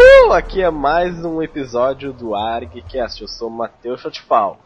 Então, 0.00 0.32
aqui 0.32 0.62
é 0.62 0.70
mais 0.70 1.24
um 1.24 1.42
episódio 1.42 2.12
do 2.12 2.32
ArgCast. 2.32 3.20
Eu 3.20 3.26
sou 3.26 3.50
Matheus 3.50 4.00
Chotifal. 4.00 4.56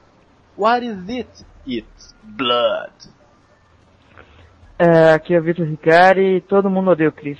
What 0.58 0.84
is 0.84 1.08
it? 1.08 1.46
It's 1.66 2.14
blood. 2.22 2.92
É, 4.78 5.14
aqui 5.14 5.32
é 5.32 5.40
o 5.40 5.42
Vitor 5.42 5.66
Ricari 5.66 6.36
e 6.36 6.40
todo 6.42 6.68
mundo 6.68 6.90
odeia 6.90 7.08
o 7.08 7.12
Chris. 7.12 7.38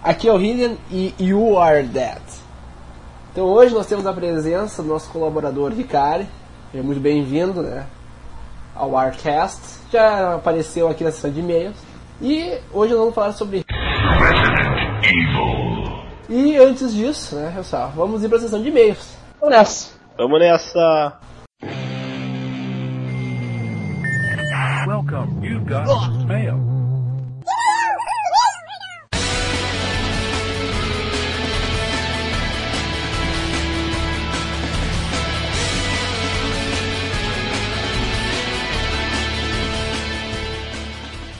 Aqui 0.00 0.28
é 0.28 0.32
o 0.32 0.40
Hillian 0.40 0.76
e 0.88 1.12
You 1.18 1.58
Are 1.58 1.82
Dead. 1.82 2.22
Então 3.32 3.46
hoje 3.46 3.74
nós 3.74 3.88
temos 3.88 4.06
a 4.06 4.12
presença 4.12 4.80
do 4.80 4.88
nosso 4.88 5.10
colaborador 5.10 5.72
Ricari. 5.72 6.28
Seja 6.70 6.84
muito 6.84 7.00
bem-vindo 7.00 7.62
né, 7.62 7.84
ao 8.76 8.96
Arcast. 8.96 9.60
Já 9.90 10.36
apareceu 10.36 10.88
aqui 10.88 11.02
na 11.02 11.10
sessão 11.10 11.32
de 11.32 11.40
e-mails. 11.40 11.76
E 12.22 12.60
hoje 12.72 12.92
nós 12.92 13.00
vamos 13.00 13.14
falar 13.16 13.32
sobre. 13.32 13.65
E 16.28 16.56
antes 16.56 16.92
disso, 16.92 17.36
né, 17.36 17.52
pessoal, 17.54 17.92
vamos 17.94 18.24
ir 18.24 18.28
para 18.28 18.38
a 18.38 18.40
sessão 18.40 18.60
de 18.60 18.68
e-mails. 18.68 19.14
Vamos 19.40 19.56
nessa. 19.56 19.92
Vamos 20.18 20.40
nessa! 20.40 21.20
Welcome, 24.88 25.46
you 25.46 25.60
got 25.60 26.26
mail. 26.26 26.56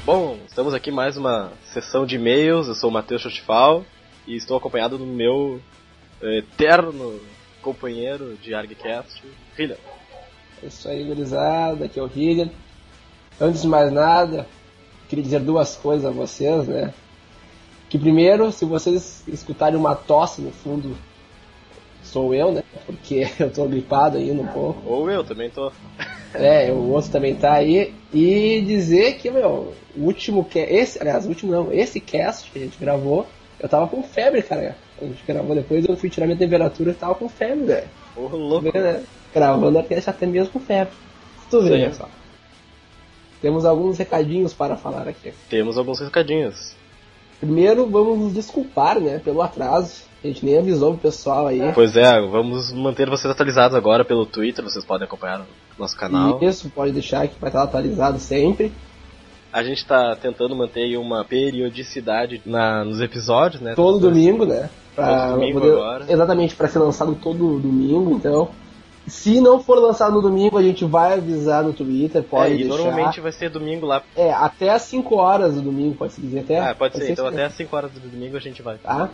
Bom, 0.05 0.39
estamos 0.47 0.73
aqui 0.73 0.93
mais 0.93 1.17
uma 1.17 1.51
sessão 1.65 2.07
de 2.07 2.15
e-mails. 2.15 2.69
Eu 2.69 2.75
sou 2.77 2.89
o 2.89 2.93
Matheus 2.93 3.23
Chotifal 3.23 3.85
e 4.27 4.37
estou 4.37 4.57
acompanhado 4.57 4.99
do 4.99 5.07
meu 5.07 5.61
eh, 6.21 6.39
eterno 6.39 7.21
companheiro 7.63 8.37
de 8.37 8.55
ArgCast, 8.55 9.23
Hillian. 9.59 9.77
É 10.63 10.67
isso 10.67 10.89
aí, 10.89 11.05
gurizada. 11.05 11.85
Aqui 11.85 11.99
é 11.99 12.03
o 12.03 12.11
Hillian. 12.15 12.51
Antes 13.41 13.63
de 13.63 13.69
mais 13.69 13.93
nada, 13.93 14.47
queria 15.09 15.23
dizer 15.23 15.41
duas 15.41 15.77
coisas 15.77 16.05
a 16.07 16.11
vocês, 16.11 16.67
né? 16.67 16.95
Que 17.89 17.99
primeiro, 17.99 18.51
se 18.51 18.65
vocês 18.65 19.23
escutarem 19.29 19.79
uma 19.79 19.95
tosse 19.95 20.41
no 20.41 20.51
fundo, 20.51 20.97
sou 22.03 22.35
eu, 22.35 22.53
né? 22.53 22.63
Porque 22.87 23.29
eu 23.39 23.51
tô 23.51 23.67
gripado 23.67 24.17
ainda 24.17 24.43
um 24.43 24.47
pouco. 24.47 24.83
Ou 24.89 25.11
eu 25.11 25.23
também 25.23 25.51
tô. 25.51 25.71
É, 26.35 26.71
o 26.73 26.91
outro 26.91 27.11
também 27.11 27.35
tá 27.35 27.53
aí. 27.53 27.95
E 28.13 28.63
dizer 28.67 29.19
que, 29.19 29.31
meu, 29.31 29.75
o 29.95 30.05
último 30.05 30.45
cast, 30.45 30.73
esse, 30.73 30.99
aliás, 31.01 31.27
o 31.27 31.29
último 31.29 31.53
não, 31.53 31.73
esse 31.73 32.01
cast 32.01 32.51
que 32.51 32.59
a 32.59 32.63
gente 32.63 32.79
gravou, 32.79 33.27
eu 33.59 33.69
tava 33.69 33.87
com 33.89 34.03
febre, 34.03 34.43
cara. 34.43 34.77
A 35.01 35.05
gente 35.05 35.23
gravou 35.27 35.55
depois, 35.55 35.85
eu 35.87 35.97
fui 35.97 36.11
tirar 36.11 36.27
minha 36.27 36.39
temperatura 36.39 36.91
e 36.91 36.95
tava 36.95 37.15
com 37.15 37.29
febre, 37.29 37.65
velho. 37.65 37.89
Ô, 38.17 38.29
louco. 38.29 38.77
Né? 38.77 39.03
Gravando 39.35 39.79
a 39.79 39.83
cast 39.83 40.11
até 40.11 40.27
mesmo 40.27 40.53
com 40.53 40.61
febre. 40.61 40.93
Tu 41.51 41.59
Isso 41.59 41.69
vê, 41.69 41.75
aí. 41.75 41.83
né, 41.83 41.93
só. 41.93 42.09
Temos 43.41 43.65
alguns 43.65 43.99
recadinhos 43.99 44.55
para 44.55 44.77
falar 44.77 45.07
aqui. 45.09 45.33
Temos 45.49 45.77
alguns 45.77 46.01
recadinhos. 46.01 46.75
Primeiro, 47.39 47.87
vamos 47.87 48.19
nos 48.19 48.33
desculpar, 48.33 48.99
né, 48.99 49.21
pelo 49.23 49.43
atraso. 49.43 50.05
A 50.25 50.27
gente 50.27 50.45
nem 50.45 50.59
avisou 50.59 50.93
pro 50.93 51.03
pessoal 51.03 51.47
aí. 51.47 51.61
Pois 51.75 51.95
é, 51.97 52.21
vamos 52.23 52.73
manter 52.73 53.09
vocês 53.09 53.31
atualizados 53.31 53.77
agora 53.77 54.05
pelo 54.05 54.25
Twitter, 54.25 54.65
vocês 54.65 54.85
podem 54.85 55.07
acompanhar 55.07 55.41
no 55.41 55.47
nosso 55.79 55.97
canal. 55.97 56.43
Isso, 56.43 56.71
pode 56.71 56.93
deixar 56.93 57.29
que 57.29 57.39
vai 57.39 57.51
estar 57.51 57.63
atualizado 57.63 58.19
sempre. 58.19 58.73
A 59.53 59.63
gente 59.63 59.79
está 59.79 60.15
tentando 60.17 60.55
manter 60.55 60.83
aí 60.83 60.97
uma 60.97 61.25
periodicidade 61.25 62.43
na, 62.45 62.85
nos 62.85 63.01
episódios, 63.01 63.63
né? 63.63 63.75
Todo 63.75 63.99
domingo, 63.99 64.45
né? 64.45 64.69
Todo 64.95 65.33
domingo 65.35 65.59
agora. 65.59 66.05
Exatamente, 66.09 66.55
para 66.55 66.69
ser 66.69 66.79
lançado 66.79 67.15
todo 67.15 67.59
domingo, 67.59 68.13
então. 68.13 68.49
Se 69.07 69.41
não 69.41 69.61
for 69.63 69.79
lançado 69.79 70.15
no 70.15 70.21
domingo, 70.21 70.59
a 70.59 70.63
gente 70.63 70.85
vai 70.85 71.13
avisar 71.15 71.63
no 71.63 71.73
Twitter, 71.73 72.25
pode 72.25 72.51
É, 72.51 72.55
e 72.55 72.59
deixar. 72.65 72.77
normalmente 72.77 73.21
vai 73.21 73.31
ser 73.31 73.49
domingo 73.51 73.87
lá. 73.87 74.03
É, 74.17 74.33
até 74.33 74.71
às 74.71 74.83
5 74.83 75.15
horas 75.15 75.55
do 75.55 75.63
domingo, 75.63 75.95
pode 75.95 76.15
se 76.15 76.21
dizer 76.21 76.41
até. 76.41 76.59
Ah, 76.59 76.75
pode 76.75 76.97
ser, 76.97 77.13
então 77.13 77.25
assim, 77.27 77.37
até 77.37 77.45
às 77.45 77.53
5 77.53 77.77
horas 77.77 77.93
do 77.93 78.01
domingo 78.01 78.37
a 78.37 78.41
gente 78.41 78.63
vai. 78.63 78.79
Tá? 78.79 79.09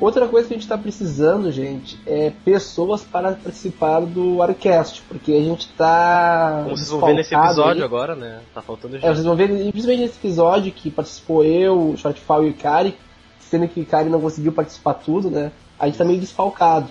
Outra 0.00 0.26
coisa 0.26 0.48
que 0.48 0.54
a 0.54 0.56
gente 0.56 0.64
está 0.64 0.76
precisando, 0.76 1.50
gente, 1.52 1.98
é 2.06 2.32
pessoas 2.44 3.02
para 3.02 3.32
participar 3.32 4.00
do 4.00 4.42
Arcast, 4.42 5.02
porque 5.08 5.32
a 5.32 5.42
gente 5.42 5.68
tá. 5.68 6.62
Como 6.64 6.76
vocês 6.76 6.90
vão 6.90 7.00
ver 7.00 7.14
nesse 7.14 7.34
episódio 7.34 7.82
aí. 7.82 7.86
agora, 7.86 8.14
né? 8.14 8.40
Tá 8.52 8.60
faltando 8.60 8.96
É, 8.96 9.00
gente. 9.00 9.10
vocês 9.10 9.24
vão 9.24 9.36
ver, 9.36 9.48
principalmente 9.48 10.00
nesse 10.00 10.18
episódio 10.18 10.72
que 10.72 10.90
participou 10.90 11.44
eu, 11.44 11.90
o 11.90 11.96
Shortfall 11.96 12.44
e 12.44 12.46
o 12.48 12.50
Ikari, 12.50 12.96
sendo 13.38 13.68
que 13.68 13.80
o 13.80 13.82
Ikari 13.82 14.08
não 14.08 14.20
conseguiu 14.20 14.52
participar 14.52 14.94
tudo, 14.94 15.30
né? 15.30 15.52
A 15.78 15.86
gente 15.86 15.98
tá 15.98 16.04
meio 16.04 16.20
desfalcado. 16.20 16.88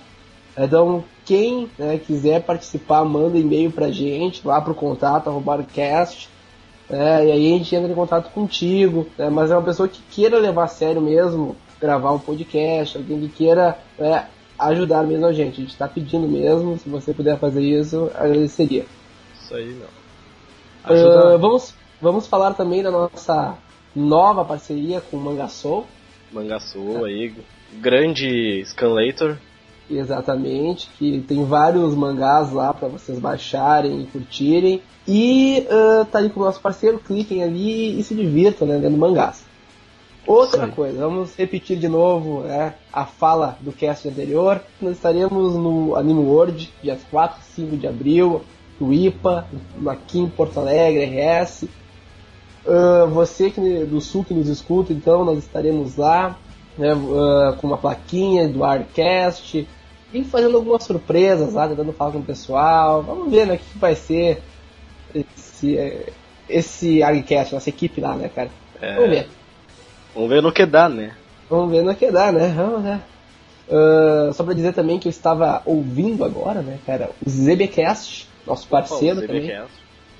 Então, 0.57 1.03
quem 1.25 1.69
né, 1.77 1.97
quiser 1.97 2.43
participar, 2.43 3.03
manda 3.03 3.37
e-mail 3.37 3.71
pra 3.71 3.91
gente, 3.91 4.45
lá 4.47 4.61
pro 4.61 4.75
contato, 4.75 5.29
arroba 5.29 5.55
Arcast, 5.55 6.29
né, 6.89 7.25
e 7.25 7.31
aí 7.31 7.53
a 7.53 7.57
gente 7.57 7.75
entra 7.75 7.91
em 7.91 7.95
contato 7.95 8.31
contigo, 8.31 9.07
né, 9.17 9.29
mas 9.29 9.49
é 9.49 9.55
uma 9.55 9.63
pessoa 9.63 9.87
que 9.87 10.01
queira 10.11 10.37
levar 10.37 10.65
a 10.65 10.67
sério 10.67 11.01
mesmo, 11.01 11.55
gravar 11.83 12.13
um 12.13 12.19
podcast, 12.19 12.97
alguém 12.97 13.19
que 13.19 13.27
queira 13.27 13.77
né, 13.99 14.25
ajudar 14.57 15.03
mesmo 15.03 15.25
a 15.25 15.33
gente. 15.33 15.59
A 15.59 15.63
gente 15.65 15.75
tá 15.75 15.85
pedindo 15.85 16.25
mesmo, 16.29 16.79
se 16.79 16.87
você 16.87 17.13
puder 17.13 17.37
fazer 17.37 17.61
isso, 17.61 18.09
agradeceria. 18.15 18.85
Isso 19.35 19.53
aí, 19.53 19.73
meu. 19.73 19.87
Ah, 20.81 20.93
Ajuda. 20.93 21.37
vamos, 21.37 21.75
vamos 22.01 22.25
falar 22.25 22.53
também 22.53 22.81
da 22.81 22.89
nossa 22.89 23.57
nova 23.93 24.45
parceria 24.45 25.01
com 25.01 25.17
o 25.17 25.19
Mangasoul. 25.19 25.85
Mangaçu 26.31 27.03
aí, 27.03 27.35
grande 27.73 28.63
Scanlator. 28.65 29.35
Exatamente, 29.91 30.89
que 30.97 31.19
tem 31.27 31.43
vários 31.43 31.93
mangás 31.93 32.53
lá 32.53 32.73
para 32.73 32.87
vocês 32.87 33.19
baixarem 33.19 34.03
e 34.03 34.05
curtirem. 34.07 34.81
E 35.05 35.67
ah, 35.69 36.07
tá 36.09 36.19
aí 36.19 36.29
com 36.29 36.39
o 36.39 36.45
nosso 36.45 36.61
parceiro, 36.61 36.97
cliquem 36.97 37.43
ali 37.43 37.99
e 37.99 38.03
se 38.03 38.15
divirtam 38.15 38.65
né, 38.65 38.77
lendo 38.77 38.97
mangás. 38.97 39.43
Outra 40.25 40.67
coisa, 40.69 40.99
vamos 40.99 41.35
repetir 41.35 41.77
de 41.77 41.89
novo 41.89 42.41
né, 42.41 42.75
a 42.91 43.05
fala 43.05 43.57
do 43.59 43.73
cast 43.73 44.07
anterior. 44.07 44.61
Nós 44.81 44.93
estaremos 44.93 45.53
no 45.55 45.95
Anime 45.95 46.21
World, 46.21 46.73
dias 46.81 47.01
4 47.11 47.41
e 47.41 47.55
5 47.55 47.77
de 47.77 47.87
abril, 47.87 48.41
no 48.79 48.93
IPA, 48.93 49.45
aqui 49.87 50.19
em 50.19 50.29
Porto 50.29 50.59
Alegre, 50.59 51.05
RS. 51.05 51.65
Ah, 52.65 53.05
você 53.05 53.51
que 53.51 53.59
do 53.85 53.99
sul 53.99 54.23
que 54.23 54.33
nos 54.33 54.47
escuta, 54.47 54.93
então 54.93 55.25
nós 55.25 55.39
estaremos 55.39 55.97
lá 55.97 56.37
né, 56.77 56.91
ah, 56.91 57.55
com 57.59 57.67
uma 57.67 57.77
plaquinha 57.77 58.47
do 58.47 58.63
Arcast 58.63 59.67
e 60.13 60.23
fazendo 60.23 60.55
algumas 60.55 60.83
surpresas 60.83 61.53
lá, 61.53 61.67
tentando 61.67 61.91
falar 61.91 62.11
com 62.11 62.19
o 62.19 62.23
pessoal. 62.23 63.03
Vamos 63.03 63.29
ver 63.29 63.45
né, 63.45 63.55
o 63.55 63.57
que 63.57 63.65
que 63.65 63.77
vai 63.77 63.95
ser 63.95 64.41
esse, 65.13 65.77
eh, 65.77 66.13
esse 66.47 67.03
Arcast, 67.03 67.53
nossa 67.53 67.69
equipe 67.69 67.99
lá, 67.99 68.15
né, 68.15 68.29
cara? 68.29 68.49
É. 68.81 68.95
Vamos 68.95 69.09
ver. 69.09 69.27
Vamos 70.13 70.29
ver 70.29 70.41
no 70.41 70.51
que 70.51 70.65
dá, 70.65 70.87
né? 70.87 71.13
Vamos 71.49 71.71
ver 71.71 71.83
no 71.83 71.95
que 71.95 72.11
dá, 72.11 72.31
né? 72.31 72.53
Vamos 72.55 72.83
ver. 72.83 72.99
Ah, 73.69 74.31
só 74.33 74.43
pra 74.43 74.53
dizer 74.53 74.73
também 74.73 74.99
que 74.99 75.07
eu 75.07 75.11
estava 75.11 75.61
ouvindo 75.65 76.23
agora, 76.23 76.61
né, 76.61 76.79
cara, 76.85 77.09
o 77.25 77.29
ZBcast, 77.29 78.27
nosso 78.45 78.67
parceiro 78.67 79.21
Bom, 79.21 79.27
também, 79.27 79.61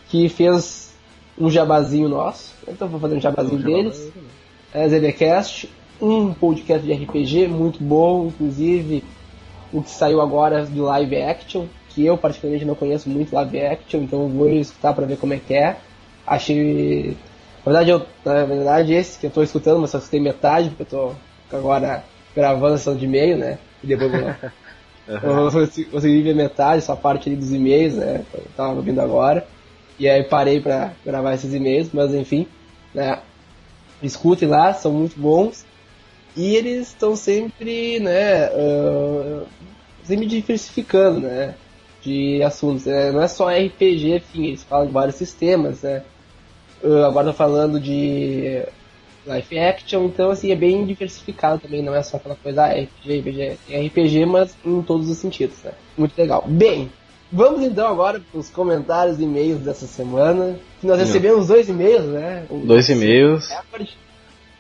que 0.09 0.29
fez 0.29 0.94
um 1.38 1.50
jabazinho 1.50 2.07
nosso. 2.07 2.53
Então 2.68 2.88
vou 2.88 3.00
fazer 3.00 3.15
um 3.15 3.21
jabazinho 3.21 3.62
deles. 3.62 4.12
É 4.73 4.88
ZBcast, 4.88 5.69
um 6.01 6.33
podcast 6.33 6.85
de 6.85 6.94
RPG 6.94 7.47
muito 7.47 7.83
bom, 7.83 8.27
inclusive 8.27 9.03
o 9.71 9.81
que 9.81 9.89
saiu 9.89 10.21
agora 10.21 10.65
de 10.65 10.79
live 10.79 11.21
action, 11.21 11.65
que 11.89 12.06
eu 12.06 12.18
particularmente 12.18 12.65
não 12.65 12.75
conheço 12.75 13.09
muito 13.09 13.33
live 13.33 13.59
action, 13.59 14.01
então 14.01 14.27
vou 14.29 14.50
escutar 14.50 14.94
pra 14.94 15.06
ver 15.06 15.18
como 15.18 15.33
é 15.33 15.38
que 15.38 15.53
é. 15.53 15.77
Achei. 16.25 17.18
Na 17.65 17.71
verdade, 17.71 17.89
eu, 17.92 18.06
na 18.25 18.45
verdade 18.45 18.94
esse 18.94 19.19
que 19.19 19.25
eu 19.27 19.31
tô 19.31 19.42
escutando, 19.42 19.80
mas 19.80 19.89
só 19.89 19.98
escutei 19.98 20.19
metade, 20.19 20.69
porque 20.69 20.95
eu 20.95 21.15
tô 21.50 21.56
agora 21.56 22.04
gravando 22.36 22.74
a 22.74 22.77
sessão 22.77 22.95
de 22.95 23.06
e-mail, 23.06 23.38
né? 23.38 23.57
E 23.83 23.88
depois 23.88 24.12
eu 24.13 24.19
eu 25.24 25.51
consegui- 25.89 26.24
ver 26.24 26.36
metade, 26.36 26.83
só 26.83 26.94
a 26.94 26.98
parte 26.98 27.30
ali 27.30 27.38
dos 27.38 27.51
e-mails, 27.54 27.95
né? 27.95 28.25
Eu 28.33 28.44
tava 28.57 28.75
ouvindo 28.75 29.00
agora. 29.00 29.45
E 30.00 30.10
aí 30.10 30.24
parei 30.24 30.60
pra 30.60 30.92
gravar 31.06 31.33
esses 31.36 31.54
e-mails, 31.54 31.89
mas 31.94 32.13
enfim, 32.13 32.48
né? 32.94 33.19
Escutem 34.01 34.48
lá, 34.50 34.74
são 34.74 34.92
muito 34.92 35.18
bons. 35.19 35.63
E 36.36 36.56
eles 36.56 36.88
estão 36.89 37.16
sempre, 37.16 38.00
né, 38.00 38.45
ah, 38.48 39.44
sempre 40.04 40.25
diversificando, 40.25 41.21
né, 41.21 41.54
de 42.01 42.42
assuntos. 42.44 42.86
né? 42.86 43.12
Não 43.12 43.21
é 43.21 43.27
só 43.27 43.50
RPG, 43.50 44.16
enfim, 44.16 44.48
eles 44.48 44.63
falam 44.63 44.88
de 44.88 44.92
vários 44.94 45.16
sistemas, 45.16 45.83
né. 45.83 46.04
Ah, 46.83 47.07
agora 47.07 47.31
falando 47.33 47.80
de 47.80 48.62
live 49.25 49.59
action, 49.59 50.06
então 50.06 50.30
assim, 50.30 50.51
é 50.51 50.56
bem 50.56 50.85
diversificado 50.85 51.62
também, 51.62 51.81
não 51.81 51.95
é 51.95 52.03
só 52.03 52.18
aquela 52.18 52.35
coisa, 52.35 52.65
ah, 52.65 52.74
RPG, 52.74 53.19
RPG, 53.19 53.57
RPG, 53.88 54.25
mas 54.25 54.56
em 54.65 54.81
todos 54.81 55.09
os 55.09 55.18
sentidos, 55.18 55.57
né. 55.63 55.71
Muito 55.97 56.18
legal. 56.18 56.44
Bem, 56.45 56.91
vamos 57.31 57.63
então 57.63 57.88
agora 57.88 58.19
para 58.19 58.39
os 58.39 58.50
comentários 58.50 59.19
e 59.19 59.24
e-mails 59.24 59.62
dessa 59.62 59.88
semana. 59.88 60.59
Nós 60.81 61.00
recebemos 61.00 61.47
dois 61.47 61.69
e-mails, 61.69 62.06
né. 62.06 62.45
Dois 62.50 62.89
e-mails. 62.89 63.50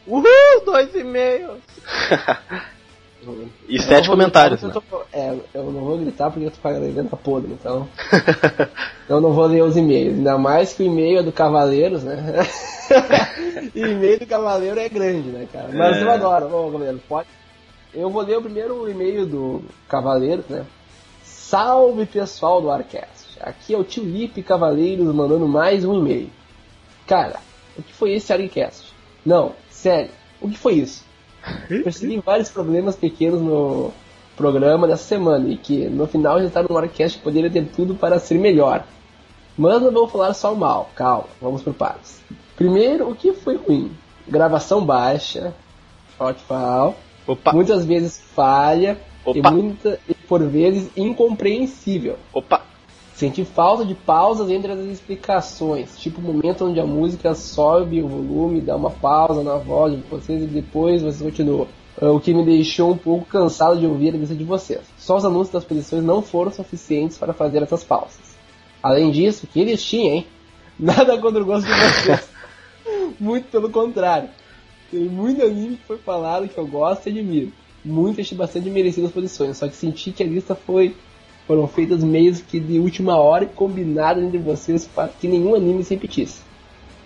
Uhul, 0.07 0.65
dois 0.65 0.95
e-mails! 0.95 1.59
E 3.67 3.81
sete 3.81 4.09
comentários, 4.09 4.61
gritar 4.61 4.79
né? 4.79 4.85
eu, 4.91 4.99
tô, 4.99 5.05
é, 5.13 5.37
eu 5.53 5.71
não 5.71 5.81
vou 5.81 5.97
gritar 5.97 6.29
porque 6.31 6.45
eu 6.47 6.51
tô 6.51 6.67
a 6.67 6.71
garganta 6.79 7.15
podre, 7.15 7.51
então. 7.53 7.87
eu 9.09 9.21
não 9.21 9.33
vou 9.33 9.45
ler 9.45 9.63
os 9.63 9.75
e-mails. 9.77 10.15
Ainda 10.15 10.37
mais 10.37 10.73
que 10.73 10.83
o 10.83 10.85
e-mail 10.85 11.19
é 11.19 11.23
do 11.23 11.31
Cavaleiros, 11.31 12.03
né? 12.03 12.45
e-mail 13.75 14.19
do 14.19 14.25
Cavaleiro 14.25 14.79
é 14.79 14.89
grande, 14.89 15.29
né, 15.29 15.47
cara? 15.51 15.69
Mas 15.73 15.97
É. 15.97 16.03
eu 16.03 16.11
adoro. 16.11 16.45
Ô, 16.47 16.71
Cavaleiro, 16.71 17.01
pode. 17.07 17.27
Eu 17.93 18.09
vou 18.09 18.23
ler 18.23 18.37
o 18.37 18.41
primeiro 18.41 18.89
e-mail 18.89 19.25
do 19.25 19.61
Cavaleiros, 19.87 20.45
né? 20.47 20.65
Salve 21.23 22.05
pessoal 22.05 22.61
do 22.61 22.71
Arcast. 22.71 23.37
Aqui 23.39 23.73
é 23.73 23.77
o 23.77 23.83
tio 23.83 24.03
Lipe 24.03 24.41
Cavaleiros 24.41 25.13
mandando 25.13 25.47
mais 25.47 25.85
um 25.85 25.99
e-mail. 25.99 26.29
Cara, 27.05 27.35
o 27.77 27.83
que 27.83 27.93
foi 27.93 28.13
esse 28.13 28.33
Arcast? 28.33 28.91
Não, 29.25 29.53
sério, 29.69 30.09
o 30.41 30.49
que 30.49 30.57
foi 30.57 30.73
isso? 30.75 31.05
Percebi 31.67 32.19
vários 32.19 32.49
problemas 32.49 32.95
pequenos 32.95 33.41
no 33.41 33.91
programa 34.35 34.87
dessa 34.87 35.03
semana 35.03 35.47
e 35.49 35.57
que 35.57 35.87
no 35.89 36.07
final 36.07 36.39
já 36.39 36.47
está 36.47 36.63
no 36.63 36.77
Arcast 36.77 37.17
que 37.17 37.23
poderia 37.23 37.49
ter 37.49 37.65
tudo 37.67 37.95
para 37.95 38.19
ser 38.19 38.37
melhor. 38.39 38.83
Mas 39.57 39.81
não 39.81 39.91
vou 39.91 40.07
falar 40.07 40.33
só 40.33 40.53
o 40.53 40.57
mal, 40.57 40.89
calma, 40.95 41.27
vamos 41.39 41.61
por 41.61 41.73
partes. 41.73 42.21
Primeiro, 42.55 43.09
o 43.09 43.15
que 43.15 43.33
foi 43.33 43.55
ruim? 43.55 43.91
Gravação 44.27 44.83
baixa, 44.83 45.53
shortfall, 46.17 46.95
Opa, 47.27 47.53
muitas 47.53 47.85
vezes 47.85 48.19
falha 48.33 48.97
e, 49.27 49.39
Opa. 49.39 49.51
muita, 49.51 49.99
e 50.09 50.13
por 50.13 50.41
vezes 50.43 50.89
incompreensível. 50.95 52.17
opa. 52.33 52.61
Senti 53.13 53.45
falta 53.45 53.85
de 53.85 53.93
pausas 53.93 54.49
entre 54.49 54.71
as 54.71 54.79
explicações, 54.79 55.97
tipo 55.99 56.19
o 56.19 56.23
momento 56.23 56.65
onde 56.65 56.79
a 56.79 56.85
música 56.85 57.35
sobe 57.35 58.01
o 58.01 58.07
volume, 58.07 58.59
dá 58.59 58.75
uma 58.75 58.89
pausa 58.89 59.43
na 59.43 59.55
voz 59.55 59.93
de 59.93 60.01
vocês 60.09 60.41
e 60.41 60.47
depois 60.47 61.03
vocês 61.03 61.21
continuam. 61.21 61.67
Ah, 62.01 62.11
O 62.11 62.19
que 62.19 62.33
me 62.33 62.43
deixou 62.43 62.91
um 62.91 62.97
pouco 62.97 63.25
cansado 63.25 63.79
de 63.79 63.85
ouvir 63.85 64.15
a 64.15 64.17
lista 64.17 64.33
de 64.33 64.43
vocês. 64.43 64.81
Só 64.97 65.17
os 65.17 65.25
anúncios 65.25 65.51
das 65.51 65.63
posições 65.63 66.03
não 66.03 66.23
foram 66.23 66.51
suficientes 66.51 67.15
para 67.17 67.33
fazer 67.33 67.61
essas 67.61 67.83
pausas. 67.83 68.35
Além 68.81 69.11
disso, 69.11 69.45
que 69.45 69.59
eles 69.59 69.83
tinham, 69.83 70.15
hein? 70.15 70.27
Nada 70.79 71.15
contra 71.19 71.41
o 71.41 71.45
gosto 71.45 71.67
de 71.67 71.73
vocês. 71.73 72.29
muito 73.19 73.47
pelo 73.49 73.69
contrário. 73.69 74.29
Tem 74.89 75.01
muito 75.01 75.43
anime 75.43 75.77
que 75.77 75.85
foi 75.85 75.99
falado 75.99 76.47
que 76.47 76.57
eu 76.57 76.65
gosto 76.65 77.07
e 77.07 77.11
admiro. 77.11 77.51
Muito 77.85 78.19
achei 78.19 78.35
bastante 78.35 78.71
merecido 78.71 79.05
as 79.05 79.13
posições, 79.13 79.57
só 79.57 79.67
que 79.67 79.75
senti 79.75 80.11
que 80.11 80.23
a 80.23 80.25
lista 80.25 80.55
foi 80.55 80.95
foram 81.47 81.67
feitas 81.67 82.03
meios 82.03 82.41
que 82.41 82.59
de 82.59 82.79
última 82.79 83.17
hora 83.17 83.43
e 83.43 83.47
combinadas 83.47 84.23
entre 84.23 84.37
vocês 84.37 84.87
para 84.87 85.09
que 85.09 85.27
nenhum 85.27 85.55
anime 85.55 85.83
se 85.83 85.93
repetisse. 85.93 86.41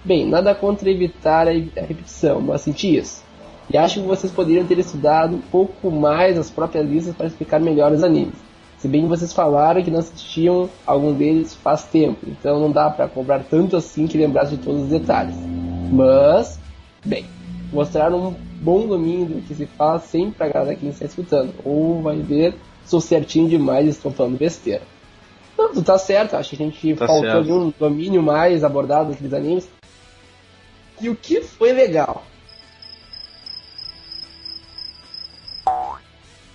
Bem, 0.03 0.25
nada 0.27 0.53
contra 0.55 0.89
evitar 0.89 1.47
a 1.47 1.51
a 1.51 1.81
repetição, 1.81 2.39
mas 2.39 2.61
senti 2.61 2.95
isso. 2.97 3.23
E 3.69 3.77
acho 3.77 3.99
que 3.99 4.07
vocês 4.07 4.31
poderiam 4.31 4.65
ter 4.65 4.79
estudado 4.79 5.35
um 5.35 5.41
pouco 5.41 5.91
mais 5.91 6.37
as 6.37 6.49
próprias 6.49 6.87
listas 6.87 7.15
para 7.15 7.27
explicar 7.27 7.59
melhor 7.59 7.91
os 7.91 8.03
animes. 8.03 8.35
Se 8.77 8.87
bem 8.87 9.01
que 9.01 9.07
vocês 9.07 9.33
falaram 9.33 9.83
que 9.83 9.91
não 9.91 9.99
assistiam 9.99 10.69
algum 10.85 11.11
deles 11.11 11.55
faz 11.55 11.83
tempo, 11.83 12.19
então 12.27 12.59
não 12.59 12.71
dá 12.71 12.89
para 12.89 13.07
cobrar 13.07 13.39
tanto 13.39 13.75
assim 13.75 14.07
que 14.07 14.17
lembrasse 14.17 14.55
de 14.55 14.63
todos 14.63 14.83
os 14.83 14.89
detalhes. 14.89 15.35
Mas, 15.91 16.59
bem, 17.03 17.25
mostraram 17.73 18.29
um 18.29 18.35
bom 18.61 18.87
domínio 18.87 19.25
do 19.25 19.41
que 19.41 19.55
se 19.55 19.65
fala 19.65 19.99
sempre 19.99 20.35
para 20.35 20.45
agradar 20.45 20.75
quem 20.75 20.89
está 20.89 21.05
escutando. 21.05 21.53
Ou 21.65 22.01
vai 22.01 22.17
ver, 22.17 22.55
sou 22.87 23.01
certinho 23.01 23.47
demais 23.49 23.85
e 23.85 23.89
estou 23.89 24.11
falando 24.11 24.37
besteira. 24.37 24.81
Não, 25.57 25.73
tu 25.73 25.81
tá 25.83 25.97
certo, 25.97 26.35
acho 26.35 26.51
que 26.51 26.55
a 26.63 26.65
gente 26.65 26.95
Tá 26.95 27.07
faltou 27.07 27.23
certo. 27.23 27.37
ali 27.37 27.51
um 27.51 27.73
domínio 27.79 28.21
mais 28.21 28.63
abordado 28.63 29.09
daqueles 29.11 29.33
animes. 29.33 29.69
E 31.01 31.09
o 31.09 31.15
que 31.15 31.41
foi 31.41 31.73
legal? 31.73 32.23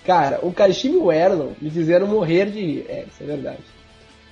Cara, 0.05 0.39
o 0.41 0.51
Kashimi 0.51 0.95
e 0.95 0.97
o 0.97 1.11
Erlon 1.11 1.51
me 1.61 1.69
fizeram 1.69 2.07
morrer 2.07 2.51
de 2.51 2.59
rir. 2.59 2.85
É, 2.89 3.05
isso 3.07 3.23
é 3.23 3.25
verdade. 3.25 3.59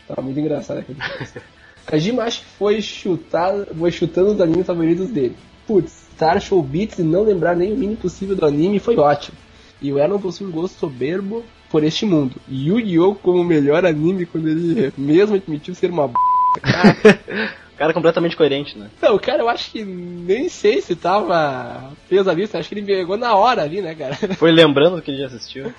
Tava 0.07 0.21
muito 0.21 0.39
engraçado 0.39 0.79
aquele 0.79 0.99
Kajima 1.85 2.23
acho 2.23 2.39
que 2.41 2.45
foi 2.57 2.81
chutar, 2.81 3.53
foi 3.77 3.91
chutando 3.91 4.31
os 4.31 4.41
animes 4.41 4.65
favoritos 4.65 5.09
dele. 5.09 5.35
Putz, 5.65 6.09
estar 6.11 6.39
show 6.41 6.61
beats 6.61 6.99
e 6.99 7.03
não 7.03 7.23
lembrar 7.23 7.55
nem 7.55 7.71
o 7.73 7.77
mínimo 7.77 7.97
possível 7.97 8.35
do 8.35 8.45
anime 8.45 8.79
foi 8.79 8.97
ótimo. 8.97 9.37
E 9.81 9.91
o 9.91 9.97
Erlon 9.97 10.19
possui 10.19 10.45
um 10.47 10.51
gosto 10.51 10.77
soberbo 10.77 11.43
por 11.71 11.83
este 11.83 12.05
mundo. 12.05 12.35
Yu-Gi-Oh! 12.49 13.15
como 13.15 13.41
o 13.41 13.45
melhor 13.45 13.85
anime 13.85 14.25
quando 14.25 14.49
ele 14.49 14.93
mesmo 14.97 15.35
admitiu 15.35 15.73
ser 15.73 15.89
uma 15.89 16.07
b... 16.07 16.13
Cara 17.77 17.93
completamente 17.93 18.37
coerente, 18.37 18.77
né? 18.77 18.91
Não, 19.01 19.17
cara, 19.17 19.41
eu 19.41 19.49
acho 19.49 19.71
que 19.71 19.83
nem 19.83 20.47
sei 20.49 20.81
se 20.81 20.95
tava. 20.95 21.91
fez 22.07 22.27
a 22.27 22.33
lista, 22.33 22.59
acho 22.59 22.69
que 22.69 22.75
ele 22.75 22.85
pegou 22.85 23.17
na 23.17 23.33
hora 23.33 23.63
ali, 23.63 23.81
né, 23.81 23.95
cara? 23.95 24.15
Foi 24.37 24.51
lembrando 24.51 24.97
do 24.97 25.01
que 25.01 25.09
ele 25.09 25.19
já 25.19 25.25
assistiu. 25.25 25.73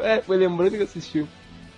É, 0.00 0.20
foi 0.20 0.36
lembrando 0.36 0.76
que 0.76 0.82
assistiu. 0.82 1.28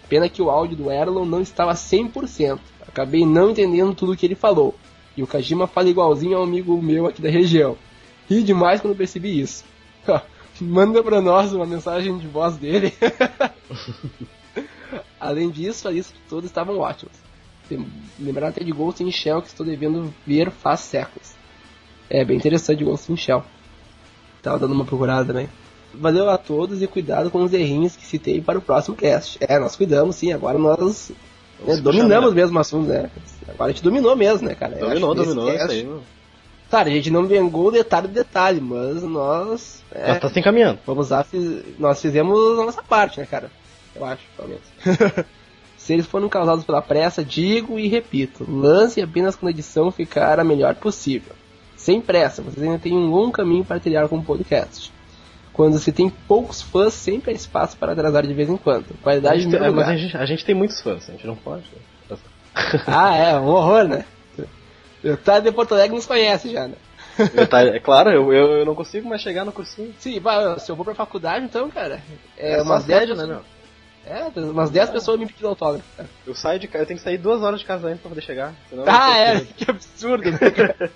Pena 0.09 0.31
que 0.31 0.41
o 0.41 0.49
áudio 0.49 0.79
do 0.79 0.91
Erlon 0.91 1.27
não 1.27 1.43
estava 1.43 1.75
100%. 1.75 2.59
Acabei 2.87 3.27
não 3.27 3.51
entendendo 3.51 3.95
tudo 3.95 4.13
o 4.13 4.17
que 4.17 4.25
ele 4.25 4.35
falou. 4.35 4.75
E 5.15 5.23
o 5.23 5.27
Kajima 5.27 5.67
fala 5.67 5.91
igualzinho 5.91 6.39
a 6.39 6.41
um 6.41 6.45
amigo 6.45 6.81
meu 6.81 7.07
aqui 7.07 7.21
da 7.21 7.29
região. 7.29 7.77
Ri 8.31 8.43
demais 8.43 8.81
quando 8.81 8.97
percebi 8.97 9.39
isso. 9.39 9.63
Manda 10.61 11.03
pra 11.03 11.21
nós 11.21 11.53
uma 11.53 11.67
mensagem 11.67 12.17
de 12.19 12.27
voz 12.27 12.57
dele. 12.57 12.93
Além 15.21 15.51
disso, 15.51 15.89
a 15.89 15.91
lista 15.91 16.15
de 16.15 16.21
todos 16.29 16.47
estavam 16.47 16.79
ótimas. 16.79 17.15
Lem- 17.71 17.87
Lembraram 18.19 18.49
até 18.49 18.65
de 18.65 18.73
Ghost 18.73 19.03
in 19.03 19.11
Shell 19.11 19.43
que 19.43 19.49
estou 19.49 19.67
devendo 19.67 20.13
ver 20.27 20.51
faz 20.51 20.81
séculos. 20.81 21.33
É 22.09 22.25
bem 22.25 22.37
interessante 22.37 22.85
Ghost 22.85 23.13
in 23.13 23.17
Shell. 23.17 23.45
Tava 24.43 24.59
dando 24.59 24.73
uma 24.73 24.85
procurada 24.85 25.27
também. 25.27 25.49
Valeu 25.95 26.29
a 26.31 26.39
todos 26.39 26.83
e 26.83 26.87
cuidado 26.87 27.31
com 27.31 27.43
os 27.43 27.53
errinhos 27.53 27.97
que 27.97 28.07
citei 28.07 28.41
para 28.41 28.59
o 28.59 28.63
próximo 28.63 28.97
cast. 28.97 29.39
É, 29.41 29.59
nós 29.59 29.75
cuidamos 29.77 30.17
sim, 30.17 30.33
agora 30.33 30.59
nós 30.59 31.11
né, 31.65 31.77
dominamos 31.77 32.31
puxar, 32.31 32.35
mesmo 32.43 32.57
o 32.57 32.61
assunto, 32.61 32.89
né? 32.89 33.11
Agora 33.49 33.71
a 33.71 33.75
gente 33.75 33.83
dominou 33.83 34.15
mesmo, 34.15 34.47
né, 34.49 34.55
cara? 34.55 34.77
Dominou, 34.77 35.15
dominou 35.15 35.49
isso 35.49 35.59
cast- 35.59 35.73
aí, 35.73 35.85
mano. 35.85 36.03
Claro, 36.71 36.89
a 36.89 36.93
gente 36.93 37.11
não 37.11 37.27
vengou 37.27 37.71
detalhe 37.73 38.09
do 38.09 38.15
detalhe, 38.15 38.61
mas 38.61 39.03
nós. 39.03 39.83
é, 39.91 40.09
Mas 40.09 40.21
tá 40.21 40.29
se 40.29 40.39
encaminhando. 40.39 40.79
Vamos 40.87 41.09
lá, 41.11 41.25
fiz- 41.25 41.63
nós 41.79 42.01
fizemos 42.01 42.59
a 42.59 42.65
nossa 42.67 42.83
parte, 42.83 43.19
né, 43.21 43.27
cara? 43.27 43.51
Eu 43.97 44.05
acho, 44.05 44.23
pelo 44.37 44.49
menos. 44.49 44.65
Se 45.79 45.95
eles 45.95 46.07
foram 46.07 46.29
causados 46.29 46.65
pela 46.65 46.83
pressa, 46.83 47.25
digo 47.25 47.79
e 47.79 47.89
repito: 47.89 48.45
lance 48.49 49.01
apenas 49.01 49.35
quando 49.35 49.49
a 49.49 49.53
edição 49.53 49.91
ficar 49.91 50.39
a 50.39 50.45
melhor 50.45 50.75
possível. 50.75 51.33
Sem 51.77 52.01
pressa, 52.01 52.43
vocês 52.43 52.63
ainda 52.63 52.79
têm 52.79 52.93
um 52.93 53.09
longo 53.09 53.33
caminho 53.33 53.65
para 53.65 53.81
trilhar 53.81 54.07
com 54.09 54.19
o 54.19 54.23
podcast. 54.23 54.93
Quando 55.53 55.79
se 55.79 55.91
tem 55.91 56.11
poucos 56.11 56.61
fãs, 56.61 56.93
sempre 56.93 57.31
há 57.31 57.35
espaço 57.35 57.77
para 57.79 57.93
atrasar 57.93 58.27
de 58.27 58.35
vez 58.35 58.49
em 58.51 58.57
quando. 58.57 58.85
A 59.01 59.03
Qualidade 59.03 59.41
gente, 59.43 59.51
de 59.51 59.57
é, 59.65 59.71
mas 59.71 59.89
a 59.89 59.97
gente, 59.97 60.17
a 60.17 60.27
gente 60.27 60.45
tem 60.45 60.55
muitos 60.55 60.81
fãs, 60.81 61.09
a 61.09 61.13
gente 61.13 61.27
não 61.27 61.35
pode. 61.37 61.63
né? 62.11 62.17
Ah, 62.87 63.15
é, 63.17 63.39
um 63.41 63.47
horror, 63.47 63.85
né? 63.89 64.05
O 65.05 65.17
tá 65.17 65.39
de 65.41 65.53
Porto 65.53 65.73
Alegre 65.75 65.95
nos 65.97 66.07
conhece 66.07 66.51
já, 66.51 66.67
né? 66.69 66.75
Tá, 67.51 67.63
é 67.63 67.79
claro, 67.81 68.11
eu, 68.11 68.33
eu, 68.33 68.47
eu 68.59 68.65
não 68.67 68.75
consigo 68.75 69.09
mais 69.09 69.21
chegar 69.21 69.45
no 69.45 69.53
cursinho. 69.53 69.93
Sim, 69.99 70.21
vai, 70.21 70.59
se 70.61 70.71
eu 70.71 70.77
vou 70.77 70.85
pra 70.85 70.95
faculdade, 70.95 71.45
então, 71.45 71.69
cara. 71.71 72.01
É, 72.37 72.53
É, 72.55 72.63
umas 72.63 72.83
só 72.83 72.87
10 72.89 72.99
assédio, 73.03 73.17
né, 73.17 73.23
pessoas- 73.27 73.29
meu? 73.29 73.59
É, 74.47 74.51
umas 74.51 74.71
10 74.71 74.91
pessoas 74.91 75.19
me 75.21 75.27
pedindo 75.27 75.49
autógrafo. 75.49 75.85
cara. 75.97 76.09
Eu 76.27 76.35
saio 76.35 76.59
de 76.61 76.67
casa, 76.69 76.85
eu 76.85 76.87
tenho 76.87 76.99
que 76.99 77.05
sair 77.05 77.19
duas 77.19 77.43
horas 77.43 77.61
de 77.61 77.67
casa 77.67 77.89
antes 77.89 78.01
pra 78.01 78.09
poder 78.09 78.23
chegar. 78.23 78.55
Senão 78.71 78.85
eu 78.85 78.87
não 78.87 78.95
Ah, 79.01 79.19
é, 79.19 79.41
que 79.57 79.71
absurdo, 79.71 80.31
né, 80.31 80.39
cara? 80.51 80.91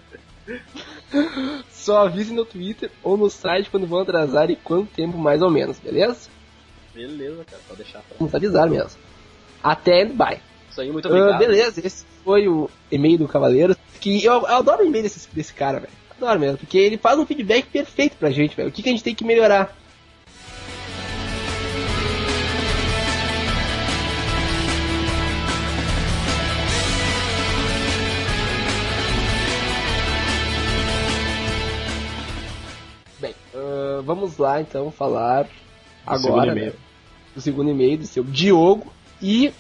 Só 1.71 2.07
avise 2.07 2.33
no 2.33 2.45
Twitter 2.45 2.91
ou 3.03 3.17
no 3.17 3.29
site 3.29 3.69
quando 3.71 3.87
vão 3.87 4.01
atrasar 4.01 4.51
e 4.51 4.57
quanto 4.57 4.93
tempo 4.95 5.19
mais 5.19 5.43
ou 5.43 5.51
menos, 5.51 5.79
beleza? 5.79 6.29
Beleza, 6.95 7.45
cara, 7.51 7.61
pode 7.69 7.83
deixar. 7.83 7.99
Pra... 8.01 8.17
Vamos 8.19 8.35
avisar 8.35 8.69
mesmo. 8.69 9.01
Até 9.63 10.03
and 10.03 10.11
bye. 10.15 10.41
Isso 10.73 10.81
aí, 10.81 10.91
muito 10.91 11.07
Ah, 11.07 11.11
obrigado. 11.11 11.39
beleza, 11.39 11.81
esse 11.87 12.05
foi 12.25 12.49
o 12.49 12.69
e-mail 12.91 13.19
do 13.19 13.29
Cavaleiro. 13.29 13.77
Que 14.01 14.25
eu, 14.25 14.33
eu 14.33 14.47
adoro 14.47 14.83
o 14.83 14.87
e-mail 14.87 15.05
desse, 15.05 15.29
desse 15.33 15.53
cara, 15.55 15.79
velho. 15.79 15.93
Adoro 16.17 16.41
mesmo, 16.41 16.59
porque 16.59 16.79
ele 16.79 16.97
faz 16.99 17.19
um 17.19 17.27
feedback 17.27 17.67
perfeito 17.67 18.17
pra 18.17 18.31
gente, 18.31 18.57
velho. 18.57 18.69
O 18.69 18.73
que, 18.73 18.83
que 18.83 18.89
a 18.89 18.93
gente 18.93 19.05
tem 19.05 19.15
que 19.15 19.25
melhorar? 19.25 19.77
Bem, 33.21 33.35
ah, 33.55 34.01
vamos 34.05 34.37
lá 34.39 34.61
então 34.61 34.91
falar 34.91 35.47
segundo 35.47 36.29
agora 36.29 36.53
e-mail. 36.53 36.73
né, 36.73 36.79
do 37.35 37.41
segundo 37.41 37.71
e-mail 37.71 37.99
do 37.99 38.07
seu 38.07 38.25
Diogo 38.25 38.93
e 39.21 39.53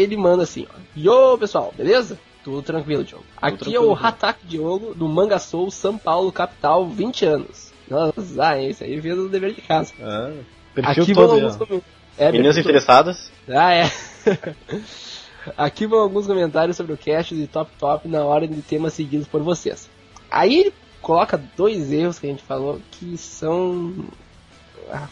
ele 0.00 0.16
manda 0.16 0.44
assim, 0.44 0.66
ó. 0.70 0.78
Yo, 0.96 1.36
pessoal, 1.38 1.74
beleza? 1.76 2.18
Tudo 2.44 2.62
tranquilo, 2.62 3.04
Diogo. 3.04 3.24
Aqui 3.36 3.54
é 3.54 3.58
tranquilo, 3.58 3.84
o 3.84 3.86
Diogo. 3.94 4.06
Hatak 4.06 4.38
Diogo, 4.46 4.94
do 4.94 5.08
Manga 5.08 5.38
Soul, 5.38 5.70
São 5.70 5.98
Paulo, 5.98 6.30
capital, 6.32 6.86
20 6.88 7.24
anos. 7.26 7.72
Nossa, 7.90 8.14
ah, 8.42 8.62
esse 8.62 8.84
aí 8.84 9.00
fez 9.00 9.18
o 9.18 9.28
dever 9.28 9.54
de 9.54 9.62
casa. 9.62 9.92
Ah, 10.00 10.32
perfil 10.74 11.02
Aqui 11.02 11.12
vão 11.14 11.26
todo. 11.26 11.34
alguns 11.34 11.54
ó. 11.54 11.58
comentários. 11.58 11.98
É, 12.16 12.32
Meninas 12.32 12.56
interessadas, 12.56 13.30
Ah, 13.48 13.74
é. 13.74 13.90
Aqui 15.56 15.86
vão 15.86 16.00
alguns 16.00 16.26
comentários 16.26 16.76
sobre 16.76 16.92
o 16.92 16.96
cast 16.96 17.34
de 17.34 17.46
Top 17.46 17.70
Top 17.78 18.06
na 18.08 18.24
ordem 18.24 18.50
de 18.50 18.60
temas 18.60 18.92
seguidos 18.92 19.26
por 19.26 19.42
vocês. 19.42 19.88
Aí 20.30 20.60
ele 20.60 20.74
coloca 21.00 21.42
dois 21.56 21.92
erros 21.92 22.18
que 22.18 22.26
a 22.26 22.30
gente 22.30 22.42
falou 22.42 22.80
que 22.90 23.16
são 23.16 23.94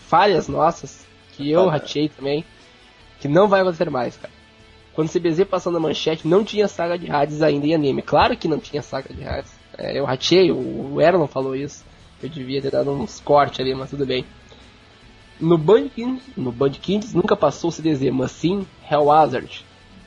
falhas 0.09 0.49
nossas, 0.49 1.07
que 1.33 1.51
eu 1.51 1.67
ratei 1.69 2.09
também, 2.09 2.45
que 3.21 3.29
não 3.29 3.49
vai 3.49 3.61
acontecer 3.61 3.89
mais, 3.89 4.17
cara. 4.17 4.33
Quando 4.97 5.09
o 5.09 5.13
CBZ 5.13 5.45
passou 5.45 5.71
na 5.71 5.79
manchete, 5.79 6.27
não 6.27 6.43
tinha 6.43 6.67
saga 6.67 6.99
de 6.99 7.11
Hades 7.11 7.43
ainda 7.43 7.67
em 7.67 7.75
anime. 7.75 8.01
Claro 8.01 8.35
que 8.35 8.49
não 8.49 8.59
tinha 8.59 8.81
saga 8.81 9.13
de 9.13 9.23
Hades. 9.23 9.53
É, 9.77 9.99
eu 9.99 10.07
ratei, 10.07 10.51
o 10.51 10.99
Erlon 10.99 11.27
falou 11.27 11.55
isso. 11.55 11.85
Eu 12.23 12.31
devia 12.31 12.63
ter 12.63 12.71
dado 12.71 12.91
uns 12.93 13.21
cortes 13.21 13.61
ali, 13.61 13.75
mas 13.75 13.91
tudo 13.91 14.07
bem. 14.07 14.25
No 15.39 15.59
Band 15.59 15.91
Kids, 15.91 16.23
no 16.35 16.51
Band 16.51 16.73
nunca 17.13 17.37
passou 17.37 17.69
o 17.69 17.73
CDZ, 17.73 18.11
mas 18.11 18.31
sim 18.31 18.67
Hellhazard. 18.91 19.67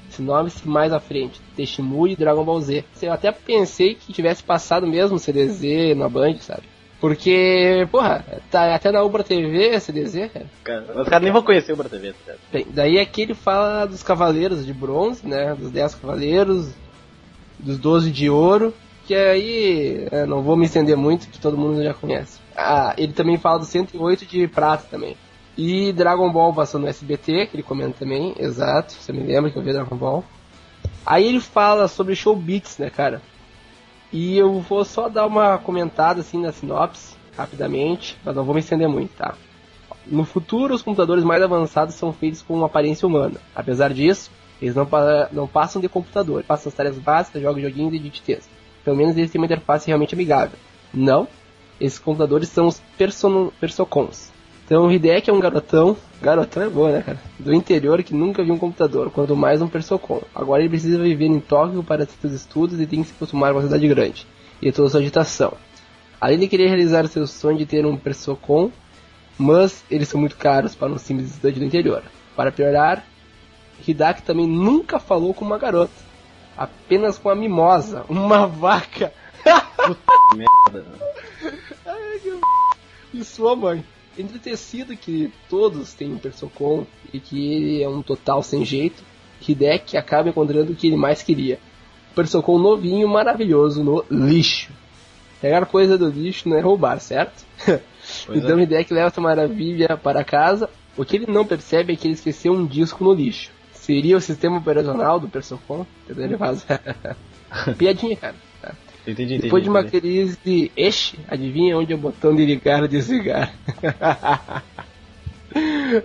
Sinopse 0.09 0.67
mais 0.67 0.91
à 0.91 0.99
frente, 0.99 1.39
Teshimui 1.55 2.13
e 2.13 2.15
Dragon 2.15 2.43
Ball 2.43 2.59
Z. 2.59 2.83
Eu 2.99 3.13
até 3.13 3.31
pensei 3.31 3.93
que 3.93 4.11
tivesse 4.11 4.41
passado 4.41 4.87
mesmo 4.87 5.17
o 5.17 5.19
CDZ 5.19 5.95
na 5.95 6.09
Band, 6.09 6.37
sabe? 6.39 6.63
Porque, 6.99 7.87
porra, 7.91 8.25
tá 8.51 8.75
até 8.75 8.91
na 8.91 9.01
Ubra 9.03 9.23
TV 9.23 9.79
CDZ, 9.79 10.31
cara. 10.31 10.45
Cara, 10.63 11.01
os 11.01 11.07
caras 11.07 11.23
nem 11.23 11.31
vão 11.31 11.41
conhecer 11.41 11.71
o 11.71 11.75
Ubra 11.75 11.87
TV, 11.87 12.11
tá 12.11 12.17
ligado? 12.25 12.39
Bem, 12.51 12.67
daí 12.69 12.99
aqui 12.99 13.21
ele 13.21 13.33
fala 13.33 13.85
dos 13.85 14.03
cavaleiros 14.03 14.65
de 14.65 14.73
bronze, 14.73 15.25
né? 15.25 15.55
Dos 15.55 15.71
10 15.71 15.95
cavaleiros, 15.95 16.73
dos 17.57 17.77
12 17.77 18.11
de 18.11 18.29
ouro, 18.29 18.73
que 19.05 19.15
aí 19.15 20.07
é, 20.11 20.25
não 20.25 20.41
vou 20.41 20.57
me 20.57 20.65
estender 20.65 20.97
muito, 20.97 21.29
que 21.29 21.39
todo 21.39 21.57
mundo 21.57 21.81
já 21.81 21.93
conhece. 21.93 22.39
Ah, 22.55 22.93
ele 22.97 23.13
também 23.13 23.37
fala 23.37 23.59
dos 23.59 23.69
108 23.69 24.25
de 24.25 24.47
prata 24.47 24.85
também. 24.91 25.15
E 25.57 25.93
Dragon 25.93 26.31
Ball 26.31 26.53
passou 26.53 26.79
no 26.79 26.87
SBT, 26.87 27.47
que 27.47 27.55
ele 27.55 27.63
comenta 27.63 27.99
também, 27.99 28.35
exato, 28.37 28.93
você 28.93 29.13
me 29.13 29.23
lembra 29.23 29.49
que 29.49 29.57
eu 29.57 29.63
vi 29.63 29.71
Dragon 29.71 29.95
Ball. 29.95 30.23
Aí 31.05 31.27
ele 31.27 31.39
fala 31.39 31.87
sobre 31.87 32.15
Showbits, 32.15 32.77
né, 32.77 32.89
cara? 32.89 33.21
E 34.11 34.37
eu 34.37 34.59
vou 34.61 34.83
só 34.83 35.07
dar 35.07 35.25
uma 35.25 35.57
comentada 35.57 36.21
assim 36.21 36.41
na 36.41 36.51
sinopse, 36.51 37.15
rapidamente, 37.37 38.17
mas 38.23 38.35
não 38.35 38.43
vou 38.43 38.53
me 38.53 38.59
estender 38.59 38.87
muito, 38.87 39.11
tá? 39.15 39.35
No 40.07 40.25
futuro, 40.25 40.73
os 40.73 40.81
computadores 40.81 41.23
mais 41.23 41.41
avançados 41.43 41.95
são 41.95 42.11
feitos 42.11 42.41
com 42.41 42.63
aparência 42.65 43.07
humana. 43.07 43.39
Apesar 43.55 43.93
disso, 43.93 44.31
eles 44.61 44.75
não, 44.75 44.85
pa 44.85 45.29
não 45.31 45.47
passam 45.47 45.81
de 45.81 45.87
computador, 45.87 46.43
passam 46.43 46.69
as 46.69 46.75
tarefas 46.75 46.99
básicas, 46.99 47.41
jogam 47.41 47.61
joguinhos 47.61 47.93
e 47.93 47.97
edit 47.97 48.21
texto. 48.23 48.49
Pelo 48.83 48.97
menos 48.97 49.15
eles 49.15 49.31
têm 49.31 49.39
uma 49.39 49.45
interface 49.45 49.87
realmente 49.87 50.15
amigável. 50.15 50.57
Não, 50.93 51.27
esses 51.79 51.99
computadores 51.99 52.49
são 52.49 52.67
os 52.67 52.81
persocons. 53.59 54.31
Então 54.65 54.87
o 54.87 54.91
Hideki 54.91 55.29
é 55.29 55.33
um 55.33 55.39
garotão, 55.39 55.95
garotão 56.21 56.63
é 56.63 56.69
boa, 56.69 56.91
né, 56.91 57.01
cara? 57.01 57.19
Do 57.37 57.53
interior 57.53 58.03
que 58.03 58.13
nunca 58.13 58.43
viu 58.43 58.53
um 58.53 58.57
computador, 58.57 59.09
quanto 59.09 59.35
mais 59.35 59.61
um 59.61 59.67
persocon. 59.67 60.21
Agora 60.33 60.61
ele 60.61 60.69
precisa 60.69 60.97
viver 60.97 61.25
em 61.25 61.39
Tóquio 61.39 61.83
para 61.83 62.05
seus 62.05 62.33
estudos 62.33 62.79
e 62.79 62.85
tem 62.85 63.01
que 63.01 63.09
se 63.09 63.13
acostumar 63.15 63.53
com 63.53 63.59
a 63.59 63.63
cidade 63.63 63.87
grande 63.87 64.27
e 64.61 64.71
toda 64.71 64.87
a 64.87 64.91
sua 64.91 64.99
agitação. 64.99 65.53
Além 66.19 66.37
de 66.37 66.47
querer 66.47 66.67
realizar 66.67 67.07
seu 67.07 67.25
sonho 67.25 67.57
de 67.57 67.65
ter 67.65 67.85
um 67.85 67.95
persocon, 67.95 68.71
mas 69.37 69.83
eles 69.89 70.09
são 70.09 70.19
muito 70.19 70.35
caros 70.35 70.75
para 70.75 70.91
um 70.91 70.97
simples 70.97 71.29
estudante 71.29 71.59
do 71.59 71.65
interior. 71.65 72.03
Para 72.35 72.51
piorar, 72.51 73.05
Hidaki 73.87 74.21
também 74.23 74.45
nunca 74.45 74.99
falou 74.99 75.33
com 75.33 75.45
uma 75.45 75.57
garota, 75.57 75.93
apenas 76.57 77.17
com 77.17 77.29
a 77.29 77.35
mimosa, 77.35 78.03
uma 78.09 78.45
vaca. 78.45 79.13
Merda. 80.35 80.85
Ai, 81.85 82.19
que 82.19 82.39
e 83.13 83.23
sua 83.23 83.55
mãe. 83.55 83.83
Entretecido 84.19 84.97
que 84.97 85.31
todos 85.49 85.93
têm 85.93 86.11
um 86.11 86.17
Persocon 86.17 86.85
e 87.13 87.21
que 87.21 87.53
ele 87.53 87.81
é 87.81 87.87
um 87.87 88.01
total 88.01 88.43
sem 88.43 88.65
jeito, 88.65 89.01
Hideki 89.47 89.95
acaba 89.95 90.27
encontrando 90.27 90.73
o 90.73 90.75
que 90.75 90.87
ele 90.87 90.97
mais 90.97 91.23
queria. 91.23 91.57
Um 92.11 92.15
Persocon 92.15 92.59
novinho, 92.59 93.07
maravilhoso, 93.07 93.81
no 93.81 94.03
lixo. 94.11 94.73
Pegar 95.39 95.65
coisa 95.65 95.97
do 95.97 96.09
lixo 96.09 96.49
não 96.49 96.57
é 96.57 96.59
roubar, 96.59 96.99
certo? 96.99 97.45
Então 98.33 98.57
é. 98.57 98.63
Hideki 98.63 98.91
leva 98.91 99.07
essa 99.07 99.21
maravilha 99.21 99.95
para 99.95 100.23
casa. 100.23 100.67
O 100.97 101.05
que 101.05 101.15
ele 101.15 101.27
não 101.31 101.45
percebe 101.45 101.93
é 101.93 101.95
que 101.95 102.07
ele 102.07 102.15
esqueceu 102.15 102.51
um 102.51 102.65
disco 102.65 103.03
no 103.03 103.13
lixo. 103.13 103.51
Seria 103.71 104.17
o 104.17 104.21
sistema 104.21 104.57
operacional 104.57 105.19
do 105.19 105.29
Persocon? 105.29 105.85
Entendeu? 106.03 106.25
Ele 106.25 106.37
faz. 106.37 106.65
Piadinha, 107.77 108.15
cara. 108.15 108.35
Entendi, 109.07 109.23
entendi. 109.23 109.41
Depois 109.43 109.63
de 109.63 109.69
uma 109.69 109.81
entendi. 109.81 110.01
crise 110.01 110.37
de 110.43 110.71
Eixe, 110.75 111.19
adivinha 111.27 111.77
onde 111.77 111.93
é 111.93 111.95
o 111.95 111.99
botão 111.99 112.35
de 112.35 112.45
ligar 112.45 112.83
e 112.83 112.87
desligar? 112.87 113.53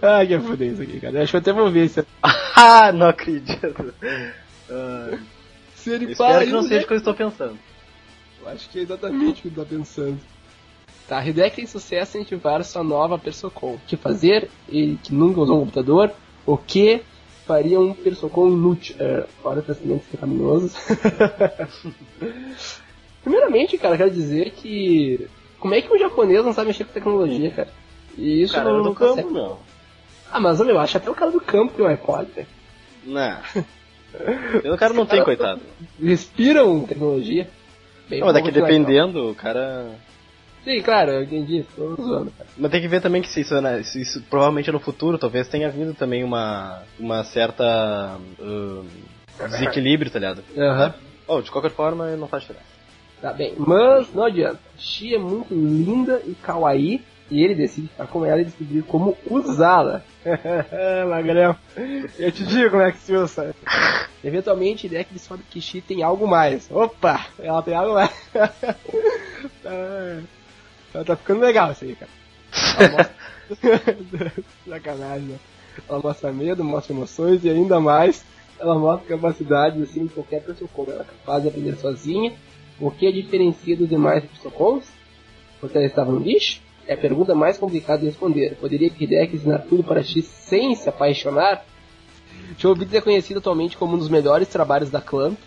Ai, 0.01 0.27
que 0.27 0.39
foder 0.41 0.73
isso 0.73 0.83
aqui, 0.83 1.01
cara. 1.01 1.19
Eu 1.19 1.23
acho 1.23 1.33
que 1.33 1.37
eu 1.37 1.41
até 1.41 1.53
vou 1.53 1.71
ver 1.71 1.89
se, 1.89 2.05
Ah, 2.57 2.93
não 2.93 3.09
acredito. 3.09 3.95
Ah, 4.71 5.19
se 5.75 5.91
ele 5.91 6.13
espero 6.13 6.33
fala 6.33 6.45
que 6.45 6.51
não 6.51 6.61
isso, 6.61 6.69
seja 6.69 6.81
né? 6.81 6.85
o 6.85 6.89
que 6.89 6.95
eu 6.95 6.99
estou 6.99 7.15
pensando. 7.15 7.59
Eu 8.41 8.49
acho 8.49 8.69
que 8.71 8.79
é 8.79 8.83
exatamente 8.83 9.41
o 9.41 9.43
que 9.43 9.49
ele 9.49 9.57
tá 9.57 9.65
pensando. 9.65 10.19
Tá, 11.07 11.27
Hideki 11.27 11.57
tem 11.57 11.67
sucesso 11.67 12.17
em 12.17 12.23
ativar 12.23 12.65
sua 12.65 12.83
nova 12.83 13.19
Persocon. 13.19 13.75
O 13.75 13.81
que 13.87 13.97
fazer? 13.97 14.49
Ele 14.69 14.99
que 15.03 15.15
nunca 15.15 15.41
usou 15.41 15.57
um 15.57 15.61
computador, 15.61 16.11
o 16.47 16.57
que 16.57 17.03
faria 17.47 17.79
um 17.79 17.93
Persocon 17.93 18.49
inútil? 18.49 18.97
É, 18.99 19.27
fora 19.43 19.61
tratamentos 19.61 20.07
pecaminosos. 20.07 20.73
Primeiramente, 23.25 23.77
cara, 23.77 23.97
quero 23.97 24.11
dizer 24.11 24.51
que... 24.51 25.27
Como 25.59 25.75
é 25.75 25.81
que 25.81 25.93
um 25.93 25.99
japonês 25.99 26.45
não 26.45 26.53
sabe 26.53 26.69
mexer 26.69 26.85
com 26.85 26.93
tecnologia, 26.93 27.51
cara? 27.51 27.69
E 28.17 28.43
isso 28.43 28.55
Cara, 28.55 28.69
não, 28.69 28.77
eu 28.77 28.83
do 28.83 28.89
não 28.91 28.95
campo, 28.95 29.31
não. 29.31 29.59
Ah, 30.31 30.39
mas 30.39 30.61
eu 30.61 30.79
acho 30.79 30.97
até 30.97 31.11
o 31.11 31.15
cara 31.15 31.31
do 31.31 31.41
campo 31.41 31.73
tem 31.73 31.85
um 31.85 31.89
iPod, 31.89 32.31
velho. 32.33 32.47
Não. 33.05 33.39
O 34.73 34.77
cara 34.77 34.93
não 34.93 35.07
tem, 35.07 35.25
coitado. 35.25 35.61
Respiram 36.01 36.85
tecnologia. 36.87 37.49
Bem, 38.09 38.21
Não, 38.21 38.27
mas 38.27 38.37
é 38.37 38.43
que 38.43 38.51
vamos 38.51 38.61
continuar, 38.61 38.67
dependendo, 38.67 39.31
o 39.31 39.35
cara. 39.35 39.87
então. 39.87 40.15
Sim, 40.65 40.83
claro, 40.83 41.11
eu 41.11 41.23
entendi. 41.25 41.65
Tô 41.75 41.95
zoando, 41.97 42.31
cara. 42.31 42.49
Mas 42.57 42.71
tem 42.71 42.81
que 42.81 42.89
ver 42.89 43.01
também 43.01 43.21
que 43.21 43.29
se 43.29 43.41
isso, 43.41 43.61
né, 43.61 43.83
se 43.83 44.01
isso 44.01 44.23
provavelmente 44.31 44.71
no 44.71 44.81
futuro 44.81 45.19
talvez 45.19 45.49
tenha 45.49 45.69
vindo 45.69 45.95
também 45.95 46.25
uma, 46.25 46.83
uma 46.99 47.23
certa 47.25 48.17
hum, 48.41 48.85
desequilíbrio, 49.51 50.11
tá 50.11 50.19
ligado? 50.19 50.45
Aham. 50.57 50.95
Oh, 51.27 51.41
de 51.41 51.51
qualquer 51.51 51.71
forma, 51.71 52.17
não 52.17 52.29
faz 52.29 52.43
diferença. 52.43 52.74
Tá 53.25 53.33
bem, 53.33 53.55
mas 53.57 54.13
não 54.13 54.25
adianta. 54.25 54.61
Xi 54.77 55.15
é 55.15 55.19
muito 55.19 55.55
linda 55.55 56.21
e 56.27 56.35
kawaii 56.35 57.03
e 57.31 57.43
ele 57.43 57.55
decide 57.55 57.89
ficar 57.89 58.07
com 58.07 58.23
ela 58.23 58.43
e 58.43 58.45
descobrir 58.45 58.83
como 58.83 59.17
usá-la. 59.31 60.03
Magrão, 61.09 61.57
eu 62.19 62.31
te 62.31 62.45
digo 62.45 62.73
como 62.73 62.83
é 62.83 62.93
que 62.93 62.99
se 62.99 63.15
usa. 63.15 63.57
Eventualmente, 64.23 64.87
ideia 64.87 65.05
que 65.05 65.15
descobre 65.15 65.43
que 65.49 65.59
Xi 65.59 65.81
tem 65.81 66.03
algo 66.03 66.29
mais. 66.29 66.71
Opa, 66.71 67.25
ela 67.39 67.63
tem 67.63 67.75
algo 67.75 67.95
mais. 67.95 68.11
tá, 70.93 71.05
tá 71.07 71.17
ficando 71.17 71.41
legal 71.41 71.73
isso 71.73 71.85
aí, 71.85 71.97
cara. 71.97 72.11
Ela 72.79 72.91
mostra... 72.91 74.35
Sacanagem, 74.69 75.29
né? 75.29 75.39
Ela 75.89 75.99
mostra 75.99 76.31
medo, 76.31 76.63
mostra 76.63 76.93
emoções 76.93 77.43
e 77.43 77.49
ainda 77.49 77.81
mais, 77.81 78.23
ela 78.61 78.79
mostra 78.79 79.17
capacidades 79.17 79.83
assim 79.83 80.05
de 80.05 80.13
qualquer 80.13 80.43
pessoa 80.43 80.69
como 80.75 80.93
ela 80.93 81.01
é 81.01 81.07
capaz 81.07 81.43
de 81.43 81.49
aprender 81.49 81.75
sozinha 81.77 82.35
o 82.81 82.91
que 82.91 83.07
a 83.07 83.13
diferencia 83.13 83.77
dos 83.77 83.89
demais 83.89 84.25
Psychons? 84.25 84.85
Porque 85.61 85.77
ela 85.77 85.87
estava 85.87 86.13
no 86.13 86.19
lixo? 86.19 86.61
É 86.87 86.95
a 86.95 86.99
pergunta 86.99 87.35
mais 87.35 87.57
complicada 87.57 88.01
de 88.01 88.07
responder. 88.07 88.57
Poderia 88.57 88.89
Hideki 88.89 89.37
ensinar 89.37 89.61
tudo 89.61 89.83
para 89.83 90.03
X 90.03 90.25
sem 90.27 90.75
se 90.75 90.89
apaixonar? 90.89 91.65
Showbiz 92.59 92.93
é 92.93 93.01
conhecido 93.01 93.39
atualmente 93.39 93.77
como 93.77 93.95
um 93.95 93.99
dos 93.99 94.09
melhores 94.09 94.49
trabalhos 94.49 94.91
da 94.91 95.01
Clamp. 95.01 95.39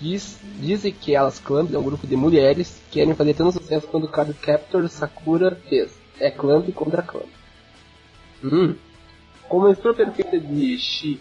Diz, 0.00 0.40
dizem 0.58 0.92
que 0.92 1.14
elas 1.14 1.38
Clamp 1.38 1.72
é 1.72 1.78
um 1.78 1.82
grupo 1.82 2.06
de 2.06 2.16
mulheres 2.16 2.80
que 2.90 2.98
querem 2.98 3.14
fazer 3.14 3.34
tanto 3.34 3.52
sucesso 3.52 3.86
quanto 3.86 4.06
o 4.06 4.10
Card 4.10 4.32
Captor 4.34 4.88
Sakura 4.88 5.54
fez. 5.68 5.92
É 6.18 6.30
Clamp 6.30 6.68
contra 6.72 7.02
Clamp. 7.02 7.28
Hum. 8.42 8.74
Como 9.48 9.66
a 9.66 9.74
perfeita 9.74 10.38
de 10.38 10.78
Shi 10.78 11.20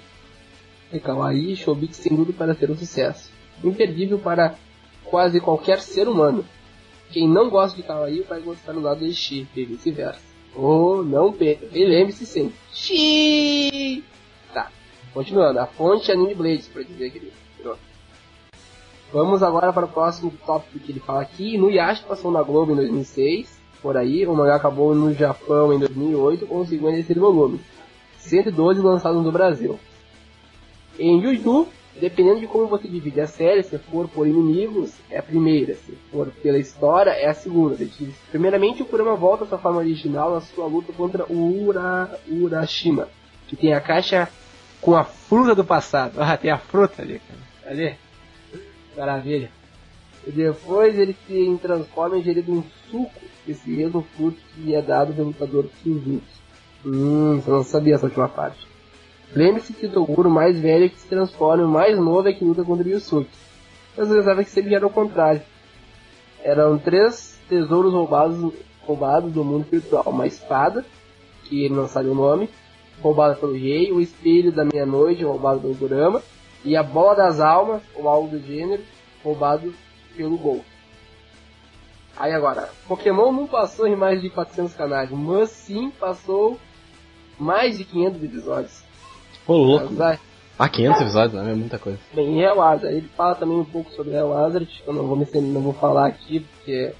e 0.91 0.99
Kawaii, 0.99 1.55
Showbiz 1.55 1.97
tem 1.97 2.15
tudo 2.15 2.33
para 2.33 2.55
ser 2.55 2.71
um 2.71 2.77
sucesso. 2.77 3.29
Imperdível 3.63 4.17
para 4.17 4.55
quase 5.09 5.39
qualquer 5.39 5.79
ser 5.79 6.07
humano. 6.07 6.45
Quem 7.11 7.27
não 7.27 7.49
gosta 7.49 7.75
de 7.75 7.83
Kawaii 7.83 8.21
vai 8.21 8.39
gostar 8.39 8.73
do 8.73 8.81
lado 8.81 8.99
de 8.99 9.13
Shi, 9.13 9.47
e 9.55 9.65
vice-versa. 9.65 10.21
Oh, 10.55 11.01
não 11.03 11.31
perca. 11.33 11.65
E 11.71 11.85
lembre-se 11.85 12.25
sempre. 12.25 12.55
Shi! 12.71 14.03
Tá, 14.53 14.71
continuando. 15.13 15.59
A 15.59 15.65
fonte 15.65 16.11
é 16.11 16.13
Anime 16.13 16.35
Blades, 16.35 16.67
pra 16.67 16.83
dizer, 16.83 17.11
querido. 17.11 17.33
Pronto. 17.61 17.79
Vamos 19.11 19.41
agora 19.41 19.73
para 19.73 19.85
o 19.85 19.89
próximo 19.89 20.31
tópico 20.45 20.79
que 20.79 20.91
ele 20.91 20.99
fala 20.99 21.21
aqui. 21.21 21.57
No 21.57 21.71
Yashi 21.71 22.03
passou 22.03 22.31
na 22.31 22.43
Globo 22.43 22.73
em 22.73 22.75
2006, 22.75 23.59
por 23.81 23.97
aí. 23.97 24.25
O 24.27 24.35
mangá 24.35 24.55
acabou 24.55 24.93
no 24.93 25.13
Japão 25.13 25.73
em 25.73 25.79
2008 25.79 26.45
com 26.45 26.59
o 26.59 26.67
segundo 26.67 27.19
volume. 27.19 27.59
112 28.19 28.81
lançados 28.81 29.23
no 29.23 29.31
Brasil. 29.31 29.79
Em 30.99 31.21
Juju, 31.21 31.67
dependendo 31.99 32.39
de 32.39 32.47
como 32.47 32.67
você 32.67 32.87
divide 32.87 33.21
a 33.21 33.27
série, 33.27 33.63
se 33.63 33.77
for 33.77 34.07
por 34.07 34.27
inimigos, 34.27 34.93
é 35.09 35.17
a 35.17 35.23
primeira, 35.23 35.75
se 35.75 35.97
for 36.11 36.27
pela 36.41 36.57
história, 36.57 37.11
é 37.11 37.27
a 37.27 37.33
segunda. 37.33 37.77
Primeiramente, 38.31 38.81
o 38.81 38.85
Kurama 38.85 39.15
volta 39.15 39.43
à 39.43 39.47
sua 39.47 39.57
forma 39.57 39.79
original 39.79 40.33
na 40.33 40.41
sua 40.41 40.65
luta 40.65 40.93
contra 40.93 41.25
o 41.25 41.65
Ura, 41.65 42.19
Urashima, 42.27 43.07
que 43.47 43.55
tem 43.55 43.73
a 43.73 43.81
caixa 43.81 44.29
com 44.81 44.95
a 44.95 45.03
fruta 45.03 45.55
do 45.55 45.63
passado. 45.63 46.13
Ah, 46.21 46.37
tem 46.37 46.51
a 46.51 46.57
fruta 46.57 47.01
ali, 47.01 47.19
cara. 47.19 47.71
Ali. 47.71 47.95
Maravilha. 48.95 49.51
Depois 50.27 50.97
ele 50.97 51.15
se 51.27 51.59
transforma 51.61 52.17
em 52.17 52.19
ingerido 52.19 52.51
um 52.51 52.63
suco, 52.89 53.21
esse 53.47 53.69
mesmo 53.69 54.05
fruto 54.15 54.37
que 54.53 54.75
é 54.75 54.81
dado 54.81 55.13
pelo 55.13 55.27
lutador 55.27 55.65
Suzuki. 55.81 56.21
Hum, 56.85 57.39
você 57.39 57.49
não 57.49 57.63
sabia 57.63 57.95
essa 57.95 58.05
última 58.05 58.29
parte. 58.29 58.67
Lembre-se 59.35 59.73
que 59.73 59.85
o 59.85 59.91
Toguro 59.91 60.29
mais 60.29 60.59
velho 60.59 60.85
é 60.85 60.89
que 60.89 60.99
se 60.99 61.07
transforma, 61.07 61.61
e 61.61 61.65
o 61.65 61.69
mais 61.69 61.97
novo 61.97 62.27
é 62.27 62.33
que 62.33 62.43
luta 62.43 62.63
contra 62.63 62.87
o 62.87 62.89
Yusuke. 62.89 63.29
Mas 63.95 64.09
eu 64.09 64.17
pensava 64.17 64.43
que 64.43 64.49
seria 64.49 64.81
ao 64.81 64.89
contrário. 64.89 65.41
Eram 66.43 66.77
três 66.79 67.37
tesouros 67.47 67.93
roubados, 67.93 68.53
roubados 68.81 69.31
do 69.31 69.43
mundo 69.43 69.67
virtual. 69.69 70.03
Uma 70.07 70.25
espada, 70.25 70.83
que 71.43 71.63
ele 71.63 71.75
não 71.75 71.87
sabe 71.87 72.09
o 72.09 72.15
nome, 72.15 72.49
roubada 73.01 73.35
pelo 73.35 73.53
rei, 73.53 73.91
o 73.91 74.01
espelho 74.01 74.51
da 74.51 74.65
meia-noite, 74.65 75.23
roubado 75.23 75.61
pelo 75.61 75.75
Kurama, 75.75 76.23
e 76.63 76.75
a 76.75 76.83
bola 76.83 77.15
das 77.15 77.39
almas, 77.39 77.81
ou 77.95 78.09
algo 78.09 78.29
do 78.29 78.39
gênero, 78.39 78.83
roubado 79.23 79.73
pelo 80.15 80.37
Gol. 80.37 80.63
Aí 82.17 82.33
agora, 82.33 82.69
Pokémon 82.87 83.31
não 83.31 83.47
passou 83.47 83.87
em 83.87 83.95
mais 83.95 84.21
de 84.21 84.29
400 84.29 84.73
canais, 84.73 85.09
mas 85.11 85.49
sim 85.51 85.89
passou 85.89 86.59
mais 87.39 87.77
de 87.77 87.85
500 87.85 88.23
episódios. 88.23 88.88
Ô, 89.49 89.57
louco. 89.57 89.91
Ah, 90.59 90.69
500 90.69 91.01
episódios, 91.01 91.33
né? 91.41 91.51
É 91.51 91.55
muita 91.55 91.79
coisa. 91.79 91.97
Bem, 92.13 92.35
em 92.35 92.35
Real 92.37 92.61
Hazard, 92.61 92.95
ele 92.95 93.09
fala 93.17 93.33
também 93.33 93.57
um 93.57 93.65
pouco 93.65 93.91
sobre 93.93 94.11
Real 94.11 94.37
Hazard, 94.37 94.67
que 94.67 94.87
eu 94.87 94.93
não 94.93 95.07
vou, 95.07 95.15
me, 95.17 95.25
não 95.41 95.61
vou 95.61 95.73
falar 95.73 96.05
aqui, 96.05 96.41
porque 96.41 96.93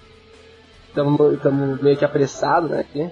estamos 0.87 1.79
meio 1.79 1.95
que 1.95 2.03
apressados, 2.03 2.71
né, 2.71 2.79
aqui, 2.79 3.11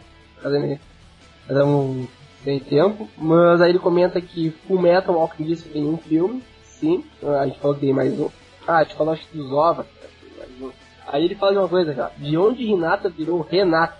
estamos 1.43 2.07
sem 2.43 2.59
tempo, 2.59 3.07
mas 3.15 3.61
aí 3.61 3.69
ele 3.69 3.77
comenta 3.77 4.19
que 4.19 4.49
Full 4.67 4.81
Metal 4.81 5.19
Alchemist 5.19 5.69
tem 5.69 5.85
um 5.85 5.97
filme, 5.97 6.41
sim, 6.63 7.03
a 7.39 7.45
gente 7.45 7.59
falou 7.59 7.75
que 7.75 7.81
tem 7.81 7.93
mais 7.93 8.19
um, 8.19 8.29
ah, 8.67 8.77
a 8.77 8.83
gente 8.83 8.95
falou 8.95 9.13
acho 9.13 9.27
que 9.27 9.37
dos 9.37 9.51
mais 9.51 10.61
um. 10.61 10.71
aí 11.05 11.25
ele 11.25 11.35
fala 11.35 11.51
de 11.51 11.57
uma 11.59 11.69
coisa, 11.69 11.93
cara, 11.93 12.11
de 12.17 12.35
onde 12.37 12.65
Renata 12.65 13.07
virou. 13.07 13.41
Renata, 13.41 13.97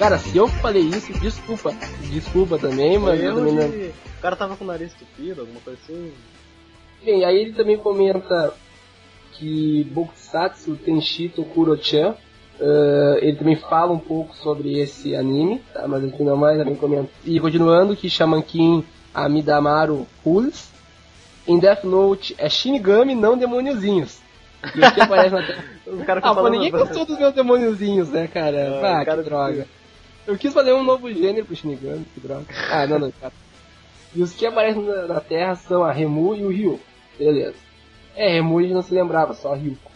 Cara, 0.00 0.16
se 0.16 0.34
eu 0.34 0.48
falei 0.48 0.80
isso, 0.80 1.12
desculpa, 1.20 1.74
desculpa 2.10 2.56
também, 2.58 2.98
mas 2.98 3.22
eu 3.22 3.34
também 3.34 3.52
não... 3.52 3.68
O 3.68 4.22
cara 4.22 4.34
tava 4.34 4.56
com 4.56 4.64
o 4.64 4.66
nariz 4.66 4.92
estupido, 4.92 5.42
alguma 5.42 5.60
coisa 5.60 5.78
assim. 5.84 6.10
Bem, 7.04 7.22
aí 7.22 7.36
ele 7.36 7.52
também 7.52 7.76
comenta 7.76 8.54
que 9.34 9.84
Bokusatsu 9.92 10.74
Tenshito 10.76 11.44
Kuro-chan, 11.44 12.14
uh, 12.58 13.18
ele 13.20 13.36
também 13.36 13.56
fala 13.56 13.92
um 13.92 13.98
pouco 13.98 14.34
sobre 14.36 14.78
esse 14.78 15.14
anime, 15.14 15.60
tá? 15.74 15.86
mas 15.86 16.02
aqui 16.02 16.22
não 16.22 16.34
mais, 16.34 16.56
também 16.56 16.76
comenta. 16.76 17.10
E 17.22 17.38
continuando, 17.38 17.94
que 17.94 18.08
Shaman 18.08 18.40
King 18.40 18.86
Amidamaru 19.12 20.06
Rules, 20.24 20.70
em 21.46 21.58
Death 21.58 21.84
Note 21.84 22.34
é 22.38 22.48
Shinigami, 22.48 23.14
não 23.14 23.36
demôniozinhos. 23.36 24.18
E 24.74 24.82
aqui 24.82 25.02
aparece 25.02 25.34
na 25.34 25.42
tela. 25.46 25.62
O 25.86 26.04
cara 26.06 26.20
Ah, 26.22 26.34
pô, 26.34 26.48
ninguém 26.48 26.70
gostou 26.70 27.04
dos 27.04 27.18
meus 27.18 27.34
demôniozinhos, 27.34 28.08
né, 28.08 28.26
cara? 28.32 28.80
Ah, 28.82 29.00
Ah, 29.00 29.04
cara, 29.04 29.22
que 29.22 29.28
droga. 29.28 29.66
Eu 30.30 30.38
quis 30.38 30.54
fazer 30.54 30.72
um 30.72 30.84
novo 30.84 31.12
gênero 31.12 31.44
pro 31.44 31.56
Shinigami, 31.56 32.06
que 32.14 32.20
droga. 32.20 32.44
Ah, 32.70 32.86
não, 32.86 33.00
não, 33.00 33.10
cara. 33.10 33.32
E 34.14 34.22
os 34.22 34.32
que 34.32 34.46
aparecem 34.46 34.80
na, 34.80 35.08
na 35.08 35.20
Terra 35.20 35.56
são 35.56 35.82
a 35.82 35.90
Remu 35.90 36.36
e 36.36 36.44
o 36.44 36.50
Ryu. 36.50 36.80
Beleza. 37.18 37.56
É, 38.14 38.34
Remu 38.34 38.58
a 38.58 38.62
gente 38.62 38.74
não 38.74 38.82
se 38.82 38.94
lembrava, 38.94 39.34
só 39.34 39.52
Ryuko. 39.54 39.90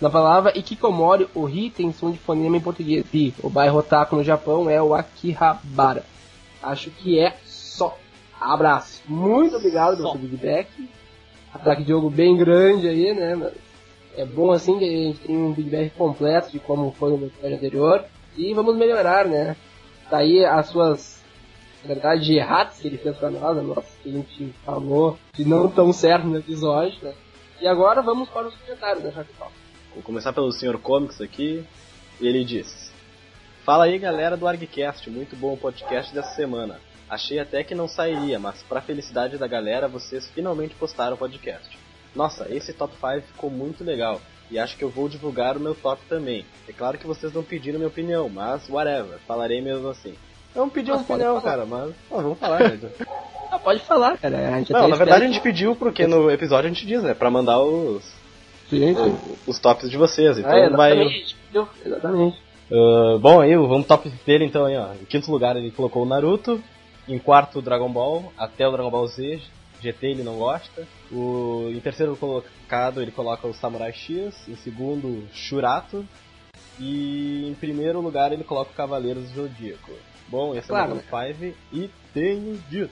Na 0.00 0.10
palavra 0.10 0.58
Ikikomori, 0.58 1.28
o 1.36 1.44
Ri 1.44 1.70
tem 1.70 1.92
som 1.92 2.10
de 2.10 2.18
fonema 2.18 2.56
em 2.56 2.60
português. 2.60 3.06
Ri, 3.12 3.32
o 3.44 3.48
bairro 3.48 3.78
otaku 3.78 4.16
no 4.16 4.24
Japão 4.24 4.68
é 4.68 4.82
o 4.82 4.92
Akihabara. 4.92 6.02
Acho 6.60 6.90
que 6.90 7.20
é 7.20 7.36
só. 7.44 7.96
Abraço. 8.40 9.00
Muito 9.06 9.54
obrigado 9.54 9.96
pelo 9.98 10.10
seu 10.10 10.20
feedback. 10.20 10.68
Ataque 11.54 11.84
de 11.84 11.90
jogo 11.90 12.10
bem 12.10 12.36
grande 12.36 12.88
aí, 12.88 13.14
né? 13.14 13.36
Mas 13.36 13.52
é 14.16 14.24
bom 14.24 14.50
assim 14.50 14.80
que 14.80 14.84
a 14.84 14.88
gente 14.88 15.20
tem 15.20 15.36
um 15.36 15.54
feedback 15.54 15.92
completo 15.94 16.50
de 16.50 16.58
como 16.58 16.90
foi 16.90 17.10
no 17.10 17.26
episódio 17.26 17.56
anterior. 17.56 18.04
E 18.36 18.54
vamos 18.54 18.76
melhorar, 18.76 19.26
né? 19.26 19.56
Tá 20.08 20.18
aí 20.18 20.44
as 20.44 20.68
suas, 20.68 21.22
na 21.82 21.94
verdade, 21.94 22.34
erratas 22.34 22.78
que 22.78 22.88
ele 22.88 22.98
fez 22.98 23.16
pra 23.16 23.30
nós, 23.30 23.56
né? 23.56 23.62
Nossa, 23.62 23.88
que 24.02 24.08
a 24.08 24.12
gente 24.12 24.54
falou 24.64 25.18
de 25.32 25.44
não 25.44 25.68
tão 25.68 25.92
certo 25.92 26.26
no 26.26 26.38
episódio, 26.38 26.98
né? 27.02 27.14
E 27.60 27.66
agora 27.66 28.00
vamos 28.02 28.28
para 28.28 28.48
os 28.48 28.54
comentários, 28.56 29.04
né, 29.04 29.12
Chactal? 29.12 29.52
Vou 29.94 30.02
começar 30.02 30.32
pelo 30.32 30.50
Sr. 30.52 30.78
Comics 30.78 31.20
aqui. 31.20 31.64
Ele 32.20 32.44
diz: 32.44 32.92
Fala 33.64 33.84
aí 33.84 33.98
galera 33.98 34.36
do 34.36 34.46
ArgCast, 34.46 35.10
muito 35.10 35.36
bom 35.36 35.52
o 35.52 35.58
podcast 35.58 36.14
dessa 36.14 36.34
semana. 36.34 36.80
Achei 37.08 37.38
até 37.40 37.64
que 37.64 37.74
não 37.74 37.88
sairia, 37.88 38.38
mas 38.38 38.62
pra 38.62 38.80
felicidade 38.80 39.36
da 39.36 39.46
galera, 39.46 39.88
vocês 39.88 40.30
finalmente 40.30 40.74
postaram 40.76 41.14
o 41.14 41.18
podcast. 41.18 41.76
Nossa, 42.14 42.46
esse 42.54 42.72
top 42.72 42.94
5 42.94 43.26
ficou 43.32 43.50
muito 43.50 43.82
legal. 43.82 44.20
E 44.50 44.58
acho 44.58 44.76
que 44.76 44.82
eu 44.82 44.90
vou 44.90 45.08
divulgar 45.08 45.56
o 45.56 45.60
meu 45.60 45.74
top 45.74 46.00
também. 46.08 46.44
É 46.68 46.72
claro 46.72 46.98
que 46.98 47.06
vocês 47.06 47.32
não 47.32 47.42
pediram 47.42 47.78
minha 47.78 47.88
opinião, 47.88 48.28
mas 48.28 48.68
whatever, 48.68 49.18
falarei 49.26 49.60
mesmo 49.60 49.88
assim. 49.88 50.14
Eu 50.54 50.62
não 50.62 50.68
pedi 50.68 50.90
uma 50.90 51.00
opinião, 51.02 51.40
cara, 51.40 51.64
mas 51.64 51.92
vamos 52.10 52.38
falar. 52.38 52.58
né? 52.70 52.90
Ah, 53.52 53.58
pode 53.58 53.80
falar, 53.80 54.18
cara. 54.18 54.54
A 54.54 54.58
gente 54.58 54.72
não, 54.72 54.88
na 54.88 54.96
verdade 54.96 55.24
a 55.24 55.26
que- 55.28 55.32
gente 55.34 55.42
pediu 55.42 55.76
porque 55.76 56.06
no 56.06 56.30
episódio 56.30 56.68
a 56.68 56.72
gente 56.72 56.84
diz, 56.86 57.02
né? 57.02 57.14
Pra 57.14 57.30
mandar 57.30 57.60
os, 57.60 58.02
Sim, 58.68 58.94
sim. 58.94 59.18
os 59.46 59.58
tops 59.60 59.88
de 59.90 59.96
vocês. 59.96 60.38
Então 60.38 60.50
Ah, 60.52 60.68
vai. 60.70 60.92
exatamente. 61.84 62.36
Ah, 62.72 63.18
bom, 63.20 63.40
aí 63.40 63.54
vamos 63.56 63.86
top 63.86 64.08
dele 64.26 64.44
então 64.44 64.64
aí, 64.64 64.76
ó. 64.76 64.92
Em 64.94 65.04
quinto 65.04 65.30
lugar 65.30 65.56
ele 65.56 65.70
colocou 65.70 66.02
o 66.02 66.06
Naruto. 66.06 66.60
Em 67.08 67.18
quarto 67.18 67.58
o 67.58 67.62
Dragon 67.62 67.90
Ball, 67.90 68.32
até 68.38 68.66
o 68.68 68.70
Dragon 68.72 68.90
Ball 68.90 69.06
Z. 69.08 69.40
GT 69.82 70.06
ele 70.06 70.22
não 70.22 70.38
gosta. 70.38 70.86
O, 71.10 71.70
em 71.74 71.80
terceiro 71.80 72.16
colocado 72.16 73.00
ele 73.00 73.10
coloca 73.10 73.46
o 73.46 73.54
Samurai 73.54 73.92
X. 73.92 74.48
Em 74.48 74.56
segundo, 74.56 75.26
Shurato. 75.32 76.06
E 76.78 77.48
em 77.48 77.54
primeiro 77.54 78.00
lugar 78.00 78.32
ele 78.32 78.44
coloca 78.44 78.70
o 78.70 78.74
Cavaleiros 78.74 79.30
do 79.30 79.42
Zodíaco. 79.42 79.92
Bom, 80.28 80.54
esse 80.54 80.68
Claro, 80.68 80.92
é 80.92 80.94
o 80.94 81.00
top 81.00 81.34
5 81.34 81.56
e 81.72 81.90
tenho 82.14 82.58
dito. 82.70 82.90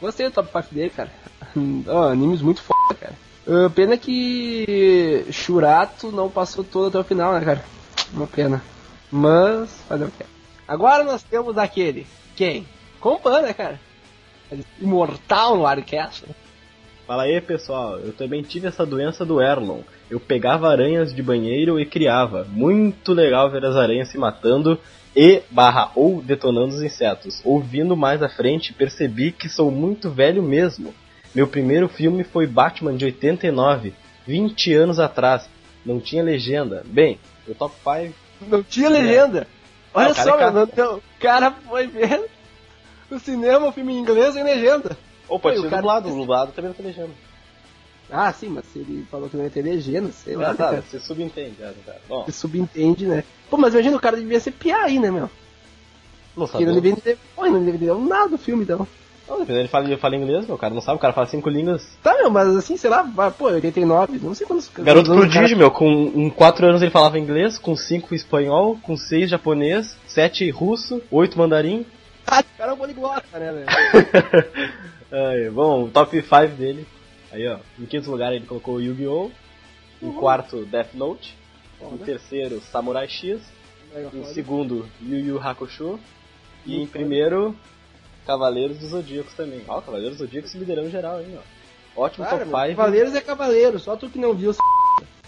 Gostei 0.00 0.28
do 0.28 0.32
top 0.32 0.50
5 0.52 0.74
dele, 0.74 0.90
cara. 0.90 1.10
Ó, 1.88 2.08
animes 2.08 2.42
muito 2.42 2.62
foda, 2.62 2.94
cara. 2.94 3.14
Ah, 3.48 3.70
pena 3.74 3.96
que 3.96 5.26
Shurato 5.30 6.12
não 6.12 6.30
passou 6.30 6.62
todo 6.62 6.88
até 6.88 6.98
o 6.98 7.04
final, 7.04 7.32
né, 7.32 7.44
cara? 7.44 7.64
Uma 8.12 8.26
pena. 8.26 8.62
Mas, 9.10 9.70
fazer 9.88 10.04
o 10.04 10.10
quê? 10.10 10.24
Agora 10.68 11.02
nós 11.02 11.22
temos 11.22 11.58
aquele. 11.58 12.06
Quem? 12.36 12.66
Compan, 13.00 13.42
né, 13.42 13.52
cara? 13.52 13.80
Imortal 14.80 15.56
no 15.56 15.66
Arcast. 15.66 16.24
Fala 17.06 17.24
aí 17.24 17.40
pessoal, 17.40 17.98
eu 17.98 18.12
também 18.12 18.42
tive 18.42 18.68
essa 18.68 18.86
doença 18.86 19.24
do 19.24 19.40
Erlon. 19.42 19.80
Eu 20.08 20.20
pegava 20.20 20.68
aranhas 20.70 21.12
de 21.12 21.22
banheiro 21.22 21.78
e 21.80 21.84
criava. 21.84 22.46
Muito 22.48 23.12
legal 23.12 23.50
ver 23.50 23.64
as 23.64 23.74
aranhas 23.76 24.08
se 24.08 24.16
matando 24.18 24.78
e 25.14 25.42
barra 25.50 25.90
ou 25.96 26.22
detonando 26.22 26.74
os 26.74 26.82
insetos. 26.82 27.40
Ouvindo 27.44 27.96
mais 27.96 28.22
à 28.22 28.28
frente, 28.28 28.72
percebi 28.72 29.32
que 29.32 29.48
sou 29.48 29.70
muito 29.72 30.08
velho 30.08 30.40
mesmo. 30.42 30.94
Meu 31.34 31.48
primeiro 31.48 31.88
filme 31.88 32.22
foi 32.22 32.46
Batman 32.46 32.96
de 32.96 33.04
89, 33.06 33.92
20 34.26 34.72
anos 34.74 35.00
atrás. 35.00 35.48
Não 35.84 35.98
tinha 35.98 36.22
legenda. 36.22 36.82
Bem, 36.86 37.18
o 37.48 37.54
top 37.54 37.74
5 37.82 38.14
Não 38.48 38.62
tinha 38.62 38.88
legenda. 38.88 39.46
Olha 39.92 40.10
Ah, 40.10 40.14
só, 40.14 40.36
é 40.36 40.38
cara. 40.38 40.52
meu, 40.52 40.68
não, 40.76 40.96
o 40.98 41.02
cara 41.18 41.50
foi 41.50 41.86
ver 41.88 42.24
no 43.10 43.20
cinema 43.20 43.66
o 43.68 43.72
filme 43.72 43.94
em 43.94 43.98
inglês 43.98 44.34
sem 44.34 44.42
legenda. 44.44 44.96
Ou 45.28 45.38
pode 45.38 45.56
Foi, 45.56 45.62
ser 45.62 45.66
o 45.68 45.70
cara- 45.70 45.82
dublado, 45.82 46.08
dublado 46.10 46.52
também 46.52 46.68
não 46.70 46.74
tem 46.74 46.86
legenda. 46.86 47.10
Ah, 48.12 48.32
sim, 48.32 48.48
mas 48.48 48.64
ele 48.74 49.06
falou 49.10 49.28
que 49.28 49.36
não 49.36 49.44
ia 49.44 49.50
ter 49.50 49.62
legenda, 49.62 50.10
sei 50.10 50.34
lá. 50.34 50.46
Ah, 50.46 50.50
né, 50.50 50.54
tá, 50.56 50.64
cara? 50.70 50.82
você 50.82 50.98
subentende. 50.98 51.56
Ah, 51.62 51.72
tá. 51.86 51.94
Bom, 52.08 52.24
Você 52.24 52.32
subentende, 52.32 53.06
né? 53.06 53.22
Pô, 53.48 53.56
mas 53.56 53.72
imagina 53.72 53.96
o 53.96 54.00
cara 54.00 54.16
devia 54.16 54.40
ser 54.40 54.50
piá 54.50 54.82
aí, 54.82 54.98
né, 54.98 55.10
meu? 55.10 55.30
não 56.36 56.46
sabe. 56.46 56.64
ele 56.64 56.72
não 56.72 56.80
devia 56.80 57.18
pô, 57.36 57.46
não 57.46 57.64
devia 57.64 57.94
nada 57.94 58.30
do 58.30 58.38
filme, 58.38 58.64
então. 58.64 58.86
Não, 59.28 59.38
dependendo, 59.38 59.60
ele 59.60 59.68
fala, 59.68 59.84
ele 59.84 59.96
fala 59.96 60.16
inglês, 60.16 60.44
meu, 60.44 60.56
o 60.56 60.58
cara 60.58 60.74
não 60.74 60.80
sabe, 60.80 60.96
o 60.96 61.00
cara 61.00 61.12
fala 61.12 61.26
cinco 61.28 61.48
línguas. 61.48 61.86
Tá, 62.02 62.14
meu, 62.14 62.30
mas 62.30 62.48
assim, 62.56 62.76
sei 62.76 62.90
lá, 62.90 63.04
pô, 63.38 63.44
89, 63.44 64.18
não 64.20 64.34
sei 64.34 64.44
quantos... 64.44 64.68
Garoto 64.76 65.12
o 65.12 65.16
prodígio, 65.16 65.56
meu, 65.56 65.70
com 65.70 66.28
4 66.30 66.66
anos 66.66 66.82
ele 66.82 66.90
falava 66.90 67.16
inglês, 67.16 67.56
com 67.56 67.76
5 67.76 68.12
espanhol, 68.12 68.76
com 68.82 68.96
6 68.96 69.30
japonês, 69.30 69.96
7 70.08 70.50
russo, 70.50 71.00
8 71.12 71.38
mandarim. 71.38 71.86
O 72.38 72.58
cara 72.58 72.70
é 72.70 72.74
um 72.74 72.76
poliglota, 72.76 73.38
né, 73.38 73.52
velho? 73.52 75.52
Bom, 75.52 75.84
o 75.84 75.90
top 75.90 76.22
5 76.22 76.48
dele. 76.56 76.86
Aí, 77.32 77.46
ó, 77.48 77.58
em 77.78 77.86
quinto 77.86 78.10
lugar 78.10 78.32
ele 78.32 78.46
colocou 78.46 78.80
Yu-Gi-Oh! 78.80 79.30
Em 80.02 80.12
quarto, 80.12 80.64
Death 80.64 80.94
Note. 80.94 81.36
Em 81.80 81.98
terceiro, 81.98 82.60
Samurai 82.60 83.08
X. 83.08 83.40
Em 84.14 84.24
segundo, 84.24 84.88
Yu 85.00 85.18
Yu 85.18 85.40
Hakusho. 85.40 85.98
E 86.64 86.80
em 86.80 86.86
primeiro, 86.86 87.56
Cavaleiros 88.26 88.78
dos 88.78 88.90
Zodíacos 88.90 89.34
também. 89.34 89.62
Ó, 89.66 89.80
Cavaleiros 89.80 90.18
dos 90.18 90.26
Zodíacos 90.26 90.54
liderando 90.54 90.90
geral, 90.90 91.20
hein, 91.20 91.38
ó. 91.38 92.02
Ótimo 92.02 92.24
Cara, 92.24 92.38
top 92.38 92.50
meu, 92.50 92.60
5. 92.60 92.76
Cavaleiros 92.76 93.14
é 93.14 93.20
Cavaleiro, 93.20 93.78
só 93.78 93.96
tu 93.96 94.08
que 94.08 94.18
não 94.18 94.34
viu. 94.34 94.54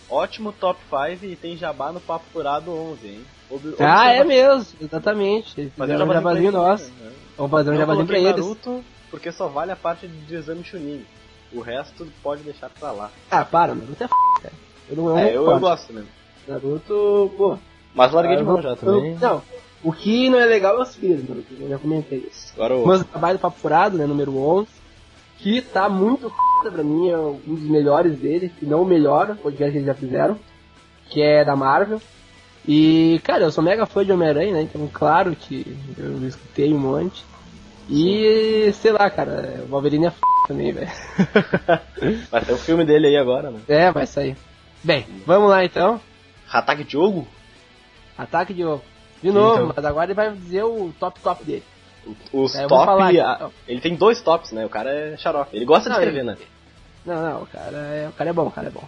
Ótimo 0.09 0.53
top 0.53 0.79
5 0.88 1.25
e 1.25 1.37
tem 1.37 1.57
jabá 1.57 1.91
no 1.91 2.01
Papo 2.01 2.25
Furado 2.33 2.71
11, 2.71 3.07
hein? 3.07 3.25
Ob- 3.53 3.77
Ah, 3.81 4.12
é 4.12 4.25
mesmo, 4.25 4.67
exatamente. 4.81 5.61
Eles 5.61 5.73
Fazer 5.77 5.95
um 6.03 6.07
jabazinho 6.12 6.53
nosso. 6.53 6.91
né? 7.01 7.12
Vamos 7.37 7.51
fazer 7.51 7.71
um 7.71 7.77
jabazinho 7.77 8.07
pra 8.07 8.19
eles. 8.19 8.37
Naruto 8.37 8.85
porque 9.11 9.31
só 9.31 9.47
vale 9.49 9.71
a 9.73 9.77
parte 9.77 10.07
de 10.09 10.35
exame 10.35 10.65
Chunin. 10.65 11.05
O 11.53 11.61
resto 11.61 12.07
pode 12.23 12.43
deixar 12.43 12.71
pra 12.71 12.93
lá. 12.93 13.11
Ah, 13.31 13.45
para, 13.45 13.75
Naruto 13.75 14.03
é 14.03 14.07
f, 14.07 14.15
cara. 14.43 14.55
Eu 14.88 14.97
não, 14.97 15.19
É, 15.19 15.29
eu, 15.37 15.45
eu 15.51 15.61
gosto. 15.61 15.93
mesmo. 15.93 16.09
Naruto, 16.49 17.31
pô. 17.37 17.59
Mas 17.95 18.11
larguei 18.12 18.37
de 18.37 18.43
mão 18.43 18.61
já 18.62 18.75
também. 18.75 19.17
Não, 19.21 19.43
o 19.85 19.93
que 19.93 20.31
não 20.31 20.38
é 20.41 20.47
legal 20.47 20.79
é 20.79 20.83
os 20.83 20.95
filhos, 20.97 21.29
Naruto. 21.29 21.53
Eu 21.61 21.69
já 21.69 21.79
comentei 21.79 22.27
isso. 22.31 22.53
Agora 22.55 22.75
o. 22.77 22.87
Mas 22.87 23.03
o 23.03 23.05
trabalho 23.05 23.38
do 23.38 23.41
Papo 23.43 23.59
Furado, 23.59 23.99
né, 23.99 24.07
número 24.07 24.37
11, 24.37 24.69
que 25.38 25.61
tá 25.61 25.88
muito 25.88 26.29
f 26.29 26.71
pra 26.71 26.83
mim, 26.83 27.11
é 27.11 27.19
um 27.19 27.38
dos 27.47 27.69
melhores 27.69 28.17
dele, 28.19 28.51
se 28.59 28.65
não 28.65 28.83
o 28.83 28.87
melhor 28.87 29.37
podcast 29.37 29.73
que 29.73 29.79
eles 29.79 29.87
já 29.87 29.95
fizeram, 29.95 30.38
que 31.11 31.21
é 31.21 31.45
da 31.45 31.55
Marvel. 31.55 32.01
E, 32.66 33.20
cara, 33.25 33.44
eu 33.44 33.51
sou 33.53 33.62
mega 33.64 33.87
fã 33.87 34.05
de 34.05 34.12
Homem-Aranha, 34.12 34.53
né, 34.53 34.62
então 34.62 34.88
claro 34.92 35.35
que 35.35 35.66
eu 35.98 36.27
escutei 36.27 36.72
um 36.72 36.79
monte. 36.79 37.25
E, 37.90 38.70
sei 38.75 38.92
lá, 38.92 39.11
cara, 39.11 39.61
o 39.64 39.66
Wolverine 39.66 40.05
é 40.07 40.09
f 40.09 40.18
também, 40.46 40.72
velho. 40.72 40.88
Vai 42.31 42.44
ter 42.44 42.53
o 42.53 42.57
filme 42.59 42.85
dele 42.85 43.09
aí 43.09 43.16
agora, 43.16 43.51
né? 43.51 43.61
É, 43.68 43.90
vai 43.90 44.07
sair. 44.07 44.37
Bem, 44.83 45.05
vamos 45.27 45.51
lá 45.51 45.64
então. 45.64 46.01
Ataque 46.51 46.85
Diogo? 46.85 47.27
Ataque 48.16 48.55
de 48.55 48.62
novo. 48.64 48.83
De 49.22 49.31
novo, 49.31 49.55
Então. 49.64 49.72
mas 49.77 49.85
agora 49.85 50.07
ele 50.07 50.14
vai 50.14 50.33
dizer 50.33 50.64
o 50.64 50.92
top 50.98 51.20
top 51.20 51.44
dele. 51.44 51.62
Os 52.33 52.55
É, 52.55 52.66
top. 52.66 52.85
falar 52.85 53.12
então. 53.12 53.53
Ele 53.68 53.81
tem 53.81 53.94
dois 53.94 54.20
tops, 54.20 54.51
né? 54.53 54.64
O 54.66 54.68
cara 54.68 54.90
é 54.92 55.16
xarope. 55.16 55.57
Ele 55.57 55.64
gosta 55.64 55.88
Não, 55.88 55.96
de 55.96 56.03
escrever, 56.03 56.20
ele- 56.20 56.31
né? 56.31 56.37
Não, 57.07 57.22
não, 57.22 57.42
o 57.42 57.46
cara 57.46 57.77
é, 57.77 58.09
o 58.09 58.12
cara 58.12 58.31
é 58.31 58.33
bom, 58.33 58.46
o 58.46 58.51
cara 58.51 58.68
é 58.68 58.70
bom. 58.70 58.85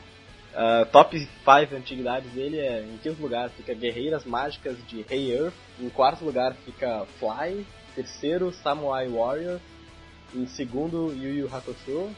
Ah, 0.56 0.86
top 0.90 1.18
5 1.18 1.76
antiguidades 1.76 2.30
dele 2.30 2.58
é 2.58 2.80
em 2.80 2.96
quinto 2.98 3.20
lugar 3.20 3.50
fica 3.50 3.74
Guerreiras 3.74 4.24
Mágicas 4.24 4.76
de 4.86 5.02
Rei 5.02 5.36
Earth, 5.36 5.54
em 5.80 5.88
quarto 5.88 6.24
lugar 6.24 6.54
fica 6.64 7.04
Fly, 7.18 7.66
terceiro 7.94 8.52
Samurai 8.52 9.08
Warrior, 9.08 9.58
em 10.34 10.46
segundo 10.46 11.12
Yu 11.12 11.34
Yu 11.38 11.50
Hakusho, 11.52 12.08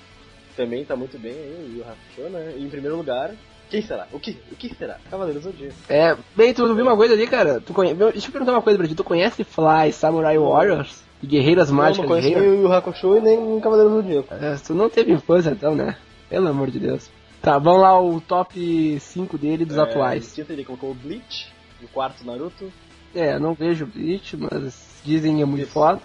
também 0.55 0.85
tá 0.85 0.94
muito 0.94 1.18
bem 1.18 1.33
aí 1.33 1.66
o 1.66 1.72
Yu 1.72 1.79
Yu 1.79 1.85
Hakusho, 1.85 2.31
né? 2.31 2.55
E 2.57 2.62
em 2.62 2.68
primeiro 2.68 2.96
lugar, 2.96 3.33
quem 3.70 3.83
será? 3.83 4.07
O 4.12 4.20
que? 4.20 4.37
O 4.53 4.57
que 4.57 4.75
será? 4.75 4.99
Cavaleiros 5.11 5.42
do 5.42 5.51
Zodíaco. 5.51 5.75
É, 5.88 6.16
bem, 6.37 6.53
tu 6.55 6.75
viu 6.75 6.85
uma 6.85 6.96
coisa 6.96 7.14
ali, 7.14 7.27
cara? 7.27 7.61
Tu 7.61 7.72
conhe... 7.72 7.94
Deixa 7.94 8.29
eu 8.29 8.33
perguntar 8.33 8.53
uma 8.53 8.62
coisa 8.62 8.79
pra 8.79 8.87
ti. 8.87 8.94
Tu 8.94 9.03
conhece 9.03 9.44
Fly, 9.44 9.92
Samurai 9.92 10.38
Warriors 10.38 11.03
e 11.22 11.27
Guerreiras 11.27 11.70
Eu 11.70 11.75
Mágicas 11.75 12.09
não 12.09 12.09
conheço 12.09 12.29
de 12.29 12.35
nem 12.35 12.49
o 12.49 12.62
Yu 12.62 12.72
Hakusho 12.72 13.16
e 13.16 13.20
nem 13.20 13.38
o 13.38 13.61
Cavaleiros 13.61 13.92
do 13.92 14.03
Zodíaco. 14.03 14.35
É, 14.35 14.57
tu 14.57 14.75
não 14.75 14.88
teve 14.88 15.12
infância 15.12 15.51
então, 15.51 15.75
né? 15.75 15.96
Pelo 16.29 16.49
amor 16.49 16.70
de 16.70 16.79
Deus. 16.79 17.11
Tá, 17.46 17.59
vamos 17.59 17.80
lá 17.82 18.00
o 18.00 18.20
top 18.20 18.98
5 18.98 19.38
dele 19.38 19.64
dos 19.64 19.76
É, 19.76 19.80
atuais. 19.82 20.32
Em 20.32 20.35
quinto 20.35 20.52
ele 20.52 20.64
colocou 20.64 20.90
o 20.90 20.94
Bleach, 20.94 21.46
em 21.80 21.87
quarto 21.87 22.26
Naruto, 22.26 22.72
É, 23.14 23.35
eu 23.35 23.40
não 23.40 23.54
vejo 23.54 23.87
Bleach, 23.87 24.37
mas 24.37 25.00
dizem 25.04 25.37
que 25.37 25.42
é 25.42 25.44
muito 25.44 25.62
Isso. 25.62 25.70
foda. 25.72 26.00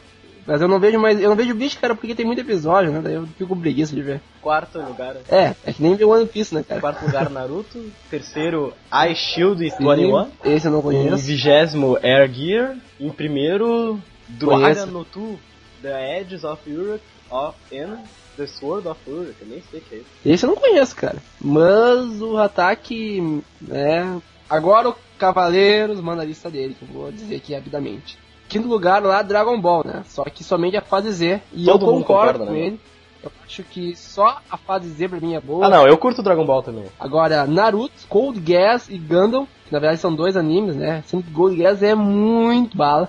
Mas 0.46 0.62
eu 0.62 0.68
não 0.68 0.80
vejo 0.80 1.00
mais. 1.00 1.20
Eu 1.20 1.30
não 1.30 1.36
vejo 1.36 1.56
Bleach, 1.56 1.78
cara, 1.80 1.96
porque 1.96 2.14
tem 2.14 2.26
muito 2.28 2.42
episódio, 2.42 2.92
né? 2.92 3.02
Daí 3.04 3.16
eu 3.16 3.26
fico 3.26 3.56
preguiça 3.56 3.96
de 3.96 4.04
ver. 4.04 4.22
quarto 4.40 4.80
lugar 4.80 5.16
É, 5.30 5.56
é 5.66 5.74
que 5.74 5.82
nem 5.82 5.96
ver 5.96 6.06
One 6.06 6.28
Piece, 6.28 6.54
né, 6.54 6.64
cara? 6.64 6.80
quarto 6.80 7.04
lugar 7.06 7.28
Naruto, 7.32 7.92
terceiro 8.12 8.72
Ice 9.10 9.22
Shield 9.34 9.64
e 9.66 9.70
21. 9.72 10.28
Esse 10.46 10.68
eu 10.68 10.72
não 10.72 10.80
Em 10.80 10.84
conheço. 10.84 11.18
vigésimo 11.26 11.98
Air 12.04 12.32
Gear. 12.32 12.76
Em 13.00 13.10
primeiro 13.10 14.00
Conheço. 14.40 14.86
no 14.88 15.04
Tu, 15.06 15.40
The 15.82 16.20
Edges 16.22 16.44
of 16.44 16.62
Europe 16.72 17.04
of 17.32 17.56
and 17.76 17.98
The 18.42 18.48
Sword 18.48 18.88
of 18.88 19.00
Europe. 19.08 19.36
Eu 19.42 19.48
nem 19.48 19.62
sei 19.70 19.80
o 19.80 19.84
que 19.84 19.96
é 19.96 19.98
isso. 20.00 20.08
Esse 20.26 20.46
eu 20.46 20.50
não 20.50 20.56
conheço, 20.56 20.96
cara. 20.96 21.18
Mas 21.40 22.22
o 22.22 22.38
ataque, 22.38 23.42
né? 23.62 24.20
Agora 24.50 24.90
o 24.90 24.96
Cavaleiros 25.18 26.02
manda 26.02 26.24
a 26.24 26.26
lista 26.26 26.50
dele, 26.50 26.76
que 26.78 26.84
eu 26.84 26.88
vou 26.88 27.12
dizer 27.12 27.36
aqui 27.36 27.54
rapidamente. 27.54 28.18
Quinto 28.50 28.68
lugar 28.68 29.02
lá, 29.02 29.22
Dragon 29.22 29.60
Ball, 29.62 29.84
né? 29.86 30.04
Só 30.08 30.24
que 30.26 30.44
somente 30.44 30.76
a 30.76 30.82
fase 30.82 31.12
Z. 31.12 31.42
E 31.54 31.66
Todo 31.66 31.86
eu 31.86 31.92
concordo 31.92 32.40
concorda, 32.40 32.46
com 32.46 32.52
né? 32.52 32.60
ele. 32.68 32.80
Eu 33.24 33.32
acho 33.46 33.64
que 33.64 33.96
só 33.96 34.40
a 34.50 34.58
fase 34.58 34.90
Z 34.90 35.08
pra 35.08 35.20
mim 35.20 35.36
é 35.36 35.40
boa. 35.40 35.68
Ah 35.68 35.70
não, 35.70 35.88
eu 35.88 35.98
curto 35.98 36.24
Dragon 36.24 36.44
Ball 36.46 36.64
também. 36.64 36.86
Agora, 37.00 37.46
Naruto, 37.46 37.94
Cold 38.10 38.40
Gas 38.40 38.90
e 38.90 38.98
Gundam, 38.98 39.48
que 39.68 39.72
na 39.72 39.80
verdade 39.80 40.02
são 40.02 40.14
dois 40.14 40.36
animes, 40.36 40.76
né? 40.76 41.04
Sendo 41.06 41.24
que 41.24 41.32
Cold 41.32 41.56
Gas 41.56 41.84
é 41.84 41.94
muito 41.94 42.76
bala. 42.76 43.08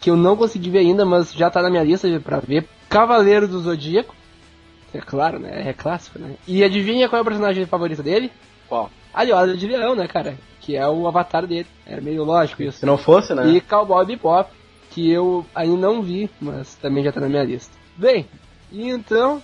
Que 0.00 0.10
eu 0.10 0.16
não 0.16 0.36
consegui 0.36 0.70
ver 0.70 0.78
ainda, 0.78 1.04
mas 1.04 1.32
já 1.32 1.50
tá 1.50 1.60
na 1.60 1.68
minha 1.68 1.82
lista 1.82 2.08
pra 2.20 2.38
ver. 2.38 2.68
Cavaleiro 2.88 3.48
do 3.48 3.58
Zodíaco. 3.60 4.14
É 4.94 4.98
claro, 5.00 5.38
né? 5.38 5.68
É 5.68 5.72
clássico, 5.72 6.18
né? 6.18 6.34
E 6.46 6.64
adivinha 6.64 7.08
qual 7.08 7.18
é 7.18 7.22
o 7.22 7.24
personagem 7.24 7.66
favorito 7.66 8.02
dele? 8.02 8.30
Qual? 8.68 8.90
Ali, 9.12 9.32
Olha 9.32 9.56
de 9.56 9.66
Leão, 9.66 9.94
né, 9.94 10.06
cara? 10.08 10.36
Que 10.60 10.76
é 10.76 10.86
o 10.88 11.06
avatar 11.06 11.46
dele. 11.46 11.66
Era 11.86 12.00
meio 12.00 12.24
lógico 12.24 12.62
isso. 12.62 12.78
Se 12.78 12.86
não 12.86 12.96
fosse, 12.98 13.34
né? 13.34 13.48
E 13.48 13.60
Cowboy 13.60 14.04
Bebop, 14.06 14.50
que 14.90 15.10
eu 15.10 15.44
ainda 15.54 15.76
não 15.76 16.02
vi, 16.02 16.30
mas 16.40 16.74
também 16.76 17.04
já 17.04 17.12
tá 17.12 17.20
na 17.20 17.28
minha 17.28 17.42
lista. 17.44 17.74
Bem, 17.96 18.26
e 18.70 18.88
então, 18.88 19.42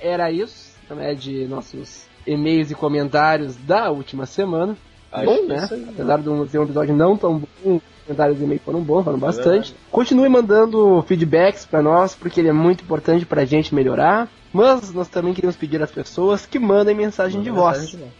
era 0.00 0.30
isso, 0.30 0.72
né, 0.90 1.14
de 1.14 1.46
nossos 1.46 2.06
e-mails 2.26 2.70
e 2.70 2.74
comentários 2.74 3.56
da 3.56 3.90
última 3.90 4.26
semana. 4.26 4.76
Acho 5.10 5.26
bom, 5.26 5.46
né? 5.46 5.68
aí. 5.70 5.86
Apesar 5.90 6.18
de 6.20 6.28
um- 6.28 6.48
ser 6.48 6.58
um 6.58 6.64
episódio 6.64 6.94
não 6.96 7.16
tão 7.16 7.38
bom, 7.38 7.46
os 7.76 7.82
comentários 8.06 8.40
e 8.40 8.44
e-mails 8.44 8.62
foram 8.64 8.80
bons, 8.80 9.04
foram 9.04 9.18
bastante. 9.18 9.48
verdade. 9.48 9.74
Continue 9.90 10.28
mandando 10.28 11.02
feedbacks 11.06 11.66
pra 11.66 11.82
nós, 11.82 12.14
porque 12.14 12.40
ele 12.40 12.48
é 12.48 12.52
muito 12.52 12.82
importante 12.84 13.26
pra 13.26 13.44
gente 13.44 13.74
melhorar. 13.74 14.28
Mas 14.52 14.92
nós 14.92 15.08
também 15.08 15.32
queremos 15.34 15.56
pedir 15.56 15.82
às 15.82 15.90
pessoas 15.90 16.46
que 16.46 16.58
mandem 16.58 16.94
mensagem 16.94 17.42
de 17.42 17.50
voz. 17.50 17.78
Mensagem 17.78 17.98
de 17.98 18.04
voz. 18.04 18.12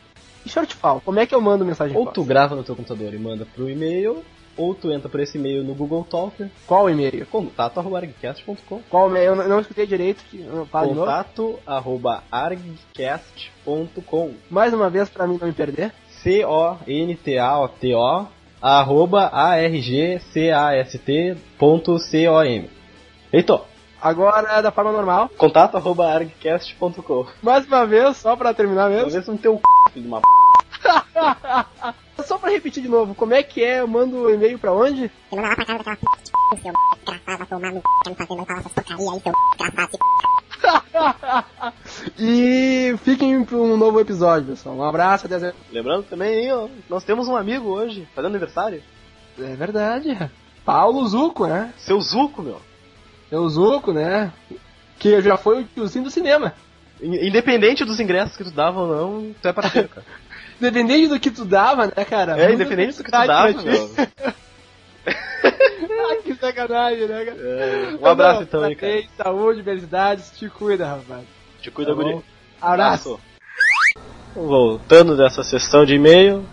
E 0.45 0.49
Shortfall, 0.49 1.01
como 1.05 1.21
é 1.21 1.27
que 1.27 1.35
eu 1.35 1.40
mando 1.40 1.64
mensagem 1.64 1.92
de 1.92 1.99
Ou 1.99 2.05
voz? 2.07 2.14
tu 2.14 2.25
grava 2.25 2.57
no 2.57 2.64
teu 2.64 2.75
computador 2.75 3.14
e 3.14 3.18
manda 3.18 3.47
pro 3.55 3.71
e-mail, 3.71 4.25
ou 4.57 4.75
tu 4.75 4.90
entra 4.90 5.09
por 5.09 5.21
esse 5.21 5.38
e-mail 5.38 5.62
no 5.62 5.73
Google 5.75 6.05
Talk, 6.05 6.45
Qual 6.66 6.90
e-mail? 6.90 7.25
contato.argcast.com 7.27 8.81
Qual 8.90 9.09
e-mail? 9.09 9.25
Eu 9.27 9.37
não, 9.37 9.49
não 9.49 9.61
escutei 9.61 9.87
direito. 9.87 10.25
Que, 10.31 10.40
eu 10.40 10.66
falo 10.66 10.88
de 10.88 10.95
novo. 10.95 11.07
Contato 11.07 11.59
arroba 11.66 12.25
argcast.com 12.31 14.33
Mais 14.51 14.75
uma 14.75 14.90
vez 14.90 15.09
pra 15.09 15.27
mim 15.27 15.38
não 15.40 15.47
me 15.47 15.55
perder. 15.55 15.92
C-O-N-T-A-O-T-O 16.23 18.27
arroba 18.61 19.27
argcast.com 19.27 21.81
Heitor, 23.33 23.64
Agora 24.03 24.61
da 24.61 24.73
forma 24.73 24.91
normal. 24.91 25.31
contato 25.38 25.77
arroba 25.77 26.12
argcast.com 26.12 27.27
Mais 27.41 27.65
uma 27.67 27.87
vez, 27.87 28.17
só 28.17 28.35
pra 28.35 28.53
terminar 28.53 28.88
mesmo. 28.88 29.05
Talvez 29.05 29.29
no 29.29 29.38
teu 29.38 29.55
c... 29.57 29.93
filho 29.93 30.03
de 30.03 30.09
uma 30.09 30.21
p... 30.21 30.27
Só 32.25 32.37
pra 32.37 32.51
repetir 32.51 32.83
de 32.83 32.88
novo, 32.88 33.15
como 33.15 33.33
é 33.33 33.45
que 33.45 33.62
é? 33.62 33.79
Eu 33.79 33.87
mando 33.87 34.17
o 34.17 34.31
e-mail 34.31 34.59
pra 34.59 34.73
onde? 34.73 35.09
Manda 35.31 35.49
lá 35.49 35.55
pra 35.55 35.65
casa 35.65 35.79
daquela 35.79 35.97
p... 35.97 36.07
seu 36.61 36.73
desgraçado, 37.05 37.47
tomar 37.47 37.73
no 37.73 37.81
c... 37.81 37.85
não 38.09 38.45
falar 38.45 38.61
essas 38.61 38.73
porcaria 38.73 39.11
aí, 39.12 39.23
seu. 39.23 40.01
E 42.19 42.97
fiquem 43.05 43.45
pra 43.45 43.57
um 43.57 43.77
novo 43.77 44.01
episódio, 44.01 44.49
pessoal. 44.49 44.75
Um 44.75 44.83
abraço, 44.83 45.27
até. 45.27 45.55
Lembrando 45.71 46.05
também, 46.05 46.47
hein, 46.47 46.53
ó, 46.53 46.69
nós 46.88 47.05
temos 47.05 47.29
um 47.29 47.37
amigo 47.37 47.69
hoje, 47.69 48.09
fazendo 48.15 48.33
aniversário. 48.33 48.83
É 49.38 49.55
verdade. 49.55 50.19
Paulo 50.65 51.07
Zuco, 51.07 51.47
né? 51.47 51.73
Seu 51.79 52.01
Zuco, 52.01 52.43
meu. 52.43 52.61
É 53.33 53.38
o 53.38 53.49
Zuco, 53.49 53.92
né? 53.92 54.31
Que 54.99 55.21
já 55.23 55.37
foi 55.38 55.62
o 55.62 55.64
tiozinho 55.64 56.05
do 56.05 56.11
cinema. 56.11 56.53
In- 57.01 57.27
Independente 57.29 57.85
dos 57.85 57.99
ingressos 57.99 58.37
que 58.37 58.45
tu 58.45 58.51
dava 58.51 58.81
ou 58.81 58.87
não, 58.87 59.35
tu 59.40 59.49
é 59.49 59.53
parceiro, 59.53 59.88
cara. 59.88 60.07
Independente 60.61 61.09
do 61.09 61.18
que 61.18 61.31
tu 61.31 61.45
dava, 61.45 61.87
né, 61.87 62.05
cara? 62.09 62.38
É, 62.38 62.53
independente 62.53 62.99
do 62.99 63.03
que 63.03 63.11
tu 63.11 63.27
dava, 63.27 63.51
meu. 63.62 63.90
ah, 65.07 66.16
que 66.23 66.35
sacanagem, 66.35 67.07
né, 67.09 67.25
cara? 67.25 67.37
É, 67.40 67.99
um 68.01 68.07
abraço 68.07 68.37
Não, 68.37 68.42
então 68.42 68.62
aí, 68.62 68.77
cara. 68.77 68.92
parabéns, 68.92 69.11
Saúde, 69.16 69.62
felicidades, 69.62 70.31
te 70.38 70.49
cuida, 70.49 70.87
rapaz. 70.87 71.25
Te 71.61 71.71
cuida, 71.71 71.90
Tá 71.90 71.97
guri. 71.97 72.21
Abraço. 72.61 73.18
Voltando 74.35 75.16
dessa 75.16 75.42
sessão 75.42 75.85
de 75.85 75.95
e-mail, 75.97 76.45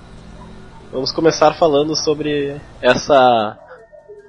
vamos 0.92 1.12
começar 1.12 1.54
falando 1.54 1.96
sobre 1.96 2.60
essa 2.82 3.58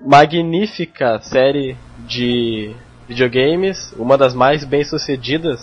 magnífica 0.00 1.20
série 1.22 1.76
de 2.06 2.74
videogames, 3.08 3.92
uma 3.96 4.16
das 4.16 4.34
mais 4.34 4.64
bem 4.64 4.84
sucedidas, 4.84 5.60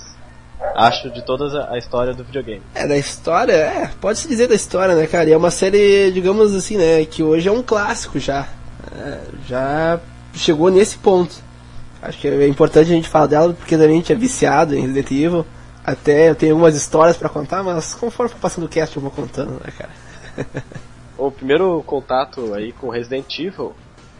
acho, 0.76 1.10
de 1.10 1.21
toda 1.26 1.69
a 1.71 1.78
história 1.78 2.13
do 2.13 2.23
videogame. 2.23 2.62
É, 2.76 2.88
da 2.88 2.97
história, 2.97 3.54
é, 3.54 3.91
pode 4.00 4.19
se 4.19 4.28
dizer 4.28 4.47
da 4.47 4.56
história, 4.56 4.95
né, 4.95 5.08
cara? 5.08 5.30
E 5.30 5.34
é 5.34 5.38
uma 5.38 5.52
série, 5.52 6.12
digamos 6.12 6.54
assim, 6.54 6.78
né, 6.78 7.06
que 7.06 7.23
hoje 7.23 7.47
é 7.47 7.52
um 7.52 7.63
clássico 7.63 8.19
já. 8.19 8.47
É, 8.95 9.19
já 9.47 10.00
chegou 10.34 10.69
nesse 10.69 10.97
ponto. 10.97 11.36
Acho 12.02 12.19
que 12.19 12.28
é 12.28 12.47
importante 12.47 12.91
a 12.91 12.95
gente 12.95 13.10
falar 13.10 13.28
dela 13.28 13.54
porque 13.54 13.76
também 13.76 13.93
a 13.93 14.00
gente 14.00 14.13
é 14.13 14.15
viciado 14.15 14.76
em 14.76 14.82
Resident 14.82 15.12
Evil. 15.12 15.45
Até 15.84 16.30
eu 16.30 16.36
tenho 16.36 16.54
algumas 16.54 16.76
histórias 16.76 17.17
pra 17.17 17.30
contar, 17.30 17.63
mas 17.63 17.95
conforme 17.95 18.32
for 18.32 18.39
passando 18.39 18.65
o 18.65 18.69
cast 18.69 18.95
eu 18.95 19.02
vou 19.02 19.12
contando, 19.12 19.54
né, 19.54 19.71
cara? 19.78 19.91
O 21.17 21.32
primeiro 21.32 21.82
contato 21.84 22.54
aí 22.54 22.71
com 22.73 22.89
Resident 22.89 23.39
Evil 23.39 23.73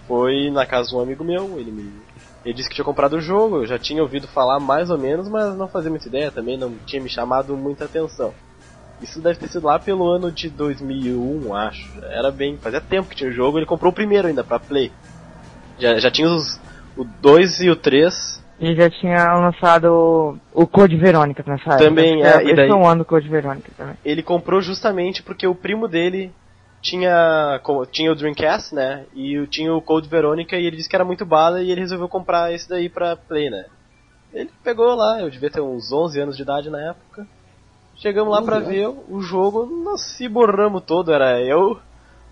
foi 0.08 0.50
na 0.52 0.66
casa 0.66 0.90
de 0.90 0.96
um 0.96 1.00
amigo 1.02 1.24
meu, 1.24 1.60
ele 1.60 1.72
me 1.72 1.92
Ele 2.46 2.54
disse 2.54 2.70
que 2.70 2.76
tinha 2.76 2.86
comprado 2.86 3.14
o 3.18 3.22
jogo, 3.22 3.58
eu 3.58 3.66
já 3.68 3.78
tinha 3.78 4.02
ouvido 4.02 4.28
falar 4.28 4.60
mais 4.60 4.90
ou 4.90 4.98
menos, 4.98 5.28
mas 5.28 5.56
não 5.58 5.68
fazia 5.68 5.90
muita 5.90 6.08
ideia 6.08 6.32
também, 6.32 6.58
não 6.58 6.72
tinha 6.86 7.02
me 7.02 7.10
chamado 7.10 7.56
muita 7.58 7.86
atenção. 7.86 8.34
Isso 9.02 9.22
deve 9.22 9.38
ter 9.38 9.48
sido 9.50 9.66
lá 9.68 9.78
pelo 9.78 10.08
ano 10.10 10.32
de 10.32 10.50
2001, 10.50 11.54
acho. 11.54 12.00
Era 12.06 12.32
bem, 12.32 12.58
fazia 12.58 12.80
tempo 12.82 13.10
que 13.10 13.16
tinha 13.16 13.30
o 13.30 13.34
jogo, 13.34 13.60
ele 13.60 13.66
comprou 13.66 13.92
o 13.92 13.96
primeiro 13.96 14.28
ainda 14.28 14.44
pra 14.44 14.60
Play. 14.60 14.92
Já, 15.78 16.00
já 16.00 16.10
tinha 16.10 16.28
os, 16.30 16.60
o 16.96 17.04
2 17.04 17.62
e 17.62 17.70
o 17.70 17.76
3. 17.76 18.42
E 18.60 18.74
já 18.76 18.90
tinha 18.90 19.34
lançado 19.36 20.40
o 20.52 20.66
Code 20.66 20.96
Verônica 20.96 21.44
nessa 21.46 21.70
época. 21.72 21.78
Também, 21.78 22.24
é, 22.24 22.32
daí- 22.32 22.52
Esse 22.52 22.72
é 22.72 22.74
um 22.74 22.88
ano 22.88 23.04
do 23.04 23.06
Code 23.06 23.28
Verônica 23.30 23.70
também. 23.78 23.96
Ele 24.04 24.24
comprou 24.24 24.62
justamente 24.62 25.22
porque 25.22 25.46
o 25.46 25.54
primo 25.54 25.88
dele 25.88 26.32
tinha 26.88 27.62
tinha 27.92 28.12
o 28.12 28.16
Dreamcast, 28.16 28.74
né? 28.74 29.06
E 29.14 29.46
tinha 29.48 29.74
o 29.74 29.82
Code 29.82 30.08
Veronica 30.08 30.56
e 30.56 30.66
ele 30.66 30.78
disse 30.78 30.88
que 30.88 30.96
era 30.96 31.04
muito 31.04 31.26
bala 31.26 31.62
e 31.62 31.70
ele 31.70 31.82
resolveu 31.82 32.08
comprar 32.08 32.54
esse 32.54 32.68
daí 32.70 32.88
pra 32.88 33.18
Play, 33.18 33.50
né? 33.50 33.66
Ele 34.34 34.50
pegou 34.64 34.96
lá, 34.96 35.20
eu 35.20 35.30
devia 35.30 35.50
ter 35.50 35.62
uns 35.62 35.92
11 35.92 36.20
anos 36.20 36.38
de 36.38 36.44
idade 36.44 36.70
na 36.70 36.90
época. 36.90 37.28
Chegamos 37.96 38.32
lá 38.32 38.42
pra 38.42 38.60
ver 38.60 38.88
o 38.88 39.20
jogo, 39.22 39.66
nós 39.66 40.02
se 40.02 40.30
borramos 40.30 40.84
todo, 40.84 41.12
era 41.12 41.42
eu, 41.42 41.80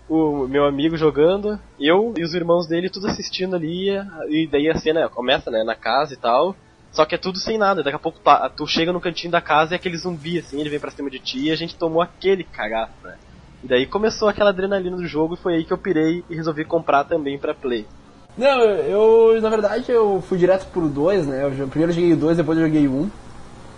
o 0.08 0.46
meu 0.46 0.64
amigo 0.64 0.96
jogando, 0.96 1.58
eu 1.78 2.14
e 2.16 2.22
os 2.22 2.34
irmãos 2.34 2.68
dele 2.68 2.88
tudo 2.88 3.08
assistindo 3.08 3.56
ali, 3.56 3.90
e 4.28 4.46
daí 4.46 4.70
a 4.70 4.78
cena 4.78 5.08
começa, 5.08 5.50
né, 5.50 5.64
na 5.64 5.74
casa 5.74 6.14
e 6.14 6.16
tal. 6.16 6.54
Só 6.92 7.04
que 7.04 7.16
é 7.16 7.18
tudo 7.18 7.38
sem 7.38 7.58
nada, 7.58 7.82
daqui 7.82 7.96
a 7.96 7.98
pouco 7.98 8.20
tu 8.56 8.66
chega 8.66 8.92
no 8.92 9.00
cantinho 9.00 9.32
da 9.32 9.40
casa 9.40 9.72
e 9.72 9.74
é 9.74 9.76
aquele 9.76 9.98
zumbi 9.98 10.38
assim, 10.38 10.60
ele 10.60 10.70
vem 10.70 10.80
pra 10.80 10.92
cima 10.92 11.10
de 11.10 11.18
ti 11.18 11.46
e 11.46 11.50
a 11.50 11.56
gente 11.56 11.74
tomou 11.74 12.00
aquele 12.00 12.44
cagaço, 12.44 12.94
né? 13.02 13.16
E 13.66 13.68
daí 13.68 13.84
começou 13.84 14.28
aquela 14.28 14.50
adrenalina 14.50 14.96
do 14.96 15.08
jogo 15.08 15.34
e 15.34 15.36
foi 15.36 15.54
aí 15.56 15.64
que 15.64 15.72
eu 15.72 15.78
pirei 15.78 16.22
e 16.30 16.36
resolvi 16.36 16.64
comprar 16.64 17.02
também 17.02 17.36
pra 17.36 17.52
Play. 17.52 17.84
Não, 18.38 18.60
eu, 18.60 19.32
eu, 19.34 19.42
na 19.42 19.48
verdade, 19.50 19.90
eu 19.90 20.22
fui 20.28 20.38
direto 20.38 20.66
pro 20.66 20.88
2, 20.88 21.26
né? 21.26 21.42
Eu, 21.42 21.66
primeiro 21.66 21.90
eu 21.90 21.96
joguei 21.96 22.12
o 22.12 22.16
2, 22.16 22.36
depois 22.36 22.56
eu 22.56 22.66
joguei 22.66 22.86
o 22.86 22.92
1. 22.92 23.10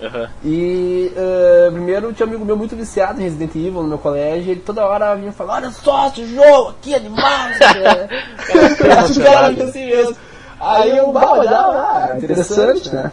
Aham. 0.03 0.31
E 0.45 1.11
eh, 1.17 1.71
primeiro 1.73 2.13
tinha 2.13 2.27
um 2.27 2.29
amigo 2.29 2.45
meu 2.45 2.55
muito 2.55 2.77
viciado 2.77 3.19
em 3.19 3.25
Resident 3.25 3.55
Evil 3.55 3.83
no 3.83 3.89
meu 3.89 3.97
colégio, 3.97 4.51
ele 4.51 4.61
toda 4.61 4.85
hora 4.85 5.15
vinha 5.15 5.33
falar, 5.33 5.55
olha 5.55 5.71
só 5.71 6.09
esse 6.09 6.27
jogo 6.27 6.69
aqui, 6.69 6.95
animal! 6.95 7.49
né? 7.59 8.09
Os 8.71 8.77
caras 8.77 9.17
ficam 9.17 9.69
assim 9.69 9.87
mesmo. 9.87 10.17
Aí 10.61 10.99
eu 10.99 11.11
bah, 11.13 11.33
olhava, 11.33 12.11
ah, 12.13 12.19
interessante, 12.19 12.95
né? 12.95 13.11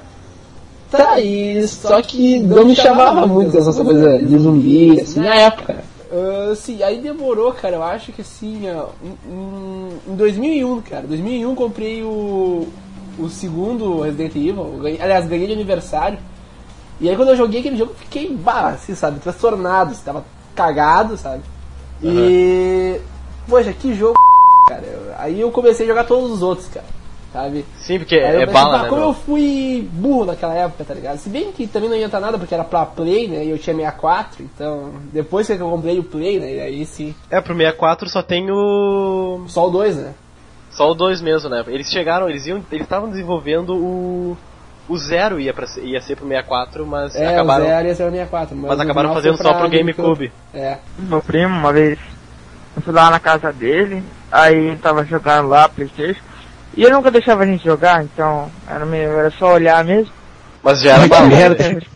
Tá, 0.91 1.21
e 1.21 1.65
só 1.69 2.01
que 2.01 2.37
não 2.39 2.65
me 2.65 2.75
chamava 2.75 3.25
muito 3.25 3.57
essa 3.57 3.71
coisa 3.81 4.19
de 4.19 4.37
zumbi, 4.37 4.99
assim, 4.99 5.21
na 5.21 5.35
época. 5.35 5.94
Ah, 6.11 6.53
sim, 6.55 6.81
aí 6.83 6.99
demorou, 7.01 7.51
cara, 7.53 7.75
eu 7.75 7.83
acho 7.83 8.11
que 8.11 8.21
assim, 8.21 8.63
ó, 8.71 8.89
em- 9.03 9.17
em, 9.31 10.11
em 10.11 10.15
2001, 10.15 10.81
cara, 10.81 11.07
2001 11.07 11.55
comprei 11.55 12.03
o, 12.03 12.67
o 13.17 13.29
segundo 13.29 14.01
Resident 14.01 14.35
Evil, 14.35 14.79
ganhei- 14.81 15.01
aliás, 15.01 15.27
ganhei 15.27 15.47
de 15.47 15.53
aniversário. 15.53 16.19
E 17.01 17.09
aí 17.09 17.15
quando 17.15 17.29
eu 17.29 17.35
joguei 17.35 17.59
aquele 17.59 17.77
jogo, 17.77 17.91
eu 17.91 17.95
fiquei, 17.97 18.33
bah, 18.35 18.69
assim, 18.69 18.95
sabe, 18.95 19.19
transtornado, 19.19 19.91
assim, 19.91 20.03
tava 20.03 20.23
cagado, 20.55 21.17
sabe? 21.17 21.43
E, 22.01 22.99
poxa, 23.49 23.73
que 23.73 23.93
jogo, 23.93 24.15
cara. 24.67 25.15
Aí 25.19 25.39
eu 25.41 25.51
comecei 25.51 25.85
a 25.85 25.89
jogar 25.89 26.03
todos 26.05 26.31
os 26.31 26.41
outros, 26.41 26.67
cara, 26.67 26.85
sabe? 27.35 27.65
Sim, 27.79 27.99
porque 27.99 28.15
é 28.15 28.31
pensei, 28.39 28.45
bala, 28.53 28.77
"Bah, 28.77 28.83
né? 28.83 28.89
Como 28.89 29.01
meu? 29.01 29.09
eu 29.09 29.13
fui 29.13 29.89
burro 29.91 30.25
naquela 30.25 30.53
época, 30.53 30.85
tá 30.85 30.93
ligado? 30.93 31.17
Se 31.17 31.27
bem 31.29 31.51
que 31.51 31.67
também 31.67 31.89
não 31.89 31.97
ia 31.97 32.05
estar 32.05 32.19
nada, 32.21 32.37
porque 32.37 32.53
era 32.53 32.63
pra 32.63 32.85
Play, 32.85 33.27
né? 33.27 33.43
E 33.43 33.49
eu 33.49 33.57
tinha 33.57 33.75
64, 33.75 34.41
então 34.43 34.93
depois 35.11 35.45
que 35.45 35.53
eu 35.53 35.69
comprei 35.69 35.99
o 35.99 36.03
Play, 36.03 36.39
né? 36.39 36.53
E 36.53 36.59
aí 36.61 36.85
sim, 36.85 37.13
É, 37.29 37.41
pro 37.41 37.53
64 37.53 38.07
só 38.09 38.21
tem 38.21 38.49
o. 38.49 39.43
só 39.47 39.67
o 39.67 39.69
2, 39.71 39.97
né? 39.97 40.13
Só 40.71 40.91
o 40.91 40.93
2 40.95 41.21
mesmo, 41.21 41.49
né? 41.49 41.63
Eles 41.67 41.89
chegaram, 41.89 42.29
eles 42.29 42.45
iam. 42.47 42.63
Eles 42.71 42.83
estavam 42.85 43.09
desenvolvendo 43.09 43.75
o. 43.75 44.37
O 44.87 44.97
Zero 44.97 45.39
ia, 45.39 45.51
pra, 45.51 45.65
ser- 45.65 45.83
ia 45.83 45.99
ser 45.99 46.15
pro 46.15 46.27
64, 46.27 46.85
mas 46.85 47.15
É, 47.15 47.27
acabaram. 47.29 47.65
o 47.65 47.67
Zero 47.67 47.87
ia 47.87 47.95
ser 47.95 48.03
o 48.03 48.11
64, 48.11 48.55
mas, 48.55 48.69
Mas 48.69 48.79
acabaram 48.79 49.13
fazendo 49.13 49.35
só 49.37 49.53
pro 49.55 49.67
GameCube. 49.69 50.31
É. 50.53 50.77
Meu 50.99 51.21
primo, 51.23 51.55
uma 51.55 51.73
vez, 51.73 51.97
eu 52.75 52.81
fui 52.83 52.93
lá 52.93 53.09
na 53.09 53.19
casa 53.19 53.51
dele, 53.51 54.03
aí 54.31 54.55
ele 54.55 54.77
tava 54.77 55.03
jogando 55.03 55.47
lá, 55.49 55.67
Playstation, 55.67 56.21
e 56.75 56.83
ele 56.83 56.93
nunca 56.93 57.11
deixava 57.11 57.43
a 57.43 57.45
gente 57.45 57.63
jogar, 57.63 58.03
então 58.03 58.49
era, 58.67 58.85
meio, 58.85 59.11
era 59.11 59.31
só 59.31 59.53
olhar 59.53 59.83
mesmo. 59.83 60.11
Mas 60.61 60.81
já 60.81 60.93
era 60.93 61.07
bala. 61.07 61.29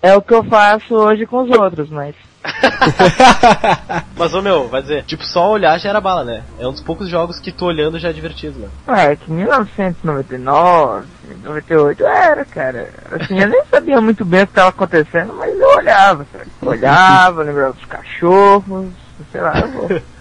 É 0.02 0.16
o 0.16 0.22
que 0.22 0.34
eu 0.34 0.44
faço 0.44 0.94
hoje 0.94 1.26
com 1.26 1.42
os 1.42 1.50
outros, 1.50 1.90
mas... 1.90 2.16
Mas, 4.16 4.34
ô 4.34 4.42
meu, 4.42 4.68
vai 4.70 4.82
dizer, 4.82 5.04
tipo, 5.04 5.24
só 5.26 5.52
olhar 5.52 5.78
já 5.80 5.90
era 5.90 6.00
bala, 6.00 6.24
né? 6.24 6.44
É 6.58 6.68
um 6.68 6.72
dos 6.72 6.82
poucos 6.82 7.10
jogos 7.10 7.38
que 7.40 7.52
tu 7.52 7.66
olhando 7.66 8.00
já 8.00 8.10
é 8.10 8.14
divertido, 8.14 8.60
né? 8.60 8.70
É, 8.88 9.16
que 9.16 9.30
1999, 9.32 11.08
98 11.44 12.06
era, 12.06 12.46
cara. 12.46 12.90
Assim, 13.12 13.40
eu 13.40 13.48
nem 13.48 13.62
sabia 13.70 14.00
muito 14.00 14.24
bem 14.24 14.44
o 14.44 14.48
que 14.48 14.52
estava 14.52 14.70
acontecendo, 14.70 15.34
mas 15.34 15.58
eu 15.58 15.68
olhava, 15.78 16.26
sabe? 16.32 16.46
Olhava, 16.62 17.44
lembrava 17.44 17.74
dos 17.74 17.86
cachorros, 17.86 18.88
sei 19.32 19.42
lá, 19.42 19.60
eu, 19.60 19.88
tenho 19.88 20.02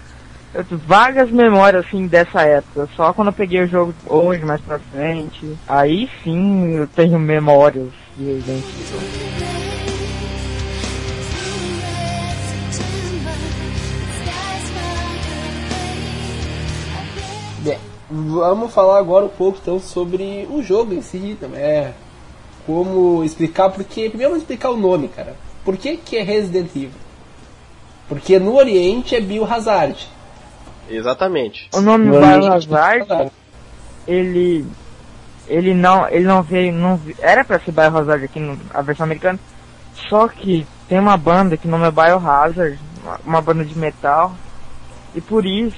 vagas 0.85 1.29
memórias 1.31 1.85
assim 1.85 2.07
dessa 2.07 2.41
época. 2.41 2.89
Só 2.95 3.13
quando 3.13 3.29
eu 3.29 3.33
peguei 3.33 3.61
o 3.61 3.67
jogo 3.67 3.93
hoje, 4.05 4.43
mais 4.43 4.61
pra 4.61 4.79
frente, 4.79 5.57
aí 5.67 6.09
sim 6.23 6.75
eu 6.75 6.87
tenho 6.87 7.19
memórias 7.19 7.89
de 8.17 8.25
Resident 8.25 8.63
Evil. 8.63 8.99
Bem, 17.59 17.77
vamos 18.09 18.73
falar 18.73 18.99
agora 18.99 19.25
um 19.25 19.29
pouco 19.29 19.59
então 19.61 19.79
sobre 19.79 20.47
o 20.49 20.63
jogo 20.63 20.93
em 20.93 21.01
si, 21.01 21.37
também. 21.39 21.59
É, 21.59 21.93
como 22.65 23.23
explicar, 23.23 23.69
porque 23.69 24.09
primeiro 24.09 24.31
vamos 24.31 24.43
explicar 24.43 24.69
o 24.69 24.77
nome, 24.77 25.07
cara. 25.09 25.35
Por 25.63 25.77
que, 25.77 25.97
que 25.97 26.17
é 26.17 26.23
Resident 26.23 26.69
Evil? 26.75 26.91
Porque 28.07 28.39
no 28.39 28.55
Oriente 28.55 29.15
é 29.15 29.21
Biohazard. 29.21 30.07
Exatamente. 30.89 31.69
O 31.73 31.81
nome 31.81 32.05
No 32.05 32.19
Biohazard, 32.19 32.69
Oriente- 33.11 33.31
ele 34.07 34.65
ele 35.47 35.73
não 35.73 36.07
ele 36.09 36.25
não 36.25 36.43
veio 36.43 36.71
não 36.73 36.99
era 37.19 37.43
pra 37.43 37.59
ser 37.59 37.71
Biohazard 37.71 38.23
aqui 38.25 38.39
no, 38.39 38.57
a 38.73 38.81
versão 38.81 39.03
americana 39.03 39.39
só 40.09 40.27
que 40.27 40.65
tem 40.87 40.99
uma 40.99 41.17
banda 41.17 41.57
que 41.57 41.67
o 41.67 41.71
nome 41.71 41.85
é 41.87 41.91
Biohazard 41.91 42.79
uma, 43.03 43.19
uma 43.25 43.41
banda 43.41 43.63
de 43.65 43.77
metal 43.77 44.33
e 45.15 45.21
por 45.21 45.45
isso 45.45 45.75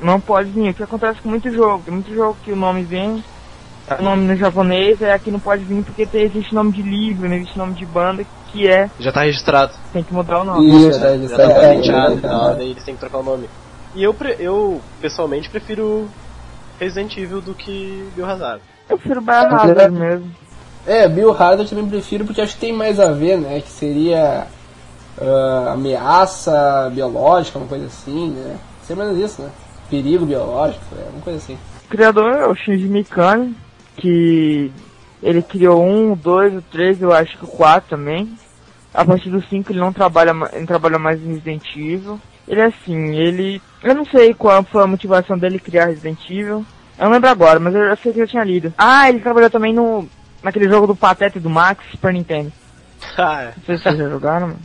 não 0.00 0.20
pode 0.20 0.50
vir 0.50 0.70
o 0.70 0.74
que 0.74 0.82
acontece 0.82 1.20
com 1.20 1.28
muito 1.30 1.50
jogo 1.52 1.82
tem 1.84 1.94
muito 1.94 2.14
jogo 2.14 2.36
que 2.44 2.52
o 2.52 2.56
nome 2.56 2.82
vem 2.84 3.22
o 3.98 4.02
nome 4.02 4.26
no 4.26 4.36
japonês 4.36 5.00
é 5.02 5.12
aqui 5.12 5.30
não 5.30 5.40
pode 5.40 5.64
vir 5.64 5.82
porque 5.82 6.06
tem, 6.06 6.22
existe 6.22 6.54
nome 6.54 6.72
de 6.72 6.82
livro 6.82 7.28
não 7.28 7.36
existe 7.36 7.58
nome 7.58 7.74
de 7.74 7.86
banda 7.86 8.24
que 8.52 8.68
é 8.68 8.88
Já 9.00 9.10
tá 9.12 9.22
registrado. 9.22 9.72
tem 9.92 10.02
que 10.04 10.14
mudar 10.14 10.40
o 10.40 10.44
nome 10.44 10.88
Isso, 10.88 11.04
é, 11.04 11.18
Já 11.18 11.36
tá 11.36 11.42
é, 11.42 11.54
patenteado 11.54 12.14
e 12.14 12.24
é, 12.24 12.52
é. 12.52 12.54
daí 12.54 12.70
eles 12.70 12.84
têm 12.84 12.94
que 12.94 13.00
trocar 13.00 13.18
o 13.18 13.22
nome. 13.22 13.48
E 13.94 14.02
eu, 14.02 14.12
pre- 14.14 14.36
eu 14.38 14.80
pessoalmente, 15.00 15.48
prefiro 15.50 16.08
Resident 16.78 17.16
Evil 17.16 17.40
do 17.40 17.54
que 17.54 18.08
Biohazard. 18.14 18.60
eu 18.88 18.96
prefiro 18.98 19.20
Biohazard 19.20 19.90
mesmo 19.90 20.30
É, 20.86 21.08
Biohazard 21.08 21.62
eu 21.62 21.68
também 21.68 21.88
prefiro 21.88 22.24
porque 22.24 22.40
acho 22.40 22.54
que 22.54 22.60
tem 22.60 22.72
mais 22.72 23.00
a 23.00 23.10
ver, 23.10 23.38
né? 23.38 23.60
Que 23.60 23.70
seria 23.70 24.46
ah, 25.20 25.72
ameaça 25.72 26.90
biológica, 26.94 27.58
uma 27.58 27.66
coisa 27.68 27.86
assim, 27.86 28.30
né? 28.30 28.56
Seria 28.82 29.04
menos 29.04 29.18
isso, 29.20 29.42
né? 29.42 29.50
Perigo 29.90 30.26
biológico, 30.26 30.84
é, 30.96 31.08
uma 31.10 31.22
coisa 31.22 31.38
assim. 31.38 31.58
O 31.86 31.88
criador 31.88 32.32
é 32.34 32.46
o 32.46 32.54
Shinji 32.54 32.86
Mikami, 32.88 33.56
que 33.96 34.70
ele 35.22 35.42
criou 35.42 35.82
um, 35.84 36.14
dois, 36.14 36.54
o 36.54 36.62
três, 36.62 37.00
eu 37.02 37.12
acho 37.12 37.36
que 37.38 37.44
o 37.44 37.48
quatro 37.48 37.90
também. 37.90 38.30
A 38.94 39.04
partir 39.04 39.30
do 39.30 39.40
5 39.42 39.70
ele 39.70 39.80
não 39.80 39.92
trabalha, 39.92 40.32
ele 40.52 40.66
trabalha 40.66 40.98
mais 40.98 41.20
em 41.22 41.34
Resident 41.34 41.64
Evil. 41.76 42.18
Ele 42.48 42.60
é 42.60 42.64
assim, 42.64 43.14
ele. 43.16 43.60
Eu 43.82 43.94
não 43.94 44.04
sei 44.04 44.32
qual 44.34 44.62
foi 44.64 44.82
a 44.82 44.86
motivação 44.86 45.36
dele 45.38 45.58
criar 45.58 45.86
Resident 45.86 46.18
Evil. 46.28 46.64
Eu 46.98 47.04
não 47.04 47.12
lembro 47.12 47.28
agora, 47.28 47.60
mas 47.60 47.74
eu, 47.74 47.82
eu 47.82 47.96
sei 47.96 48.12
que 48.12 48.20
eu 48.20 48.26
tinha 48.26 48.42
lido. 48.42 48.72
Ah, 48.76 49.08
ele 49.08 49.20
trabalhou 49.20 49.50
também 49.50 49.72
no. 49.72 50.08
naquele 50.42 50.68
jogo 50.68 50.86
do 50.86 50.96
Pateta 50.96 51.38
e 51.38 51.40
do 51.40 51.50
Max, 51.50 51.84
Super 51.90 52.12
Nintendo. 52.12 52.52
Ah, 53.16 53.52
Não 53.56 53.64
sei 53.64 53.76
se 53.76 53.82
vocês 53.82 53.98
já 53.98 54.08
jogaram, 54.08 54.48
mano. 54.48 54.58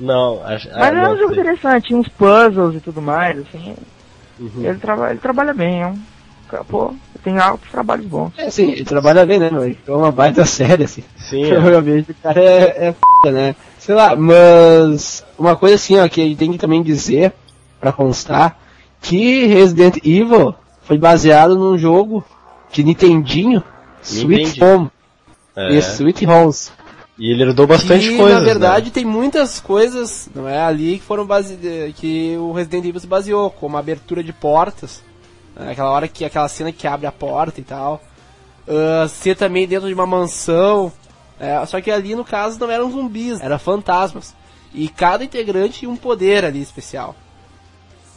não, 0.00 0.42
acho, 0.44 0.68
ah, 0.72 0.78
Mas 0.78 0.94
é 0.96 1.08
um 1.08 1.16
jogo 1.16 1.34
sei. 1.34 1.40
interessante, 1.42 1.86
tinha 1.86 1.98
uns 1.98 2.08
puzzles 2.08 2.76
e 2.76 2.80
tudo 2.80 3.00
mais, 3.00 3.38
assim. 3.38 3.76
Uhum. 4.38 4.50
Ele, 4.64 4.78
traba, 4.78 5.10
ele 5.10 5.18
trabalha 5.18 5.54
bem, 5.54 5.82
é 5.82 5.86
um. 5.86 5.98
Pô, 6.68 6.94
tem 7.22 7.38
altos 7.38 7.70
trabalhos 7.70 8.06
bons. 8.06 8.32
É, 8.36 8.50
sim, 8.50 8.72
ele 8.72 8.84
trabalha 8.84 9.24
bem, 9.26 9.38
né, 9.38 9.50
meu? 9.50 9.64
É 9.64 9.90
uma 9.90 10.12
baita 10.12 10.44
série, 10.46 10.84
assim. 10.84 11.02
Sim, 11.16 11.44
é. 11.46 11.48
Provavelmente 11.48 12.10
o 12.10 12.14
cara 12.14 12.40
é, 12.40 12.86
é 12.86 12.88
f, 12.88 13.30
né? 13.32 13.56
Sei 13.78 13.94
lá, 13.94 14.14
mas 14.16 15.23
uma 15.38 15.56
coisa 15.56 15.74
assim, 15.76 15.98
ó, 15.98 16.08
que 16.08 16.20
a 16.20 16.24
gente 16.24 16.38
tem 16.38 16.52
que 16.52 16.58
também 16.58 16.82
dizer, 16.82 17.32
pra 17.80 17.92
constar, 17.92 18.58
que 19.00 19.46
Resident 19.46 19.96
Evil 19.98 20.54
foi 20.82 20.98
baseado 20.98 21.56
num 21.56 21.76
jogo 21.76 22.24
de 22.72 22.82
Nintendinho, 22.82 23.62
Sweet. 24.02 24.62
Home. 24.62 24.90
É. 25.56 25.74
Isso, 25.74 26.02
Sweet 26.02 26.26
Homes. 26.26 26.72
E 27.16 27.30
ele 27.30 27.44
herdou 27.44 27.66
bastante 27.66 28.12
e, 28.12 28.16
coisa. 28.16 28.40
na 28.40 28.44
verdade, 28.44 28.90
tem 28.90 29.04
muitas 29.04 29.60
coisas, 29.60 30.28
não 30.34 30.48
é, 30.48 30.60
ali 30.60 30.98
que 30.98 31.04
foram 31.04 31.24
base... 31.24 31.56
que 31.96 32.36
o 32.36 32.52
Resident 32.52 32.84
Evil 32.86 33.00
se 33.00 33.06
baseou, 33.06 33.50
como 33.50 33.76
a 33.76 33.80
abertura 33.80 34.22
de 34.22 34.32
portas, 34.32 35.00
né, 35.54 35.70
aquela 35.70 35.90
hora 35.90 36.08
que 36.08 36.24
aquela 36.24 36.48
cena 36.48 36.72
que 36.72 36.86
abre 36.86 37.06
a 37.06 37.12
porta 37.12 37.60
e 37.60 37.64
tal. 37.64 38.02
ah, 38.66 39.06
ser 39.08 39.36
também 39.36 39.66
dentro 39.68 39.86
de 39.86 39.94
uma 39.94 40.06
mansão. 40.06 40.92
É, 41.38 41.64
só 41.66 41.80
que 41.80 41.90
ali 41.90 42.14
no 42.14 42.24
caso 42.24 42.58
não 42.58 42.70
eram 42.70 42.90
zumbis, 42.90 43.40
eram 43.40 43.58
fantasmas. 43.58 44.34
E 44.74 44.88
cada 44.88 45.24
integrante 45.24 45.78
tinha 45.80 45.90
um 45.90 45.96
poder 45.96 46.44
ali 46.44 46.60
especial. 46.60 47.14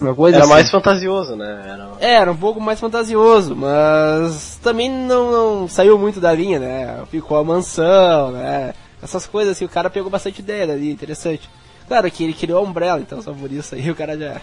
Uma 0.01 0.13
coisa 0.13 0.37
Era 0.37 0.45
assim. 0.45 0.53
mais 0.53 0.69
fantasioso, 0.69 1.35
né? 1.35 1.63
Era... 1.65 1.89
É, 1.99 2.13
era 2.15 2.31
um 2.31 2.37
pouco 2.37 2.59
mais 2.59 2.79
fantasioso, 2.79 3.55
mas 3.55 4.59
também 4.61 4.89
não, 4.91 5.31
não 5.61 5.67
saiu 5.67 5.97
muito 5.97 6.19
da 6.19 6.33
linha, 6.33 6.59
né? 6.59 7.03
Ficou 7.09 7.37
a 7.37 7.43
mansão, 7.43 8.31
né? 8.31 8.73
Essas 9.01 9.25
coisas 9.27 9.55
assim, 9.55 9.65
o 9.65 9.69
cara 9.69 9.89
pegou 9.89 10.09
bastante 10.09 10.39
ideia 10.39 10.67
dali, 10.67 10.91
interessante. 10.91 11.49
Claro 11.87 12.09
que 12.11 12.23
ele 12.23 12.33
criou 12.33 12.59
a 12.59 12.67
Umbrella, 12.67 12.99
então 12.99 13.21
só 13.21 13.31
por 13.31 13.51
isso 13.51 13.73
aí 13.75 13.89
o 13.89 13.95
cara 13.95 14.17
já... 14.17 14.41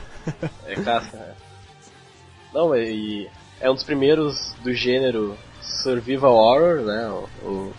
É 0.67 0.75
casca, 0.77 1.17
né? 1.17 1.33
Não, 2.53 2.75
e 2.77 3.29
é 3.61 3.71
um 3.71 3.75
dos 3.75 3.85
primeiros 3.85 4.55
do 4.63 4.73
gênero 4.73 5.37
survival 5.61 6.35
horror, 6.35 6.81
né? 6.83 7.09
O, 7.43 7.47
o- 7.49 7.73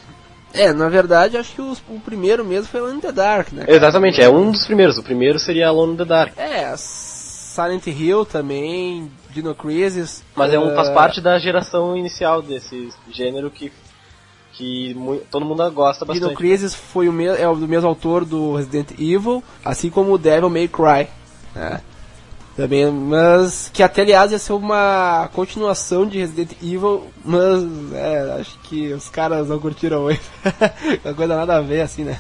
é, 0.56 0.74
na 0.74 0.90
verdade, 0.90 1.38
acho 1.38 1.54
que 1.54 1.62
os- 1.62 1.82
o 1.90 2.00
primeiro 2.00 2.44
mesmo 2.46 2.68
foi 2.68 2.80
Alone 2.80 2.98
in 2.98 3.02
the 3.02 3.12
Dark, 3.12 3.52
né? 3.52 3.66
cara? 3.66 3.76
Exatamente, 3.78 4.22
é 4.22 4.30
um 4.30 4.52
dos 4.52 4.66
primeiros. 4.66 4.98
O 4.98 5.04
primeiro 5.04 5.38
seria 5.40 5.68
Alone 5.68 5.94
in 5.94 5.98
the 5.98 6.06
Dark. 6.06 6.34
É, 6.38 6.74
Silent 6.78 7.88
Hill 7.88 8.26
também, 8.26 9.12
Dino 9.30 9.56
Crisis. 9.56 10.24
Mas 10.36 10.54
é 10.54 10.60
um, 10.60 10.72
ah, 10.72 10.76
faz 10.76 10.90
parte 10.90 11.22
da 11.22 11.38
geração 11.40 11.96
inicial 11.96 12.42
desse 12.42 12.90
gênero 13.10 13.50
que, 13.50 13.72
que 14.54 14.96
todo 15.32 15.46
mundo 15.46 15.70
gosta 15.72 16.06
Dino 16.06 16.20
bastante. 16.20 16.38
Crisis 16.38 16.74
foi 16.76 17.08
o 17.08 17.22
é 17.22 17.48
o 17.48 17.56
do 17.56 17.68
mesmo 17.68 17.88
autor 17.88 18.26
do 18.26 18.56
Resident 18.56 18.92
Evil, 19.00 19.44
assim 19.64 19.90
como 19.90 20.14
o 20.14 20.18
Devil 20.18 20.50
May 20.50 20.68
Cry. 20.68 21.08
né? 21.54 21.82
Também, 22.56 22.90
mas 22.90 23.70
que 23.74 23.84
até 23.84 24.02
aliás 24.02 24.32
ia 24.32 24.40
ser 24.40 24.54
uma 24.54 25.30
continuação 25.34 26.08
de 26.08 26.20
Resident 26.20 26.52
Evil, 26.64 27.04
mas 27.24 27.64
é, 27.94 28.38
acho 28.40 28.58
que 28.60 28.94
os 28.94 29.10
caras 29.10 29.50
não 29.50 29.60
curtiram 29.60 30.04
muito. 30.04 30.22
Uma 31.04 31.14
coisa 31.14 31.36
nada 31.36 31.58
a 31.58 31.62
ver 31.62 31.82
assim, 31.82 32.06
né? 32.06 32.18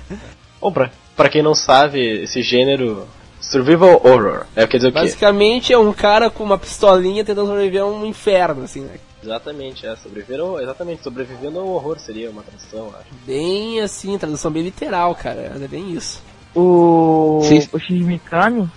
Bom, 0.60 0.74
pra, 0.74 0.92
pra 1.16 1.30
quem 1.30 1.42
não 1.42 1.56
sabe, 1.56 2.24
esse 2.24 2.42
gênero 2.42 3.08
survival 3.40 4.02
horror, 4.04 4.46
é, 4.56 4.68
quer 4.68 4.78
dizer 4.78 4.90
o 4.90 4.92
quê? 4.92 5.00
Basicamente 5.00 5.72
é 5.72 5.78
um 5.78 5.94
cara 5.94 6.30
com 6.30 6.44
uma 6.44 6.58
pistolinha 6.58 7.24
tentando 7.24 7.48
sobreviver 7.48 7.84
a 7.84 7.86
um 7.86 8.06
inferno, 8.06 8.64
assim, 8.64 8.82
né? 8.82 8.96
Exatamente, 9.24 9.88
é, 9.88 9.96
sobreviver 9.96 10.40
ao, 10.40 10.60
exatamente, 10.60 11.02
sobrevivendo 11.02 11.60
ao 11.60 11.68
horror 11.68 11.98
seria 11.98 12.30
uma 12.30 12.44
tradução, 12.44 12.90
acho. 12.90 13.08
Bem 13.26 13.82
assim, 13.82 14.18
tradução 14.18 14.52
bem 14.52 14.64
literal, 14.64 15.16
cara. 15.16 15.54
É 15.56 15.68
bem 15.68 15.92
isso. 15.94 16.22
O, 16.54 17.42
Sim. 17.44 17.68
o 17.74 17.80
Shinji 17.80 18.04
Mikami, 18.04 18.70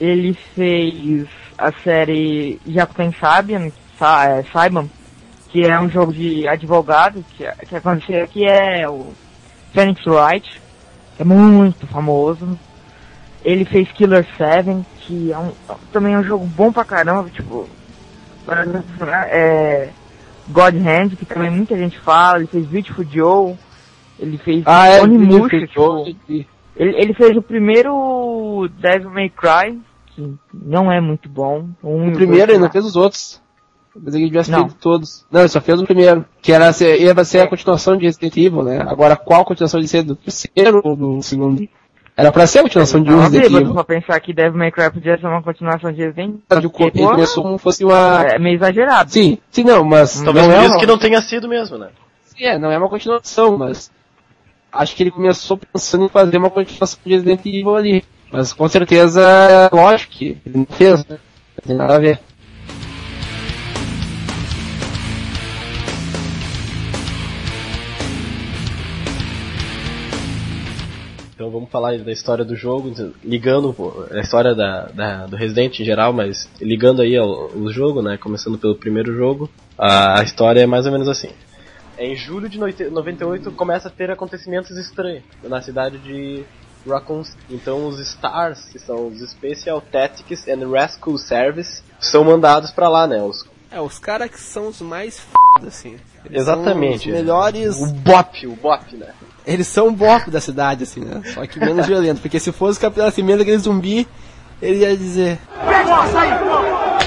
ele 0.00 0.32
fez 0.54 1.28
a 1.58 1.70
série 1.72 2.58
Jakuten 2.66 3.12
Sabian, 3.20 3.70
Sa 3.98 4.24
é, 4.24 4.42
Saiban, 4.44 4.88
que 5.50 5.62
é 5.62 5.78
um 5.78 5.90
jogo 5.90 6.12
de 6.12 6.48
advogado, 6.48 7.22
que, 7.36 7.44
que 7.66 7.76
aconteceu 7.76 8.26
que 8.26 8.46
é 8.46 8.88
o 8.88 9.12
Phoenix 9.74 10.00
Wright, 10.06 10.60
que 11.16 11.22
é 11.22 11.24
muito 11.24 11.86
famoso. 11.86 12.58
Ele 13.44 13.64
fez 13.64 13.90
Killer 13.92 14.26
7, 14.36 14.84
que 15.00 15.32
é 15.32 15.38
um, 15.38 15.52
também 15.92 16.14
é 16.14 16.18
um 16.18 16.24
jogo 16.24 16.46
bom 16.46 16.72
pra 16.72 16.84
caramba, 16.84 17.28
tipo, 17.28 17.68
é, 19.28 19.90
God 20.48 20.74
Hand, 20.74 21.16
que 21.16 21.26
também 21.26 21.50
muita 21.50 21.76
gente 21.76 21.98
fala, 22.00 22.38
ele 22.38 22.46
fez 22.46 22.66
Beautiful 22.66 23.04
Joe, 23.04 23.56
ele 24.18 24.38
fez 24.38 24.64
é, 24.66 25.02
Onimusha, 25.02 25.66
tipo, 25.66 26.06
ele, 26.28 26.46
ele 26.96 27.14
fez 27.14 27.36
o 27.36 27.42
primeiro 27.42 28.68
Devil 28.78 29.10
May 29.10 29.30
Cry, 29.30 29.80
que 30.20 30.38
não 30.52 30.90
é 30.92 31.00
muito 31.00 31.28
bom. 31.28 31.66
Um, 31.82 32.08
O 32.10 32.12
primeiro 32.12 32.52
ele 32.52 32.58
não 32.58 32.70
fez 32.70 32.84
os 32.84 32.96
outros. 32.96 33.40
Eu 33.94 34.02
pensei 34.02 34.20
que 34.20 34.24
ele 34.24 34.30
tivesse 34.30 34.50
Não. 34.50 34.60
feito 34.68 34.76
todos. 34.80 35.26
Não, 35.30 35.40
ele 35.40 35.48
só 35.48 35.60
fez 35.60 35.80
o 35.80 35.84
primeiro. 35.84 36.24
Que 36.40 36.52
era 36.52 36.72
ser, 36.72 37.00
ia 37.00 37.24
ser 37.24 37.40
a 37.40 37.48
continuação 37.48 37.96
de 37.96 38.04
Resident 38.06 38.36
Evil, 38.36 38.62
né? 38.62 38.80
Agora, 38.86 39.16
qual 39.16 39.44
continuação 39.44 39.80
de 39.80 39.88
ser 39.88 40.02
do 40.04 40.14
terceiro 40.14 40.80
ou 40.84 40.94
do 40.94 41.20
segundo? 41.22 41.68
Era 42.16 42.30
pra 42.30 42.46
ser 42.46 42.58
a 42.60 42.62
continuação 42.62 43.02
de 43.02 43.10
um 43.10 43.16
Não, 43.16 43.22
Resident 43.22 43.50
Evil. 43.52 43.72
pra 43.74 43.82
pensar 43.84 44.20
que 44.20 44.32
Devil 44.34 44.58
May 44.58 44.70
Cry 44.70 44.90
podia 44.92 45.18
ser 45.18 45.26
uma 45.26 45.42
continuação 45.42 45.90
de 45.90 46.02
Resident 46.04 46.36
De 46.60 46.68
co- 46.68 46.84
Ele 46.84 47.02
começou 47.06 47.42
como 47.42 47.56
fosse 47.58 47.82
uma... 47.84 48.22
É 48.24 48.38
meio 48.38 48.56
exagerado. 48.56 49.10
Sim, 49.10 49.38
sim, 49.50 49.64
não, 49.64 49.82
mas... 49.84 50.20
Talvez 50.20 50.46
não 50.46 50.54
por 50.54 50.60
é 50.60 50.64
isso 50.64 50.74
uma... 50.74 50.80
que 50.80 50.86
não 50.86 50.98
tenha 50.98 51.20
sido 51.22 51.48
mesmo, 51.48 51.78
né? 51.78 51.88
Sim, 52.26 52.44
é, 52.44 52.58
não 52.58 52.70
é 52.70 52.78
uma 52.78 52.88
continuação, 52.88 53.56
mas... 53.56 53.90
Acho 54.72 54.94
que 54.94 55.02
ele 55.02 55.10
começou 55.10 55.56
pensando 55.56 56.04
em 56.04 56.08
fazer 56.08 56.36
uma 56.36 56.50
continuação 56.50 56.98
de 57.04 57.10
Resident 57.12 57.40
Evil 57.44 57.74
ali. 57.74 58.04
Mas 58.32 58.52
com 58.52 58.68
certeza, 58.68 59.68
lógico 59.72 60.12
que 60.12 60.38
ele 60.46 60.58
não 60.58 60.66
fez, 60.66 61.04
né? 61.06 61.18
Não 61.56 61.66
tem 61.66 61.76
nada 61.76 61.96
a 61.96 61.98
ver. 61.98 62.20
Então 71.34 71.50
vamos 71.50 71.70
falar 71.70 71.96
da 71.98 72.12
história 72.12 72.44
do 72.44 72.54
jogo, 72.54 72.92
ligando 73.24 73.74
a 74.10 74.20
história 74.20 74.54
da, 74.54 74.86
da- 74.88 75.26
do 75.26 75.36
Resident 75.36 75.80
em 75.80 75.84
geral, 75.84 76.12
mas 76.12 76.50
ligando 76.60 77.00
aí 77.00 77.16
ao 77.16 77.50
jogo, 77.70 78.02
né? 78.02 78.18
Começando 78.18 78.58
pelo 78.58 78.74
primeiro 78.74 79.14
jogo, 79.16 79.48
a, 79.78 80.20
a 80.20 80.22
história 80.22 80.60
é 80.60 80.66
mais 80.66 80.84
ou 80.84 80.92
menos 80.92 81.08
assim. 81.08 81.30
Em 81.98 82.14
julho 82.14 82.46
de 82.48 82.58
noite- 82.58 82.84
98 82.84 83.50
começa 83.52 83.88
a 83.88 83.90
ter 83.90 84.10
acontecimentos 84.10 84.76
estranhos 84.76 85.22
na 85.42 85.62
cidade 85.62 85.96
de 85.98 86.44
Raccoon. 86.86 87.22
Então 87.48 87.86
os 87.86 87.98
STARS, 87.98 88.68
que 88.70 88.78
são 88.78 89.08
os 89.08 89.20
Special 89.30 89.80
Tactics 89.80 90.46
and 90.48 90.68
Rescue 90.70 91.18
Service, 91.18 91.82
são 91.98 92.24
mandados 92.24 92.70
pra 92.70 92.88
lá, 92.88 93.06
né? 93.06 93.22
Os, 93.22 93.46
É, 93.70 93.80
os 93.80 93.98
caras 93.98 94.30
que 94.30 94.40
são 94.40 94.68
os 94.68 94.80
mais 94.80 95.18
f***, 95.18 95.66
assim. 95.66 95.98
Eles 96.24 96.42
exatamente. 96.42 97.08
Os 97.08 97.14
melhores 97.14 97.76
O 97.76 97.86
BOP, 97.86 98.46
o 98.46 98.56
BOP, 98.56 98.96
né? 98.96 99.08
Eles 99.46 99.66
são 99.66 99.88
o 99.88 99.92
bop 99.92 100.30
da 100.30 100.40
cidade, 100.40 100.84
assim, 100.84 101.00
né? 101.00 101.22
Só 101.32 101.46
que 101.46 101.58
menos 101.58 101.86
violento. 101.86 102.20
Porque 102.20 102.38
se 102.38 102.52
fosse 102.52 102.78
o 102.78 102.82
Capitão 102.82 103.06
Nascimento, 103.06 103.40
aquele 103.40 103.58
zumbi, 103.58 104.06
ele 104.60 104.80
ia 104.80 104.96
dizer... 104.96 105.38
Pede 105.66 105.84
pra 105.84 106.06
sair! 106.08 106.38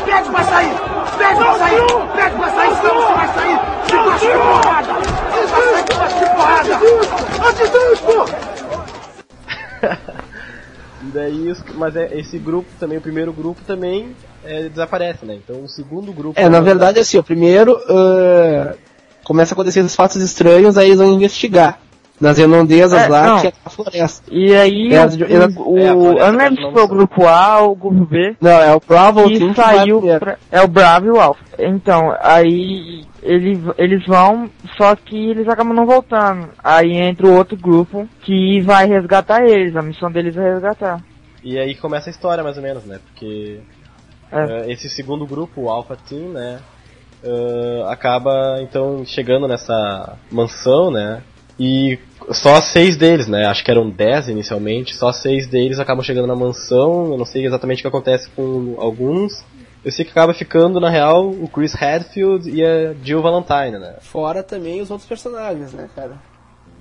Pede 0.04 0.30
pra 0.30 0.44
sair! 0.44 0.74
Pede 1.18 1.36
pra 1.36 1.58
sair! 1.58 1.82
Pede 2.16 2.36
pra 2.36 2.50
sair, 2.50 2.76
senão 2.76 2.96
você 2.96 3.14
vai 3.14 3.34
sair 3.34 3.60
de 3.86 3.94
baixo 3.94 4.26
de 4.26 4.32
porrada! 4.34 4.94
Você 4.94 5.46
vai 5.46 5.62
sair 5.72 5.84
de 5.86 5.94
baixo 5.96 6.20
de 6.20 6.26
porrada! 8.02 8.53
E 11.02 11.12
daí, 11.12 11.52
os- 11.52 11.62
mas 11.76 11.96
é, 11.98 12.18
esse 12.18 12.38
grupo 12.40 12.70
também, 12.80 12.98
o 12.98 13.02
primeiro 13.02 13.34
grupo 13.34 13.62
também 13.68 14.16
é, 14.42 14.70
desaparece, 14.70 15.26
né? 15.26 15.36
Então 15.36 15.62
o 15.62 15.68
segundo 15.68 16.14
grupo. 16.14 16.40
É, 16.40 16.48
na 16.48 16.62
verdade, 16.62 17.00
assim, 17.00 17.18
o 17.18 17.24
primeiro... 17.24 17.78
ah, 17.90 18.74
começa 19.24 19.54
a 19.54 19.56
acontecer 19.56 19.82
os 19.82 19.96
fatos 19.96 20.18
estranhos, 20.22 20.78
aí 20.78 20.88
eles 20.88 21.00
vão 21.00 21.12
investigar. 21.14 21.80
Nas 22.22 22.38
redondezas 22.38 23.02
É, 23.02 23.08
lá, 23.08 23.24
não. 23.28 23.42
que 23.42 23.48
é 23.48 23.54
a 23.66 23.70
floresta. 23.70 24.24
E 24.32 24.56
aí, 24.56 24.94
É, 24.94 25.02
o, 25.04 25.72
o, 25.72 25.78
é, 25.78 25.90
a 25.90 25.96
o, 25.96 26.00
floresta 26.00 26.26
eu 26.26 26.32
não 26.32 26.40
lembro 26.40 26.66
se 26.66 26.72
foi 26.72 26.84
o 26.84 26.88
grupo 26.88 27.28
A 27.28 27.60
ou 27.62 27.72
o 27.72 27.76
grupo 27.76 28.06
B, 28.06 28.36
Não, 28.40 28.52
é 28.52 28.74
o 28.76 28.82
Bravo 28.88 29.28
que 29.28 29.40
vai 29.52 29.56
saiu 29.78 30.02
pra, 30.20 30.38
É 30.52 30.62
o 30.62 30.68
Bravo 30.68 31.06
e 31.08 31.10
o 31.10 31.20
Alpha. 31.20 31.44
Então, 31.60 32.16
aí 32.22 33.04
ele, 33.22 33.60
eles 33.78 34.06
vão, 34.06 34.50
só 34.78 34.96
que 34.96 35.32
eles 35.32 35.48
acabam 35.48 35.74
não 35.76 35.86
voltando. 35.86 36.50
Aí 36.64 36.92
entra 36.94 37.26
o 37.28 37.36
outro 37.36 37.58
grupo 37.58 38.08
que 38.22 38.62
vai 38.62 38.86
resgatar 38.88 39.44
eles. 39.44 39.76
A 39.76 39.82
missão 39.82 40.12
deles 40.12 40.36
é 40.38 40.54
resgatar. 40.54 41.02
E 41.44 41.58
aí 41.58 41.76
começa 41.76 42.10
a 42.10 42.12
história, 42.12 42.44
mais 42.44 42.58
ou 42.58 42.64
menos, 42.64 42.86
né? 42.86 43.00
Porque 43.08 43.60
É. 44.32 44.42
eh, 44.68 44.72
esse 44.72 44.88
segundo 44.90 45.26
grupo, 45.26 45.62
o 45.64 45.70
Alpha 45.70 45.98
Team, 46.08 46.30
né? 46.30 46.60
eh, 47.24 47.84
acaba 47.90 48.60
então 48.62 49.04
chegando 49.06 49.48
nessa 49.48 50.18
mansão, 50.32 50.92
né? 50.92 51.22
E 51.60 52.00
só 52.32 52.60
seis 52.62 52.98
deles, 52.98 53.28
né? 53.28 53.46
Acho 53.46 53.64
que 53.64 53.72
eram 53.72 53.90
dez 53.90 54.28
inicialmente, 54.28 54.96
só 54.96 55.12
seis 55.12 55.48
deles 55.48 55.80
acabam 55.80 56.04
chegando 56.04 56.28
na 56.28 56.36
mansão. 56.36 57.12
Eu 57.12 57.18
não 57.18 57.26
sei 57.26 57.46
exatamente 57.46 57.80
o 57.80 57.82
que 57.82 57.88
acontece 57.88 58.30
com 58.30 58.76
alguns. 58.78 59.44
Eu 59.84 59.92
sei 59.92 60.06
que 60.06 60.12
acaba 60.12 60.34
ficando, 60.34 60.80
na 60.80 60.90
real, 60.90 61.30
o 61.30 61.48
Chris 61.48 61.76
Hadfield 61.76 62.50
e 62.50 62.64
a 62.64 62.94
Jill 63.04 63.22
Valentine, 63.22 63.78
né? 63.80 63.96
Fora 64.00 64.42
também 64.42 64.82
os 64.82 64.90
outros 64.90 65.08
personagens, 65.08 65.74
né, 65.74 65.90
cara? 65.94 66.14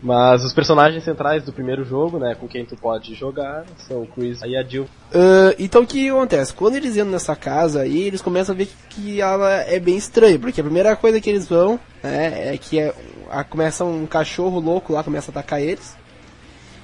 Mas 0.03 0.45
os 0.45 0.53
personagens 0.53 1.05
centrais 1.05 1.45
do 1.45 1.53
primeiro 1.53 1.85
jogo, 1.85 2.19
né, 2.19 2.35
com 2.35 2.49
quem 2.49 2.65
tu 2.65 2.77
pode 2.77 3.15
jogar, 3.15 3.65
são 3.87 4.03
o 4.03 4.07
Chris 4.07 4.41
e 4.45 4.57
a 4.57 4.63
Jill. 4.65 4.87
Ah, 5.15 5.55
então 5.59 5.83
o 5.83 5.87
que 5.87 6.11
acontece? 6.11 6.53
Quando 6.53 6.75
eles 6.75 6.97
entram 6.97 7.13
nessa 7.13 7.37
casa 7.37 7.83
aí, 7.83 8.03
eles 8.03 8.21
começam 8.21 8.53
a 8.53 8.59
ver 8.59 8.69
que 8.91 9.21
ela 9.21 9.49
é 9.63 9.79
bem 9.79 9.97
estranha, 9.97 10.39
porque 10.41 10.61
a 10.61 10.65
primeira 10.65 10.97
coisa 10.97 11.21
que 11.21 11.31
eles 11.31 11.49
vão 11.49 11.79
né, 12.03 12.53
é 12.53 12.59
que 12.59 12.81
é, 12.81 12.93
a- 13.33 13.45
começa 13.45 13.85
um 13.85 14.07
cachorro 14.07 14.61
louco 14.61 14.93
lá, 14.93 15.03
começa 15.03 15.31
a 15.31 15.33
atacar 15.33 15.61
eles, 15.61 15.97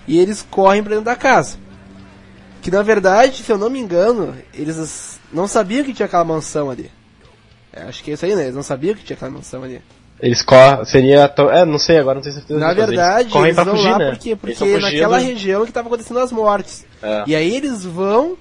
e 0.06 0.18
eles 0.18 0.44
correm 0.50 0.82
pra 0.82 0.90
dentro 0.90 1.04
da 1.04 1.16
casa. 1.16 1.56
Que 2.62 2.70
na 2.70 2.82
verdade, 2.82 3.42
se 3.42 3.52
eu 3.52 3.58
não 3.58 3.70
me 3.70 3.78
engano, 3.78 4.34
eles 4.52 5.18
não 5.32 5.46
sabiam 5.46 5.84
que 5.84 5.92
tinha 5.94 6.06
aquela 6.06 6.24
mansão 6.24 6.70
ali. 6.70 6.90
É, 7.72 7.82
acho 7.82 8.02
que 8.02 8.10
é 8.10 8.14
isso 8.14 8.24
aí, 8.24 8.34
né? 8.34 8.44
Eles 8.44 8.54
não 8.54 8.62
sabiam 8.62 8.94
que 8.94 9.04
tinha 9.04 9.14
aquela 9.16 9.30
mansão 9.30 9.62
ali. 9.62 9.80
Eles 10.20 10.42
correm, 10.42 10.84
seria, 10.84 11.32
é, 11.52 11.64
não 11.64 11.78
sei, 11.78 11.98
agora 11.98 12.16
não 12.16 12.22
tenho 12.22 12.34
certeza. 12.34 12.58
Na 12.58 12.72
verdade, 12.72 13.20
eles 13.24 13.32
correm 13.32 13.44
eles 13.46 13.54
pra 13.54 13.64
vão 13.64 13.76
fugir, 13.76 13.90
lá 13.92 13.98
né? 13.98 14.10
porque, 14.10 14.34
porque 14.34 14.78
naquela 14.78 15.18
região 15.18 15.64
que 15.64 15.70
tava 15.70 15.86
acontecendo 15.86 16.18
as 16.18 16.32
mortes. 16.32 16.84
É. 17.00 17.22
E 17.28 17.36
aí 17.36 17.54
eles 17.54 17.84
vão, 17.84 18.36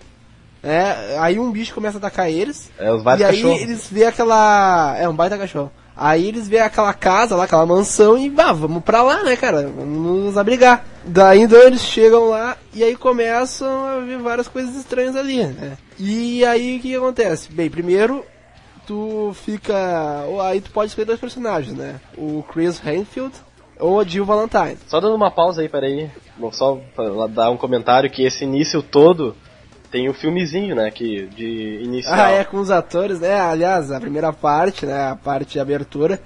é, 0.64 1.18
aí 1.20 1.38
um 1.38 1.52
bicho 1.52 1.76
começa 1.76 1.98
a 1.98 2.00
atacar 2.00 2.32
eles, 2.32 2.72
É, 2.80 2.92
os 2.92 3.04
e 3.04 3.10
aí 3.10 3.18
cachorros. 3.20 3.62
eles 3.62 3.88
vê 3.92 4.06
aquela. 4.06 4.96
É 4.98 5.08
um 5.08 5.16
baita 5.16 5.38
cachorro. 5.38 5.72
Aí 5.98 6.28
eles 6.28 6.48
vê 6.48 6.60
aquela 6.60 6.94
casa 6.94 7.36
lá, 7.36 7.46
aquela 7.46 7.66
mansão 7.66 8.18
e, 8.18 8.32
ah, 8.38 8.54
vamos 8.54 8.84
pra 8.84 9.02
lá, 9.02 9.24
né, 9.24 9.36
cara? 9.36 9.64
Vamos 9.64 10.26
nos 10.26 10.38
abrigar. 10.38 10.86
Daí 11.04 11.42
então 11.42 11.60
eles 11.60 11.82
chegam 11.82 12.30
lá 12.30 12.56
e 12.74 12.84
aí 12.84 12.96
começam 12.96 13.86
a 13.86 14.00
ver 14.00 14.20
várias 14.20 14.48
coisas 14.48 14.76
estranhas 14.76 15.16
ali, 15.16 15.44
né? 15.44 15.78
E 15.98 16.46
aí 16.46 16.78
o 16.78 16.82
que 16.82 16.96
acontece? 16.96 17.52
Bem, 17.52 17.70
primeiro 17.70 18.24
tu 18.86 19.32
fica. 19.34 19.76
Aí 20.44 20.62
tu 20.62 20.72
pode 20.72 20.90
escolher 20.90 21.06
dois 21.06 21.20
personagens, 21.20 21.76
né? 21.76 22.00
O 22.18 22.44
Chris 22.44 22.80
Hanfield 22.86 23.34
ou 23.80 24.00
a 24.00 24.04
Jill 24.04 24.26
Valentine. 24.26 24.78
Só 24.88 25.00
dando 25.00 25.16
uma 25.16 25.32
pausa 25.32 25.62
aí, 25.62 25.70
peraí. 25.70 26.10
Vou 26.38 26.52
só 26.52 26.80
dar 27.30 27.50
um 27.50 27.58
comentário 27.58 28.10
que 28.10 28.24
esse 28.24 28.44
início 28.44 28.82
todo 28.82 29.36
tem 29.92 30.10
o 30.10 30.14
filmezinho, 30.14 30.76
né? 30.76 30.92
Que 30.92 31.28
de 31.28 31.82
inicial. 31.84 32.16
Ah, 32.16 32.32
é, 32.32 32.44
com 32.44 32.58
os 32.58 32.70
atores, 32.70 33.20
né? 33.20 33.40
Aliás, 33.40 33.92
a 33.92 34.00
primeira 34.00 34.32
parte, 34.34 34.86
né? 34.86 35.10
A 35.10 35.16
parte 35.16 35.54
de 35.54 35.60
abertura, 35.60 36.22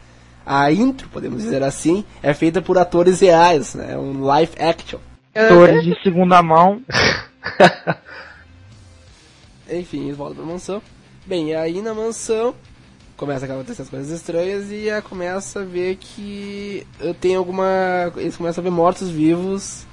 a 0.46 0.72
intro, 0.72 1.08
podemos 1.10 1.44
dizer 1.44 1.64
assim, 1.64 2.04
é 2.22 2.34
feita 2.34 2.62
por 2.62 2.78
atores 2.78 3.20
reais, 3.20 3.76
né? 3.76 3.98
Um 3.98 4.24
live 4.24 4.54
action. 4.60 5.00
Atores 5.34 5.84
de 5.84 6.02
segunda 6.04 6.42
mão. 6.42 6.82
Enfim, 9.72 10.06
eles 10.06 10.18
voltam 10.18 10.38
pra 10.38 10.46
mansão. 10.46 10.82
Bem, 11.26 11.56
aí 11.56 11.82
na 11.82 11.94
mansão 11.94 12.54
começa 13.16 13.46
a 13.46 13.50
acontecer 13.50 13.84
as 13.84 13.90
coisas 13.90 14.10
estranhas 14.10 14.72
e 14.72 14.90
começa 15.08 15.62
a 15.62 15.64
ver 15.64 15.96
que 15.96 16.86
eh, 17.00 17.14
tem 17.22 17.36
alguma. 17.36 18.12
Eles 18.18 18.36
começam 18.36 18.62
a 18.62 18.64
ver 18.64 18.72
mortos-vivos 18.72 19.86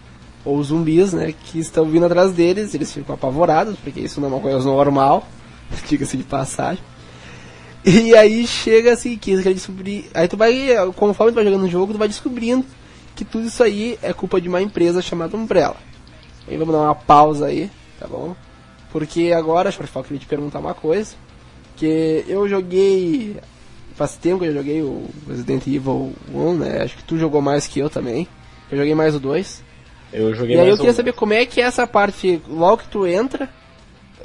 ou 0.45 0.63
zumbis, 0.63 1.13
né? 1.13 1.35
Que 1.45 1.59
estão 1.59 1.85
vindo 1.87 2.07
atrás 2.07 2.33
deles. 2.33 2.75
Eles 2.75 2.93
ficam 2.93 3.15
apavorados, 3.15 3.77
porque 3.83 4.01
isso 4.01 4.21
não 4.21 4.29
é 4.29 4.33
uma 4.33 4.41
coisa 4.41 4.59
normal, 4.61 5.27
diga-se 5.89 6.17
de 6.17 6.25
passagem. 6.25 6.83
E 7.85 8.15
aí 8.15 8.47
chega 8.47 8.93
assim 8.93 9.17
que 9.17 9.31
eles 9.31 9.43
querem 9.43 9.57
descobrir. 9.57 10.11
Aí 10.13 10.29
tu 10.29 10.37
vai, 10.37 10.69
conforme 10.97 11.33
tu 11.33 11.37
vai 11.37 11.45
jogando 11.45 11.65
o 11.65 11.69
jogo, 11.69 11.93
tu 11.93 11.99
vai 11.99 12.09
descobrindo 12.09 12.65
que 13.15 13.25
tudo 13.25 13.47
isso 13.47 13.63
aí 13.63 13.99
é 14.03 14.13
culpa 14.13 14.41
de 14.41 14.49
uma 14.49 14.61
empresa 14.61 15.01
chamada 15.01 15.37
Umbrella. 15.37 15.77
Aí 16.47 16.57
vamos 16.57 16.75
dar 16.75 16.83
uma 16.83 16.95
pausa 16.95 17.47
aí, 17.47 17.71
tá 17.99 18.07
bom? 18.07 18.35
Porque 18.93 19.33
agora, 19.37 19.71
Shortfall, 19.71 20.03
queria 20.03 20.21
te 20.21 20.27
perguntar 20.27 20.59
uma 20.61 20.75
coisa. 20.75 21.15
Que 21.77 22.25
eu 22.27 22.49
joguei. 22.49 23.37
Faz 23.95 24.17
tempo 24.17 24.41
que 24.41 24.47
eu 24.47 24.55
joguei 24.55 24.83
o 24.83 25.09
Resident 25.29 25.67
Evil 25.67 26.13
1, 26.33 26.55
né? 26.55 26.83
Acho 26.83 26.97
que 26.97 27.05
tu 27.05 27.19
jogou 27.19 27.43
mais 27.43 27.67
que 27.67 27.81
eu 27.81 27.91
também. 27.91 28.27
Eu 28.71 28.79
joguei 28.79 28.95
mais 28.95 29.15
o 29.15 29.21
2. 29.21 29.63
Eu 30.13 30.35
joguei 30.35 30.57
E 30.57 30.61
aí 30.61 30.69
eu 30.69 30.77
queria 30.77 30.93
um- 30.93 30.95
saber 30.95 31.13
como 31.13 31.33
é 31.33 31.45
que 31.45 31.61
é 31.61 31.65
essa 31.65 31.87
parte, 31.87 32.41
logo 32.49 32.79
que 32.79 32.89
tu 32.89 33.07
entra, 33.07 33.49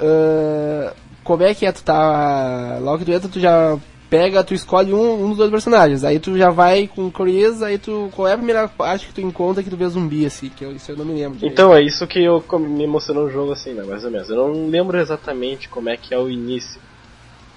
ah, 0.00 0.92
como 1.22 1.42
é 1.42 1.54
que 1.54 1.66
é 1.66 1.72
tu 1.72 1.82
tá, 1.82 2.78
logo 2.80 2.98
que 2.98 3.04
tu 3.04 3.12
entra 3.12 3.28
tu 3.28 3.40
já 3.40 3.78
pega, 4.10 4.44
tu 4.44 4.54
escolhe 4.54 4.92
um, 4.92 5.24
um 5.24 5.28
dos 5.30 5.38
dois 5.38 5.50
personagens, 5.50 6.04
aí 6.04 6.20
tu 6.20 6.36
já 6.38 6.50
vai 6.50 6.86
com 6.86 7.10
Chris, 7.10 7.62
aí 7.62 7.78
tu, 7.78 8.10
qual 8.14 8.28
é 8.28 8.32
a 8.34 8.36
primeira 8.36 8.68
parte 8.68 9.06
que 9.06 9.12
tu 9.12 9.20
encontra 9.20 9.62
que 9.62 9.70
tu 9.70 9.76
vê 9.76 9.88
zumbi, 9.88 10.24
assim, 10.24 10.48
que 10.50 10.64
eu, 10.64 10.72
isso 10.72 10.92
eu 10.92 10.96
não 10.96 11.04
me 11.04 11.14
lembro. 11.14 11.36
direito. 11.38 11.52
Então, 11.52 11.74
é 11.74 11.82
isso 11.82 12.06
que 12.06 12.22
eu, 12.22 12.44
me 12.60 12.84
emocionou 12.84 13.24
no 13.24 13.30
jogo, 13.30 13.52
assim, 13.52 13.72
né, 13.74 13.82
mais 13.82 14.04
ou 14.04 14.10
menos. 14.10 14.28
Eu 14.28 14.36
não 14.36 14.68
lembro 14.68 14.98
exatamente 15.00 15.68
como 15.68 15.88
é 15.88 15.96
que 15.96 16.14
é 16.14 16.18
o 16.18 16.30
início. 16.30 16.80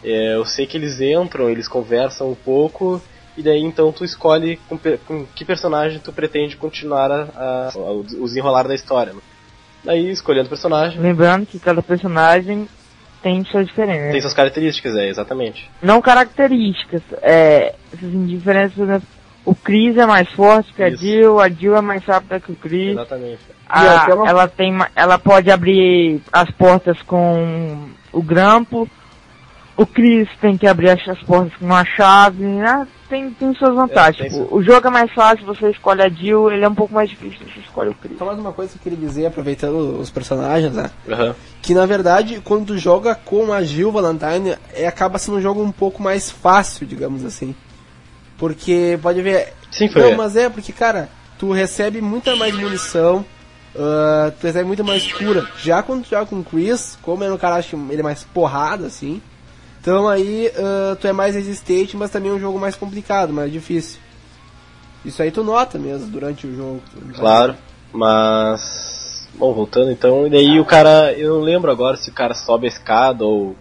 É, 0.04 0.36
eu 0.36 0.46
sei 0.46 0.66
que 0.66 0.78
eles 0.78 1.00
entram, 1.00 1.50
eles 1.50 1.68
conversam 1.68 2.32
um 2.32 2.36
pouco, 2.36 3.02
e 3.38 3.44
daí 3.44 3.62
então 3.62 3.92
tu 3.92 4.04
escolhe 4.04 4.58
com, 4.68 4.78
com 5.06 5.26
que 5.36 5.46
personagem 5.46 6.00
tu 6.00 6.12
pretende 6.12 6.58
continuar 6.58 7.12
a, 7.12 7.22
a- 7.36 7.72
o 7.78 8.04
desenrolar 8.04 8.68
da 8.68 8.74
história. 8.76 9.14
Né? 9.14 9.20
Daí, 9.86 10.10
escolhendo 10.12 10.48
o 10.48 10.50
personagem, 10.50 11.00
Lembrando 11.00 11.46
que 11.46 11.60
cada 11.60 11.82
personagem 11.82 12.68
tem 13.22 13.44
suas 13.46 13.68
diferenças. 13.68 14.12
tem 14.12 14.22
suas 14.22 14.34
características, 14.34 14.96
é, 14.96 15.08
exatamente. 15.08 15.70
Não 15.82 16.02
características, 16.02 17.02
é, 17.22 17.76
essas 17.94 18.28
diferenças, 18.28 18.74
por 18.74 18.84
exemplo, 18.84 19.08
o 19.46 19.56
Chris 19.56 19.96
é 19.98 20.06
mais 20.06 20.30
forte 20.32 20.74
que 20.74 20.84
a 20.84 20.90
Isso. 20.90 20.98
Jill, 21.04 21.40
a 21.40 21.48
Jill 21.48 21.76
é 21.78 21.82
mais 21.82 22.04
rápida 22.04 22.40
que 22.40 22.52
o 22.52 22.56
Chris. 22.56 22.92
Exatamente. 22.92 23.40
A- 23.70 24.08
E 24.10 24.14
uma- 24.14 24.28
ela 24.30 24.48
tem 24.48 24.74
ma- 24.74 24.90
ela 24.96 25.18
pode 25.18 25.50
abrir 25.50 26.22
as 26.34 26.50
portas 26.52 27.02
com 27.04 27.88
o 28.12 28.22
grampo. 28.22 28.90
O 29.78 29.86
Chris 29.86 30.28
tem 30.42 30.58
que 30.58 30.68
abrir 30.68 30.90
as, 30.90 31.08
as 31.08 31.20
portas 31.24 31.54
com 31.58 31.66
uma 31.66 31.86
chave. 31.86 32.44
né? 32.44 32.88
Tem, 33.10 33.30
tem 33.32 33.54
suas 33.56 33.74
vantagens. 33.74 34.26
É, 34.26 34.30
tem 34.30 34.44
Tipo, 34.44 34.56
o 34.56 34.64
jogo 34.64 34.88
é 34.88 34.92
mais 34.92 35.12
fácil, 35.14 35.46
você 35.46 35.70
escolhe 35.70 36.02
a 36.02 36.10
Jill, 36.10 36.52
ele 36.52 36.66
é 36.66 36.70
um 36.70 36.76
pouco 36.76 36.94
mais 36.94 37.10
difícil, 37.10 37.40
você 37.40 37.60
escolhe 37.60 37.90
o 37.90 37.94
Chris. 37.94 38.18
Só 38.18 38.26
mais 38.26 38.38
uma 38.38 38.52
coisa 38.52 38.72
que 38.72 38.78
eu 38.78 38.84
queria 38.84 39.08
dizer, 39.08 39.26
aproveitando 39.26 40.00
os 40.00 40.10
personagens, 40.10 40.74
né? 40.74 40.90
Aham. 41.10 41.36
Que 41.62 41.74
na 41.74 41.86
verdade, 41.86 42.42
quando 42.44 42.68
tu 42.68 42.78
joga 42.78 43.16
com 43.16 43.54
a 43.54 43.64
Jill 43.64 43.92
Valentine, 43.92 44.56
é, 44.74 44.88
acaba 44.88 45.18
sendo 45.18 45.38
um 45.38 45.42
jogo 45.42 45.62
um 45.62 45.72
pouco 45.72 46.02
mais 46.02 46.30
fácil, 46.30 46.86
digamos 46.86 47.24
assim. 47.24 47.56
Porque, 48.38 49.00
pode 49.02 49.22
ver, 49.22 49.54
Sim, 49.72 49.90
foi. 49.90 50.02
Não, 50.02 50.18
mas 50.18 50.36
é 50.36 50.50
porque, 50.50 50.72
cara, 50.72 51.10
tu 51.38 51.52
recebe 51.52 52.02
muita 52.02 52.36
mais 52.36 52.54
munição, 52.56 53.26
ah, 53.78 54.32
tu 54.40 54.48
recebe 54.48 54.66
muita 54.66 54.84
mais 54.84 55.12
cura. 55.12 55.48
Já 55.62 55.84
quando 55.84 56.04
tu 56.04 56.10
joga 56.10 56.26
com 56.26 56.40
o 56.40 56.44
Chris, 56.44 56.98
como 57.02 57.24
é 57.24 57.32
um 57.32 57.38
cara, 57.38 57.56
acho 57.56 57.70
que 57.70 57.92
ele 57.92 58.02
é 58.02 58.04
mais 58.04 58.24
porrada, 58.24 58.88
assim. 58.88 59.22
Então 59.88 60.06
aí 60.06 60.52
ah, 60.58 60.98
tu 61.00 61.08
é 61.08 61.14
mais 61.14 61.34
resistente, 61.34 61.96
mas 61.96 62.12
também 62.12 62.30
é 62.30 62.34
um 62.34 62.40
jogo 62.40 62.60
mais 62.60 62.76
complicado, 62.76 63.32
mais 63.32 63.50
difícil. 63.50 64.02
Isso 65.06 65.24
aí 65.24 65.32
tu 65.32 65.46
nota 65.46 65.80
mesmo 65.80 66.08
durante 66.08 66.46
o 66.46 66.54
jogo. 66.54 66.82
Claro, 67.16 67.56
mas. 67.94 69.30
Bom, 69.36 69.54
voltando 69.54 69.90
então, 69.90 70.28
e 70.28 70.30
daí 70.30 70.60
o 70.60 70.66
cara. 70.66 71.14
Eu 71.14 71.36
não 71.36 71.42
lembro 71.42 71.72
agora 71.72 71.96
se 71.96 72.10
o 72.10 72.14
cara 72.14 72.34
sobe 72.34 72.66
a 72.66 72.68
escada 72.68 73.24
ou. 73.24 73.56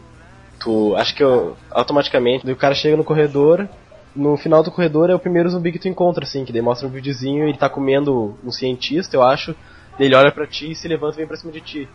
Tu. 0.58 0.96
Acho 0.96 1.14
que 1.14 1.22
eu, 1.22 1.56
automaticamente. 1.70 2.50
O 2.50 2.56
cara 2.56 2.74
chega 2.74 2.96
no 2.96 3.04
corredor. 3.04 3.68
No 4.16 4.36
final 4.36 4.64
do 4.64 4.72
corredor 4.72 5.10
é 5.10 5.14
o 5.14 5.20
primeiro 5.20 5.48
zumbi 5.48 5.70
que 5.70 5.78
tu 5.78 5.86
encontra, 5.86 6.24
assim, 6.24 6.44
que 6.44 6.52
daí 6.52 6.62
mostra 6.62 6.88
um 6.88 6.90
videozinho 6.90 7.46
ele 7.46 7.56
tá 7.56 7.68
comendo 7.68 8.36
um 8.42 8.50
cientista, 8.50 9.16
eu 9.16 9.22
acho. 9.22 9.54
Ele 9.96 10.14
olha 10.16 10.32
pra 10.32 10.46
ti 10.46 10.72
e 10.72 10.74
se 10.74 10.88
levanta 10.88 11.14
e 11.14 11.18
vem 11.18 11.26
pra 11.28 11.36
cima 11.36 11.52
de 11.52 11.60
ti. 11.60 11.88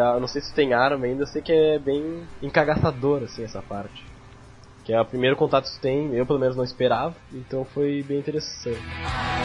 Ah, 0.00 0.18
não 0.18 0.26
sei 0.26 0.40
se 0.40 0.54
tem 0.54 0.72
arma 0.72 1.06
ainda, 1.06 1.22
eu 1.22 1.26
sei 1.26 1.42
que 1.42 1.52
é 1.52 1.78
bem 1.78 2.22
encagaçador, 2.42 3.22
assim, 3.22 3.44
essa 3.44 3.60
parte. 3.60 4.04
Que 4.84 4.92
é 4.92 5.00
o 5.00 5.04
primeiro 5.04 5.36
contato 5.36 5.66
que 5.66 5.76
tu 5.76 5.80
tem, 5.80 6.14
eu 6.14 6.24
pelo 6.24 6.38
menos 6.38 6.56
não 6.56 6.64
esperava, 6.64 7.14
então 7.32 7.64
foi 7.64 8.02
bem 8.02 8.18
interessante. 8.18 8.80
Ah, 8.92 9.36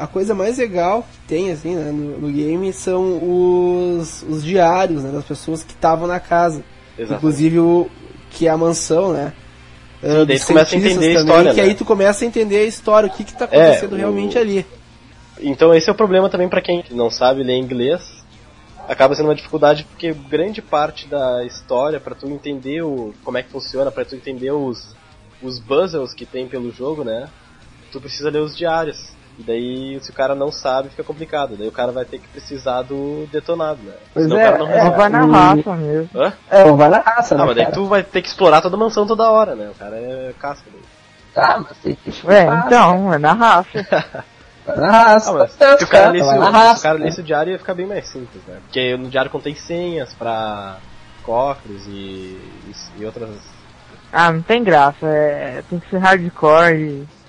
a 0.00 0.06
coisa 0.06 0.34
mais 0.34 0.56
legal 0.56 1.02
que 1.02 1.18
tem, 1.28 1.52
assim, 1.52 1.76
né, 1.76 1.92
no, 1.92 2.18
no 2.18 2.32
game 2.32 2.72
são 2.72 3.18
os, 3.22 4.22
os 4.22 4.42
diários, 4.42 5.02
né, 5.02 5.10
das 5.12 5.24
pessoas 5.24 5.62
que 5.62 5.72
estavam 5.72 6.08
na 6.08 6.18
casa. 6.18 6.64
Exatamente. 6.96 7.18
Inclusive 7.18 7.58
o 7.58 7.90
que 8.30 8.46
é 8.46 8.50
a 8.50 8.56
mansão, 8.56 9.12
né? 9.12 9.34
Sim, 10.02 10.24
daí 10.26 10.38
tu 10.38 10.46
começa 10.46 10.74
a 10.74 10.78
entender 10.78 10.94
a 10.94 10.94
também, 10.94 11.14
história, 11.16 11.54
Que 11.54 11.60
né? 11.60 11.66
aí 11.68 11.74
tu 11.74 11.84
começa 11.84 12.24
a 12.24 12.26
entender 12.28 12.56
a 12.58 12.64
história, 12.64 13.08
o 13.08 13.12
que 13.12 13.24
que 13.24 13.32
tá 13.34 13.44
acontecendo 13.44 13.92
o- 13.92 13.96
realmente 13.96 14.38
ali. 14.38 14.66
Então 15.40 15.74
esse 15.74 15.88
é 15.88 15.92
o 15.92 15.96
problema 15.96 16.28
também 16.28 16.48
pra 16.48 16.60
quem 16.60 16.84
não 16.90 17.10
sabe 17.10 17.42
ler 17.42 17.56
inglês. 17.56 18.20
Acaba 18.88 19.14
sendo 19.14 19.26
uma 19.28 19.34
dificuldade 19.34 19.84
porque 19.84 20.12
grande 20.12 20.60
parte 20.60 21.06
da 21.06 21.44
história 21.44 22.00
pra 22.00 22.14
tu 22.14 22.26
entender 22.28 22.82
o 22.82 23.14
como 23.22 23.38
é 23.38 23.42
que 23.42 23.50
funciona, 23.50 23.90
pra 23.90 24.04
tu 24.04 24.14
entender 24.16 24.50
os 24.50 24.94
os 25.42 25.58
puzzles 25.58 26.12
que 26.12 26.26
tem 26.26 26.46
pelo 26.46 26.70
jogo, 26.70 27.02
né? 27.04 27.28
Tu 27.92 27.98
precisa 28.00 28.28
ler 28.30 28.40
os 28.40 28.54
diários. 28.56 29.12
E 29.40 29.42
daí 29.42 29.98
se 30.02 30.10
o 30.10 30.12
cara 30.12 30.34
não 30.34 30.52
sabe, 30.52 30.90
fica 30.90 31.02
complicado. 31.02 31.56
Daí 31.56 31.66
o 31.66 31.72
cara 31.72 31.90
vai 31.92 32.04
ter 32.04 32.18
que 32.18 32.28
precisar 32.28 32.82
do 32.82 33.26
detonado, 33.32 33.82
né? 33.82 33.94
Pois 34.12 34.26
Senão 34.26 34.38
é, 34.38 34.48
o 34.50 34.52
cara 34.52 34.58
não 34.58 34.70
é. 34.70 34.90
Vai 34.90 35.08
na 35.08 35.24
raça 35.24 35.76
mesmo. 35.76 36.10
Hã? 36.14 36.32
É, 36.50 36.64
vai 36.72 36.88
na 36.90 36.98
raça, 36.98 37.34
Ah, 37.34 37.46
mas 37.46 37.56
daí 37.56 37.72
tu 37.72 37.86
vai 37.86 38.02
ter 38.02 38.20
que 38.20 38.28
explorar 38.28 38.60
toda 38.60 38.76
a 38.76 38.78
mansão 38.78 39.06
toda 39.06 39.30
hora, 39.30 39.54
né? 39.54 39.70
O 39.70 39.78
cara 39.78 39.96
é 39.96 40.34
casca 40.38 40.66
daí. 40.70 40.82
Ah, 41.34 41.58
mas 41.60 41.78
tem 41.78 41.94
que 41.94 42.10
É, 42.30 42.44
então, 42.66 43.14
é 43.14 43.18
na 43.18 43.32
raça. 43.32 43.70
Vai 44.66 44.76
na 44.76 44.90
raça. 44.90 45.30
Ah, 45.30 45.34
mas 45.34 45.56
tá 45.56 45.78
se 45.78 45.84
o 45.84 45.88
cara 45.88 46.10
lesse, 46.10 46.28
o, 46.28 46.40
raça. 46.40 46.82
cara 46.82 46.98
lesse 46.98 47.20
o 47.20 47.24
diário 47.24 47.52
ia 47.52 47.58
ficar 47.58 47.72
bem 47.72 47.86
mais 47.86 48.06
simples, 48.08 48.42
né? 48.46 48.58
Porque 48.64 48.94
no 48.96 49.08
diário 49.08 49.30
contém 49.30 49.54
senhas 49.54 50.12
pra 50.12 50.76
cofres 51.22 51.86
e, 51.86 52.38
e, 52.68 52.74
e 52.98 53.06
outras. 53.06 53.30
Ah, 54.12 54.30
não 54.30 54.42
tem 54.42 54.62
graça, 54.62 55.06
é, 55.06 55.62
tem 55.70 55.78
que 55.78 55.88
ser 55.88 55.98
hardcore 55.98 56.74
e... 56.76 57.19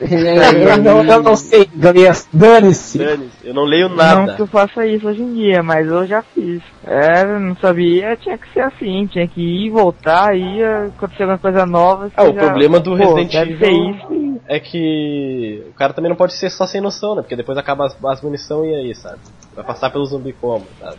Eu 0.00 0.78
não, 0.82 1.04
eu 1.04 1.22
não 1.22 1.36
sei, 1.36 1.66
Golias, 1.66 2.26
dane-se. 2.32 2.96
Dane, 2.98 3.28
eu 3.44 3.52
não 3.52 3.64
leio 3.64 3.88
Não 3.90 3.96
nada. 3.96 4.34
que 4.34 4.42
eu 4.42 4.46
faça 4.46 4.86
isso 4.86 5.06
hoje 5.06 5.20
em 5.20 5.34
dia, 5.34 5.62
mas 5.62 5.86
eu 5.86 6.06
já 6.06 6.22
fiz. 6.22 6.62
É, 6.86 7.22
eu 7.22 7.38
não 7.40 7.54
sabia, 7.56 8.16
tinha 8.16 8.38
que 8.38 8.50
ser 8.52 8.60
assim, 8.60 9.06
tinha 9.08 9.28
que 9.28 9.40
ir 9.66 9.70
voltar, 9.70 10.34
ia 10.34 10.86
acontecer 10.86 11.24
alguma 11.24 11.38
coisa 11.38 11.66
nova. 11.66 12.08
você 12.08 12.14
Ah, 12.16 12.24
o 12.24 12.32
já- 12.34 12.40
problema 12.40 12.80
do 12.80 12.90
pô, 12.90 12.96
Resident 12.96 13.34
Evil 13.34 14.40
é 14.48 14.58
que 14.58 15.62
o 15.70 15.74
cara 15.74 15.92
também 15.92 16.08
não 16.08 16.16
pode 16.16 16.32
ser 16.34 16.48
só 16.50 16.66
sem 16.66 16.80
noção, 16.80 17.14
né? 17.14 17.20
Porque 17.22 17.36
depois 17.36 17.58
acaba 17.58 17.84
as, 17.86 17.96
as 18.02 18.22
munição 18.22 18.64
e 18.64 18.74
aí, 18.74 18.94
sabe? 18.94 19.18
Vai 19.54 19.64
passar 19.64 19.90
pelo 19.90 20.06
zumbi 20.06 20.32
como, 20.32 20.66
sabe? 20.78 20.96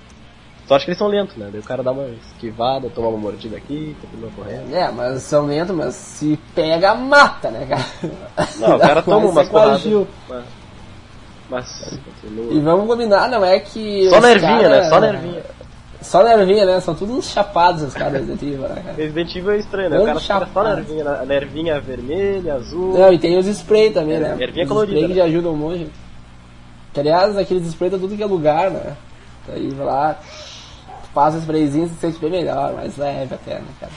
Só 0.72 0.76
acho 0.78 0.86
que 0.86 0.92
eles 0.92 1.00
são 1.00 1.10
lentos, 1.10 1.36
né? 1.36 1.50
Daí 1.52 1.60
o 1.60 1.64
cara 1.66 1.84
dá 1.84 1.92
uma 1.92 2.08
esquivada, 2.08 2.90
toma 2.96 3.10
uma 3.10 3.18
mordida 3.18 3.58
aqui, 3.58 3.94
continua 4.00 4.30
correndo. 4.34 4.74
É, 4.74 4.90
mas 4.90 5.22
são 5.24 5.46
lentos, 5.46 5.76
mas 5.76 5.94
se 5.96 6.40
pega, 6.56 6.96
mata, 6.96 7.52
né, 7.52 7.66
cara? 7.68 8.48
Não, 8.58 8.78
o 8.78 8.80
cara 8.80 9.02
toma 9.04 9.20
Mas 9.20 9.32
umas 9.32 9.48
é 9.48 9.50
porradas. 9.52 9.84
Mas- 10.30 10.46
Mas, 11.50 12.00
continua. 12.06 12.54
E 12.54 12.60
vamos 12.62 12.88
combinar, 12.88 13.28
não 13.28 13.44
é 13.44 13.60
que. 13.60 14.10
Só 14.10 14.22
nervinha, 14.22 14.62
cara- 14.62 14.70
né? 14.70 14.84
Só 14.90 15.00
nervinha. 15.02 15.44
Só 16.02 16.24
nervinha, 16.24 16.66
né? 16.66 16.80
São 16.80 16.96
todos 16.96 17.30
chapados 17.30 17.82
os 17.84 17.94
caras 17.94 18.14
Resident 18.14 18.42
Evil, 18.42 18.62
né, 18.70 18.82
cara? 18.82 18.96
Resident 18.96 19.36
Evil 19.36 19.52
é 19.52 19.58
estranho, 19.58 19.90
né? 19.90 20.00
O 20.00 20.06
cara 20.06 20.20
fica 20.22 20.48
só 20.54 20.64
nervinha, 20.64 21.04
né? 21.04 21.26
nervinha 21.28 21.82
vermelha, 21.82 22.54
azul. 22.54 22.98
Não, 22.98 23.12
e 23.12 23.20
tem 23.20 23.38
os 23.38 23.46
spray 23.46 23.90
também, 23.92 24.20
né? 24.20 24.38
Ervinha 24.40 24.64
os 24.64 24.70
colorida, 24.72 25.00
spray 25.02 25.14
que 25.16 25.20
né? 25.20 25.26
ajudam 25.26 25.52
um 25.52 25.58
monte. 25.58 25.92
Que, 26.94 27.00
aliás, 27.02 27.38
aqueles 27.38 27.68
spray 27.68 27.90
tá 27.92 27.98
tudo 27.98 28.16
que 28.16 28.24
é 28.24 28.26
lugar, 28.26 28.72
né? 28.72 28.96
Aí 29.50 29.70
vai 29.72 29.86
lá, 29.86 30.20
passa 31.14 31.38
o 31.38 31.40
sprayzinho 31.40 31.86
e 31.86 31.90
se 31.90 31.96
sente 31.96 32.20
bem 32.20 32.30
melhor, 32.30 32.74
mais 32.74 32.98
leve 32.98 33.36
até, 33.36 33.56
né, 33.56 33.68
cara? 33.80 33.92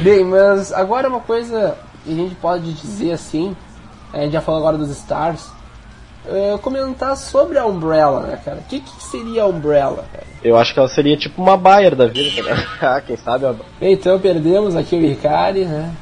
Bem, 0.00 0.24
mas 0.24 0.72
agora 0.72 1.08
uma 1.08 1.20
coisa 1.20 1.76
que 2.04 2.12
a 2.12 2.14
gente 2.14 2.34
pode 2.34 2.72
dizer 2.72 3.12
assim, 3.12 3.56
a 4.12 4.18
gente 4.18 4.32
já 4.32 4.40
falou 4.40 4.60
agora 4.60 4.78
dos 4.78 4.90
Stars, 4.90 5.50
é, 6.26 6.56
comentar 6.58 7.16
sobre 7.16 7.58
a 7.58 7.66
Umbrella, 7.66 8.20
né, 8.20 8.40
cara? 8.44 8.58
O 8.58 8.62
que, 8.64 8.80
que 8.80 9.02
seria 9.02 9.42
a 9.42 9.46
Umbrella, 9.46 10.04
cara? 10.12 10.26
Eu 10.42 10.56
acho 10.56 10.72
que 10.72 10.78
ela 10.78 10.88
seria 10.88 11.16
tipo 11.16 11.42
uma 11.42 11.56
Bayer 11.56 11.94
da 11.96 12.06
vida, 12.06 12.42
ligado? 12.42 12.62
Ah, 12.80 13.00
quem 13.00 13.16
sabe 13.16 13.46
a... 13.46 13.54
Então 13.80 14.18
perdemos 14.18 14.76
aqui 14.76 14.96
o 14.96 15.00
Ricari, 15.00 15.64
né? 15.64 15.92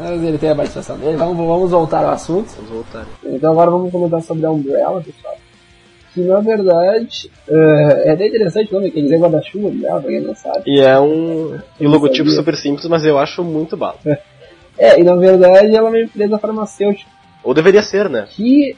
Mas 0.00 0.22
ele 0.22 0.38
tem 0.38 0.50
a 0.50 0.54
participação 0.54 0.96
dele. 0.96 1.16
Vamos, 1.16 1.36
vamos 1.36 1.70
voltar 1.70 2.04
ao 2.04 2.12
assunto. 2.12 2.54
Vamos 2.56 2.70
voltar. 2.70 3.04
Então 3.24 3.50
agora 3.50 3.70
vamos 3.70 3.90
comentar 3.90 4.22
sobre 4.22 4.46
a 4.46 4.50
Umbrella, 4.50 5.02
pessoal. 5.02 5.34
Que 6.18 6.24
na 6.24 6.40
verdade 6.40 7.30
é, 7.48 8.08
é 8.08 8.10
até 8.10 8.26
interessante 8.26 8.72
o 8.72 8.74
nome, 8.74 8.90
quer 8.90 9.02
dizer 9.02 9.20
guarda-chuva 9.20 9.70
pra 9.70 10.02
quem 10.02 10.20
não 10.20 10.34
sabe. 10.34 10.62
E 10.66 10.80
é 10.80 10.98
um 10.98 11.56
e 11.78 11.86
o 11.86 11.88
logotipo 11.88 12.28
super 12.30 12.56
simples, 12.56 12.88
mas 12.88 13.04
eu 13.04 13.16
acho 13.16 13.44
muito 13.44 13.76
bala. 13.76 13.98
É, 14.76 14.98
e 14.98 15.04
na 15.04 15.14
verdade 15.14 15.76
ela 15.76 15.86
é 15.86 15.90
uma 15.90 16.00
empresa 16.00 16.38
farmacêutica 16.38 17.08
Ou 17.44 17.54
deveria 17.54 17.82
ser, 17.84 18.10
né? 18.10 18.26
que. 18.30 18.76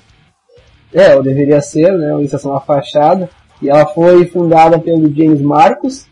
É, 0.92 1.16
ou 1.16 1.22
deveria 1.22 1.62
ser, 1.62 1.92
né? 1.92 2.22
Isso 2.22 2.36
é 2.36 2.38
só 2.38 2.50
uma 2.50 2.60
fachada. 2.60 3.30
E 3.62 3.70
ela 3.70 3.86
foi 3.86 4.26
fundada 4.26 4.78
pelo 4.78 5.10
James 5.14 5.40
Marcos, 5.40 6.06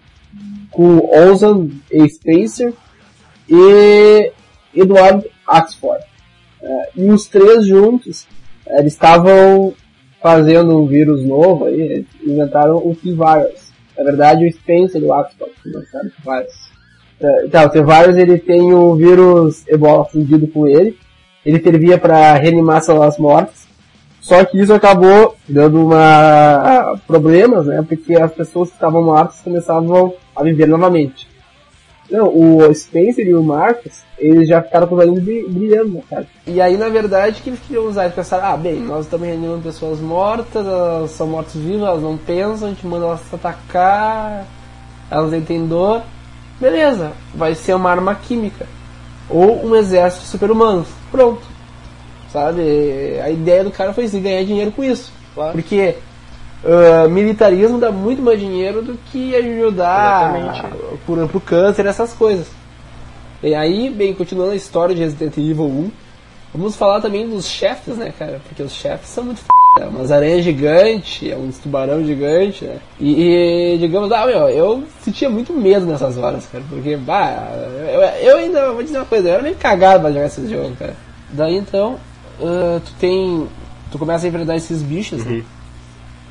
com 0.70 1.11
Ozan 1.14 1.68
A. 1.93 2.09
Spacer 2.09 2.72
e 3.51 4.33
Edward 4.74 5.29
Axford. 5.47 6.03
É, 6.62 6.89
e 6.97 7.11
os 7.11 7.26
três 7.26 7.66
juntos, 7.66 8.26
é, 8.66 8.79
eles 8.79 8.95
estavam 8.95 9.74
fazendo 10.23 10.79
um 10.79 10.87
vírus 10.87 11.25
novo 11.25 11.66
aí, 11.66 11.81
eles 11.81 12.07
inventaram 12.25 12.77
o 12.77 12.95
T-Virus. 12.95 13.73
Na 13.97 14.05
verdade, 14.05 14.47
o 14.47 14.53
Spencer 14.53 15.03
o 15.03 15.12
Axford 15.12 15.53
que 15.62 15.71
lançaram 15.71 16.07
o 16.07 16.11
T-Virus. 16.11 16.69
É, 17.21 17.45
Então, 17.47 17.64
o 17.64 17.69
T-Virus 17.71 18.16
ele 18.16 18.39
tem 18.39 18.73
o 18.73 18.95
vírus 18.95 19.66
Ebola 19.66 20.05
fundido 20.05 20.47
com 20.49 20.66
ele, 20.66 20.97
ele 21.45 21.61
servia 21.61 21.99
para 21.99 22.35
reanimar 22.35 22.83
células 22.83 23.19
mortas, 23.19 23.66
só 24.21 24.45
que 24.45 24.61
isso 24.61 24.75
acabou 24.75 25.37
dando 25.49 25.85
uma 25.87 27.01
problemas, 27.07 27.66
né? 27.66 27.83
Porque 27.87 28.14
as 28.14 28.33
pessoas 28.33 28.69
que 28.69 28.75
estavam 28.75 29.03
mortas 29.03 29.41
começavam 29.41 30.14
a 30.37 30.43
viver 30.43 30.66
novamente. 30.66 31.27
Não, 32.11 32.27
o 32.29 32.75
Spencer 32.75 33.27
e 33.27 33.35
o 33.35 33.43
Marcus, 33.43 34.01
eles 34.19 34.49
já 34.49 34.63
ficaram 34.63 34.87
com 34.87 34.95
os 34.95 35.01
olhinhos 35.03 35.23
bri- 35.23 35.47
brilhando, 35.49 35.91
né, 35.91 36.03
cara? 36.09 36.27
E 36.47 36.61
aí, 36.61 36.77
na 36.77 36.89
verdade, 36.89 37.41
o 37.41 37.43
que 37.43 37.51
eles 37.51 37.61
queriam 37.61 37.87
usar? 37.87 38.05
Eles 38.05 38.15
pensaram, 38.15 38.47
ah, 38.47 38.57
bem, 38.57 38.81
nós 38.81 39.05
estamos 39.05 39.27
reanimando 39.27 39.63
pessoas 39.63 40.01
mortas, 40.01 40.67
elas 40.67 41.11
são 41.11 41.27
mortos-vivos, 41.27 41.87
elas 41.87 42.03
não 42.03 42.17
pensam, 42.17 42.69
a 42.69 42.71
gente 42.71 42.87
manda 42.87 43.05
elas 43.05 43.21
se 43.21 43.35
atacar, 43.35 44.47
elas 45.11 45.45
têm 45.45 45.67
dor. 45.67 46.03
Beleza, 46.59 47.13
vai 47.35 47.55
ser 47.55 47.75
uma 47.75 47.91
arma 47.91 48.15
química. 48.15 48.67
Ou 49.29 49.65
um 49.67 49.77
exército 49.77 50.25
de 50.25 50.31
super-humanos. 50.31 50.89
Pronto. 51.11 51.43
Sabe? 52.33 52.61
A 53.23 53.31
ideia 53.31 53.63
do 53.65 53.71
cara 53.71 53.93
foi 53.93 54.05
assim, 54.05 54.23
ganhar 54.23 54.45
dinheiro 54.45 54.73
com 54.73 54.83
isso. 54.83 55.13
Claro. 55.35 55.53
Porque 55.53 55.95
ah, 56.65 57.09
militarismo 57.09 57.79
dá 57.79 57.91
muito 57.91 58.23
mais 58.23 58.39
dinheiro 58.39 58.83
do 58.83 58.99
que 59.11 59.35
ajudar 59.37 60.37
Exatamente. 60.39 60.77
por, 61.07 61.29
pro 61.29 61.41
câncer, 61.41 61.87
essas 61.87 62.13
coisas. 62.13 62.47
E 63.43 63.55
aí, 63.55 63.89
bem, 63.89 64.13
continuando 64.15 64.53
a 64.53 64.57
história 64.57 64.95
de 64.95 65.01
Resident 65.01 65.37
Evil 65.37 65.65
1, 65.65 65.91
vamos 66.53 66.75
falar 66.75 67.01
também 67.01 67.29
dos 67.29 67.47
chefes, 67.47 67.97
né, 67.97 68.13
cara? 68.19 68.41
Porque 68.49 68.63
os 68.63 68.73
chefes 68.73 69.09
são 69.09 69.23
muito 69.23 69.39
f... 69.39 69.47
né? 69.79 69.87
Umas 69.87 70.11
aranhas 70.11 70.43
gigantes, 70.45 71.33
uns 71.39 71.59
tubarão 71.59 72.05
gigante, 72.05 72.65
né? 72.65 72.79
E, 72.99 73.75
e, 73.75 73.79
digamos, 73.79 74.11
ah, 74.11 74.27
meu, 74.27 74.49
eu 74.49 74.83
sentia 75.03 75.31
muito 75.31 75.53
medo 75.53 75.87
nessas 75.87 76.19
horas, 76.19 76.47
cara. 76.51 76.65
Porque, 76.69 76.97
bah, 76.97 77.53
eu, 77.93 78.31
eu 78.31 78.37
ainda 78.39 78.73
vou 78.73 78.83
dizer 78.83 78.99
uma 78.99 79.07
coisa, 79.07 79.29
eu 79.29 79.35
era 79.35 79.43
meio 79.43 79.55
cagado 79.55 80.01
pra 80.01 80.11
jogar 80.11 80.27
esse 80.27 80.49
jogo, 80.49 80.75
cara. 80.77 80.97
Daí 81.31 81.55
então, 81.57 81.97
ah, 82.43 82.81
tu 82.85 82.93
tem. 82.99 83.47
Tu 83.93 83.99
começa 83.99 84.27
a 84.27 84.29
enfrentar 84.29 84.57
esses 84.57 84.83
bichos, 84.83 85.25
né? 85.25 85.45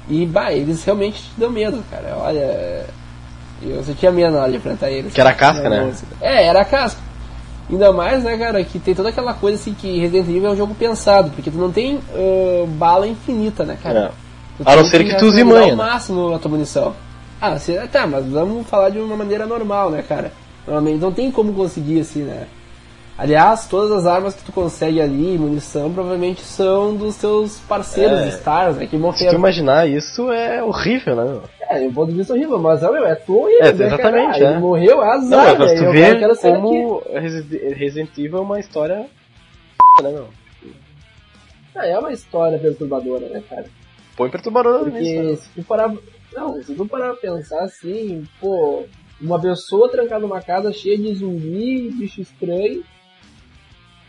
E, 0.10 0.26
bah, 0.26 0.54
eles 0.54 0.84
realmente 0.84 1.22
te 1.22 1.32
dão 1.38 1.50
medo, 1.50 1.84
cara. 1.90 2.16
Olha. 2.18 2.86
Eu 3.62 3.84
sentia 3.84 4.12
medo 4.12 4.34
na 4.34 4.42
hora 4.42 4.52
de 4.52 4.58
enfrentar 4.58 4.90
eles. 4.90 5.14
Que 5.14 5.20
era 5.20 5.32
a 5.32 5.34
casca, 5.34 5.68
né? 5.70 5.92
É, 6.22 6.46
era 6.46 6.62
a 6.62 6.66
casca. 6.66 7.02
Ainda 7.70 7.92
mais, 7.92 8.24
né, 8.24 8.38
cara, 8.38 8.64
que 8.64 8.80
tem 8.80 8.96
toda 8.96 9.10
aquela 9.10 9.34
coisa 9.34 9.58
assim 9.58 9.74
que 9.74 10.00
Resident 10.00 10.30
Evil 10.30 10.48
é 10.48 10.52
um 10.52 10.56
jogo 10.56 10.74
pensado, 10.74 11.32
porque 11.32 11.52
tu 11.52 11.58
não 11.58 11.72
tem 11.72 12.00
ah, 12.14 12.66
bala 12.68 13.08
infinita, 13.08 13.66
né, 13.66 13.78
cara? 13.82 14.00
É. 14.00 14.28
Tu 14.58 14.64
A 14.66 14.76
não 14.76 14.86
ser 14.86 15.04
que 15.04 15.16
tu 15.18 15.26
use 15.26 15.44
manha, 15.44 15.68
né? 15.68 15.76
máximo 15.76 16.34
a 16.34 16.40
tua 16.40 16.52
munição. 16.52 16.96
Ah, 17.42 17.58
você, 17.58 17.76
tá, 17.88 18.08
mas 18.08 18.26
vamos 18.26 18.66
falar 18.68 18.90
de 18.90 19.00
uma 19.00 19.16
maneira 19.16 19.46
normal, 19.46 19.92
né, 19.92 20.04
cara? 20.08 20.32
Normalmente 20.66 21.00
não 21.00 21.12
tem 21.12 21.30
como 21.30 21.54
conseguir 21.54 22.00
assim, 22.00 22.24
né? 22.24 22.48
Aliás, 23.18 23.68
todas 23.68 23.92
as 23.92 24.06
armas 24.06 24.36
que 24.36 24.44
tu 24.44 24.52
consegue 24.52 25.02
ali, 25.02 25.38
munição, 25.40 25.92
provavelmente 25.92 26.42
são 26.42 26.96
dos 26.96 27.16
teus 27.18 27.60
parceiros 27.62 28.20
É. 28.20 28.28
stars, 28.30 28.76
né, 28.78 28.84
que 28.86 28.92
Se 28.92 28.98
tu 28.98 29.00
morreram. 29.02 29.34
imaginar 29.40 29.90
isso 29.90 30.32
é 30.32 30.62
horrível, 30.64 31.16
né? 31.16 31.42
É, 31.70 31.88
do 31.88 31.94
ponto 31.94 32.12
de 32.12 32.18
vista 32.18 32.34
horrível, 32.34 32.60
mas 32.60 32.84
é, 32.84 32.92
meu, 32.92 33.06
é 33.06 33.16
tu 33.16 33.36
horrível, 33.40 33.66
É, 33.66 33.74
né, 33.74 33.86
exatamente, 33.88 34.34
cara? 34.40 34.46
é. 34.46 34.52
Ele 34.52 34.60
morreu, 34.60 35.02
é 35.04 35.10
azar, 35.16 35.48
Não, 35.48 35.58
mas 35.60 35.74
tu 35.74 35.84
Eu 35.84 35.92
vê 35.92 36.20
como 36.44 37.04
Resi- 37.12 37.58
Resident 37.74 38.10
Evil 38.20 38.38
é 38.38 38.42
uma 38.42 38.60
história 38.60 38.98
né, 40.04 40.12
meu? 40.12 40.28
Ah, 41.76 41.88
é 41.88 41.98
uma 41.98 42.12
história 42.12 42.58
perturbadora, 42.60 43.28
né, 43.30 43.42
cara? 43.50 43.66
Põe 44.16 44.30
perturbador 44.30 44.86
nisso, 44.90 44.92
Porque 45.16 45.24
né? 45.24 45.36
se 45.36 45.50
tu 45.56 45.64
parar. 45.64 45.94
Não, 46.36 46.62
se 46.64 46.74
tu 46.76 46.86
parar 46.88 47.14
pra 47.16 47.32
pensar 47.32 47.62
assim, 47.64 48.24
pô, 48.40 48.84
uma 49.22 49.40
pessoa 49.40 49.90
trancada 49.90 50.22
numa 50.22 50.42
casa 50.42 50.72
cheia 50.72 50.98
de 50.98 51.14
zumbi, 51.16 51.90
bicho 51.92 52.22
estranho, 52.22 52.84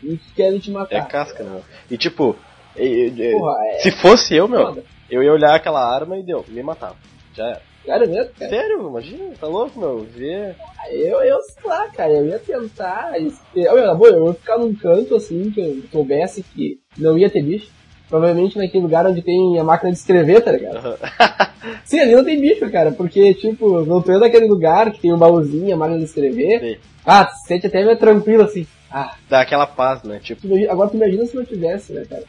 e 0.03 0.17
que 0.17 0.33
querem 0.35 0.59
te 0.59 0.69
É 0.69 0.73
matar. 0.73 1.07
casca, 1.07 1.43
né? 1.43 1.61
E 1.89 1.97
tipo, 1.97 2.35
Porra, 2.75 3.55
é 3.67 3.79
se 3.79 3.91
fosse 3.91 4.35
eu, 4.35 4.47
meu, 4.47 4.65
foda. 4.67 4.83
eu 5.09 5.21
ia 5.23 5.33
olhar 5.33 5.55
aquela 5.55 5.81
arma 5.83 6.17
e 6.17 6.23
deu, 6.23 6.45
me 6.47 6.63
matava. 6.63 6.95
Já 7.33 7.45
era. 7.47 7.61
Sério 7.85 8.09
mesmo, 8.09 8.31
cara? 8.37 8.49
Sério, 8.51 8.87
imagina, 8.87 9.23
tá 9.39 9.47
louco, 9.47 9.79
meu? 9.79 9.99
Ver. 10.15 10.55
Eu, 10.91 11.21
eu 11.23 11.39
sei 11.41 11.63
lá, 11.65 11.87
cara, 11.87 12.11
eu 12.11 12.27
ia 12.27 12.37
tentar. 12.37 13.13
Eu, 13.55 13.77
eu, 13.77 13.95
bom, 13.95 14.05
eu 14.05 14.27
ia 14.27 14.33
ficar 14.33 14.57
num 14.59 14.75
canto 14.75 15.15
assim, 15.15 15.49
que 15.49 15.59
eu 15.59 15.81
soubesse 15.91 16.43
que 16.43 16.77
não 16.97 17.17
ia 17.17 17.29
ter 17.29 17.41
bicho. 17.41 17.71
Provavelmente 18.07 18.57
naquele 18.57 18.83
lugar 18.83 19.05
onde 19.05 19.21
tem 19.21 19.59
a 19.59 19.63
máquina 19.63 19.91
de 19.91 19.97
escrever, 19.97 20.41
tá 20.41 20.51
ligado? 20.51 20.97
Sim, 21.85 21.99
ali 22.01 22.15
não 22.15 22.23
tem 22.25 22.39
bicho, 22.41 22.69
cara, 22.71 22.91
porque, 22.91 23.33
tipo, 23.35 23.81
não 23.85 24.01
tô 24.01 24.11
indo 24.11 24.21
naquele 24.21 24.47
lugar 24.47 24.91
que 24.91 24.99
tem 24.99 25.13
um 25.13 25.17
baúzinho, 25.17 25.73
a 25.73 25.77
máquina 25.77 25.99
de 25.99 26.05
escrever. 26.05 26.59
Sim. 26.59 26.77
Ah, 27.05 27.27
se 27.27 27.47
sente 27.47 27.67
até 27.67 27.83
meio 27.83 27.97
tranquilo 27.97 28.43
assim. 28.43 28.65
Ah, 28.91 29.15
Dá 29.29 29.41
aquela 29.41 29.67
paz, 29.67 30.01
né? 30.03 30.19
Tipo, 30.19 30.47
imagina- 30.47 30.71
agora 30.71 30.89
tu 30.89 30.97
imagina 30.97 31.25
se 31.25 31.35
não 31.35 31.45
tivesse, 31.45 31.93
né, 31.93 32.05
cara? 32.09 32.23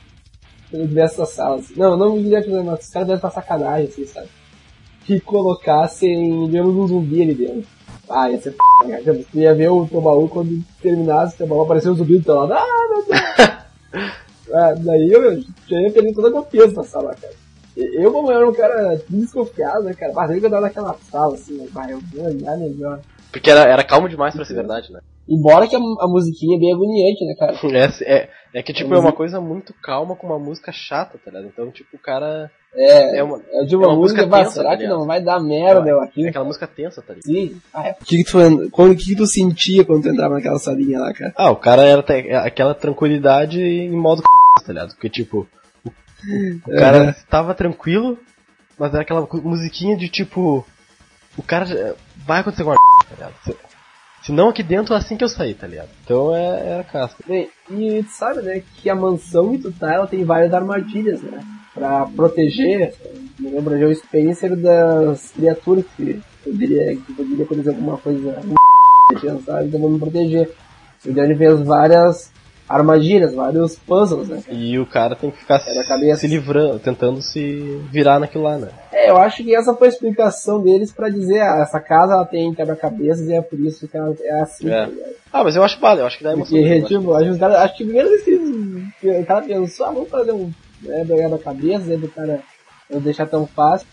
Se 0.71 0.77
não 0.77 0.87
tivesse 0.87 1.15
essas 1.15 1.31
salas. 1.31 1.71
Não, 1.77 1.97
não 1.97 2.15
me 2.17 2.23
diria 2.23 2.43
problema, 2.43 2.75
os 2.75 2.89
caras 2.89 3.09
devem 3.09 3.17
estar 3.17 3.31
sacanagem, 3.31 3.89
assim, 3.89 4.07
sabe? 4.07 4.29
Que 5.07 5.19
colocassem 5.21 6.49
menos 6.49 6.75
um 6.77 6.87
zumbi 6.87 7.23
ali 7.23 7.35
dentro. 7.35 7.67
Ah, 8.09 8.29
ia 8.31 8.41
ser 8.41 8.51
f, 8.51 8.89
né, 8.89 9.01
cara? 9.03 9.19
Tu 9.31 9.39
ia 9.39 9.55
ver 9.55 9.69
o 9.71 9.87
teu 9.87 10.01
baú 10.01 10.29
quando 10.29 10.63
terminasse, 10.83 11.35
o 11.35 11.39
teu 11.39 11.47
baú 11.47 11.63
apareceu 11.63 11.93
um 11.93 11.97
zumbi 11.97 12.19
do 12.19 12.25
teu 12.25 12.35
lado. 12.35 12.53
Ah, 12.53 12.67
meu 12.91 13.05
Deus! 13.07 13.21
ah, 14.55 14.75
daí 14.79 15.11
eu 15.11 15.41
já 15.69 15.81
ia 15.81 15.91
perder 15.93 16.13
toda 16.15 16.29
a 16.29 16.33
confiança 16.43 16.75
na 16.75 16.85
sala, 16.85 17.15
cara. 17.15 17.33
Eu, 17.77 18.13
como 18.13 18.31
era 18.31 18.47
um 18.49 18.53
cara 18.53 19.01
desconfiado, 19.09 19.85
né, 19.85 19.95
cara? 19.95 20.13
Mas 20.13 20.31
eu 20.31 20.37
andava 20.39 20.61
naquela 20.63 20.95
sala, 21.11 21.35
assim, 21.35 21.55
né? 21.57 21.67
Bah, 21.73 21.89
eu 21.89 22.01
vou 22.13 22.27
olhar 22.27 22.57
melhor. 22.59 23.01
porque 23.33 23.49
era, 23.51 23.61
era 23.63 23.85
calmo 23.85 24.09
demais 24.09 24.35
pra 24.35 24.45
ser 24.45 24.55
verdade, 24.55 24.93
né? 24.93 25.01
Embora 25.31 25.69
que 25.69 25.77
a, 25.77 25.79
a 25.79 26.09
musiquinha 26.09 26.57
é 26.57 26.59
bem 26.59 26.75
agoniante, 26.75 27.25
né, 27.25 27.35
cara? 27.39 27.55
É, 27.73 28.15
é, 28.15 28.29
é 28.53 28.63
que, 28.65 28.73
tipo, 28.73 28.93
é 28.93 28.99
uma 28.99 29.13
coisa 29.13 29.41
muito 29.41 29.73
calma 29.81 30.17
com 30.17 30.27
uma 30.27 30.41
música 30.41 30.73
chata, 30.73 31.19
tá 31.25 31.31
ligado? 31.31 31.47
Então, 31.47 31.71
tipo, 31.71 31.97
o 31.97 31.99
cara. 32.01 32.51
É, 32.75 33.19
É 33.19 33.23
uma, 33.23 33.41
é 33.53 33.65
de 33.65 33.77
uma, 33.77 33.85
é 33.85 33.89
uma 33.89 33.97
música, 33.97 34.23
música 34.23 34.39
tensa, 34.39 34.51
será 34.51 34.71
tá 34.71 34.77
que 34.77 34.89
não 34.89 35.07
vai 35.07 35.23
dar 35.23 35.39
merda 35.41 35.89
eu 35.89 36.01
aqui? 36.01 36.27
é 36.27 36.31
aquela 36.31 36.45
música 36.45 36.67
tensa, 36.67 37.01
tá 37.01 37.15
ligado? 37.15 37.33
Sim. 37.33 37.61
Ah, 37.73 37.87
é. 37.87 37.97
O 38.01 38.05
que, 38.05 38.17
que, 38.17 38.25
tu, 38.25 38.71
quando, 38.71 38.97
que, 38.97 39.05
que 39.05 39.17
tu 39.17 39.27
sentia 39.27 39.85
quando 39.85 40.03
tu 40.03 40.09
entrava 40.09 40.35
naquela 40.35 40.59
salinha 40.59 40.99
lá, 40.99 41.15
cara? 41.15 41.33
Ah, 41.37 41.51
o 41.53 41.57
cara 41.57 41.85
era 41.85 42.05
aquela 42.45 42.75
tranquilidade 42.75 43.63
em 43.63 43.91
modo 43.91 44.23
tá 44.65 44.73
ligado? 44.73 44.95
Porque, 44.95 45.09
tipo, 45.09 45.47
o, 45.85 45.91
o 46.67 46.77
cara 46.77 47.15
tava 47.29 47.55
tranquilo, 47.55 48.19
mas 48.77 48.93
era 48.93 49.03
aquela 49.03 49.29
musiquinha 49.45 49.97
de 49.97 50.09
tipo. 50.09 50.67
O 51.37 51.43
cara. 51.43 51.95
Vai 52.27 52.41
acontecer 52.41 52.63
alguma 52.63 52.77
tá 53.09 53.15
ligado? 53.15 53.70
Se 54.23 54.33
não 54.33 54.51
aqui 54.51 54.63
dentro, 54.63 54.95
assim 54.95 55.17
que 55.17 55.25
eu 55.25 55.29
saí, 55.29 55.55
tá 55.55 55.67
ligado? 55.67 55.89
Então 56.05 56.35
é, 56.35 56.73
é 56.73 56.81
a 56.81 56.85
casca. 56.85 57.25
Bem, 57.27 57.49
e 57.71 58.03
tu 58.03 58.11
sabe, 58.11 58.43
né, 58.43 58.63
que 58.77 58.91
a 58.91 58.95
mansão 58.95 59.53
que 59.53 59.59
tu 59.59 59.73
tá, 59.73 59.95
ela 59.95 60.07
tem 60.07 60.25
várias 60.25 60.53
armadilhas, 60.53 61.23
né? 61.23 61.41
Pra 61.73 62.05
proteger, 62.07 62.95
me 63.39 63.51
lembra 63.51 63.79
Joe 63.79 63.95
Spencer 63.95 64.57
das 64.57 65.31
criaturas 65.31 65.85
que 65.97 66.21
poderia, 66.45 66.97
que 66.97 67.13
poderia 67.15 67.45
acontecer 67.45 67.69
alguma 67.71 67.97
coisa, 67.97 68.43
sabe? 69.47 69.69
Então 69.69 69.81
vamos 69.81 70.01
proteger. 70.01 70.51
Então 71.07 71.25
ele 71.25 71.37
fez 71.37 71.61
várias 71.61 72.31
armadilhas, 72.71 73.35
vários 73.35 73.75
puzzles, 73.75 74.29
né? 74.29 74.43
E 74.49 74.79
o 74.79 74.87
cara 74.87 75.17
tem 75.17 75.29
que 75.29 75.39
ficar 75.39 75.57
É 75.57 76.15
se 76.15 76.29
livrando, 76.29 76.79
tentando 76.79 77.21
se 77.21 77.81
virar 77.91 78.21
naquilo 78.21 78.45
lá, 78.45 78.57
né? 78.59 78.69
É, 78.93 79.11
eu 79.11 79.17
acho 79.17 79.43
que 79.43 79.53
essa 79.53 79.75
foi 79.75 79.89
a 79.89 79.91
explicação 79.91 80.63
deles 80.63 80.93
pra 80.93 81.09
dizer, 81.09 81.41
ah, 81.41 81.63
essa 81.63 81.81
casa 81.81 82.13
ela 82.13 82.25
tem 82.25 82.55
quebra-cabeças 82.55 83.27
e 83.29 83.35
é 83.35 83.43
por 83.43 83.59
isso 83.59 83.89
que 83.89 83.97
ela 83.97 84.15
é 84.23 84.41
assim, 84.41 84.71
É. 84.71 84.87
tá? 84.87 84.93
Ah, 85.33 85.43
mas 85.43 85.57
eu 85.57 85.65
acho 85.65 85.81
vale, 85.81 86.01
eu 86.01 86.07
acho 86.07 86.17
que 86.19 86.23
dá 86.23 86.33
emoção. 86.33 86.57
Porque, 86.57 86.83
tipo, 86.83 87.13
acho 87.13 87.45
acho 87.45 87.77
que 87.77 87.85
primeiro 87.85 88.09
eles, 88.09 88.25
que 89.01 89.09
o 89.11 89.27
cara 89.27 89.43
pensou, 89.43 89.87
ah, 89.87 89.91
vamos 89.91 90.09
fazer 90.09 90.33
um 90.33 90.53
né, 90.83 91.05
quebra-cabeças, 91.05 91.91
aí 91.91 91.97
do 91.97 92.09
cara 92.09 92.41
não 92.89 93.01
deixar 93.01 93.27
tão 93.27 93.49
fácil. 93.49 93.87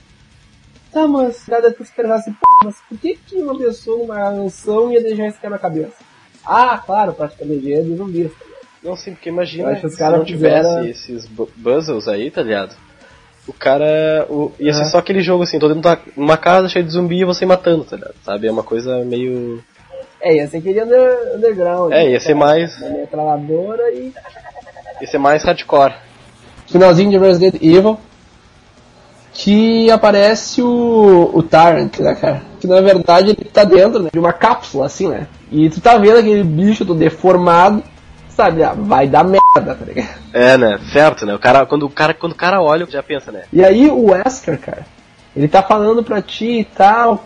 Tá, 0.92 1.08
mas 1.08 1.44
nada 1.48 1.74
que 1.74 1.84
se 1.84 1.92
pensar 1.94 2.16
assim, 2.16 2.36
mas 2.64 2.76
por 2.88 2.98
que 3.00 3.16
que 3.16 3.36
uma 3.42 3.58
pessoa 3.58 3.98
numa 3.98 4.32
mansão 4.32 4.92
ia 4.92 5.02
deixar 5.02 5.28
esse 5.28 5.40
quebra-cabeça? 5.40 5.94
Ah, 6.46 6.78
claro, 6.78 7.14
pra 7.14 7.28
proteger 7.28 7.84
dos 7.84 7.98
zumbis, 7.98 8.32
tá? 8.32 8.47
Não, 8.84 8.96
sim, 8.96 9.12
porque 9.14 9.30
imagina 9.30 9.76
se 9.76 9.98
caras 9.98 10.20
não 10.20 10.26
tivesse 10.26 10.68
fizeram- 10.68 10.86
esses 10.88 11.30
puzzles 11.64 12.08
aí, 12.08 12.30
tá 12.32 12.42
ligado? 12.44 12.76
O 13.48 13.54
cara. 13.54 14.26
O, 14.30 14.52
ia 14.60 14.74
ser 14.74 14.82
Aham. 14.82 14.90
só 14.92 14.98
aquele 14.98 15.22
jogo 15.22 15.44
assim, 15.44 15.58
todo 15.58 15.74
mundo 15.74 15.84
tá 15.84 15.98
numa 16.16 16.38
casa 16.38 16.68
cheia 16.70 16.84
de 16.84 16.92
zumbi 16.92 17.22
e 17.22 17.26
você 17.26 17.46
matando, 17.46 17.84
tá 17.86 17.96
ligado? 17.96 18.16
Sabe? 18.24 18.48
É 18.48 18.52
uma 18.52 18.64
coisa 18.64 19.04
meio. 19.06 19.64
É, 20.22 20.36
ia 20.36 20.48
ser 20.48 20.58
aquele 20.58 20.84
under, 20.84 21.36
underground. 21.36 21.94
É, 21.94 22.10
ia 22.12 22.20
ser 22.20 22.34
mais- 22.34 22.78
Uma 22.82 22.90
metralhadora 22.90 23.92
e 23.92 24.12
ia 25.02 25.08
ser 25.08 25.18
mais 25.18 25.44
hardcore. 25.44 25.94
finalzinho 26.68 27.10
de 27.10 27.18
Resident 27.18 27.56
Evil 27.62 27.98
que 29.34 29.90
aparece 29.92 30.62
o, 30.62 31.30
o 31.34 31.44
Tarrant, 31.44 32.00
né, 32.00 32.16
cara? 32.16 32.42
Que 32.60 32.66
na 32.68 32.82
verdade 32.82 33.30
ele 33.30 33.46
tá 33.46 33.64
dentro 33.64 34.02
né, 34.02 34.10
de 34.12 34.18
uma 34.20 34.34
cápsula, 34.34 34.88
assim, 34.88 35.08
né? 35.08 35.28
E 35.52 35.70
tu 35.70 35.80
tá 35.80 35.96
vendo 35.98 36.18
aquele 36.18 36.44
bicho 36.44 36.84
todo 36.86 36.98
deformado, 36.98 37.84
sabe? 38.38 38.64
Ah, 38.64 38.74
vai 38.78 39.08
dar 39.08 39.24
merda, 39.24 39.76
tá 39.76 39.86
ligado? 39.86 40.08
É, 40.32 40.56
né? 40.58 40.80
Certo, 40.94 41.26
né? 41.26 41.34
O 41.34 41.40
cara, 41.40 41.66
quando, 41.66 41.84
o 41.84 41.90
cara, 41.90 42.14
quando 42.14 42.34
o 42.34 42.36
cara 42.36 42.62
olha, 42.62 42.86
já 42.88 43.02
pensa, 43.02 43.32
né? 43.32 43.42
E 43.52 43.66
aí 43.66 43.90
o 43.90 44.12
Wesker, 44.12 44.60
cara, 44.60 44.86
ele 45.36 45.48
tá 45.48 45.64
falando 45.64 46.04
pra 46.04 46.22
ti 46.22 46.60
e 46.60 46.64
tal, 46.64 47.26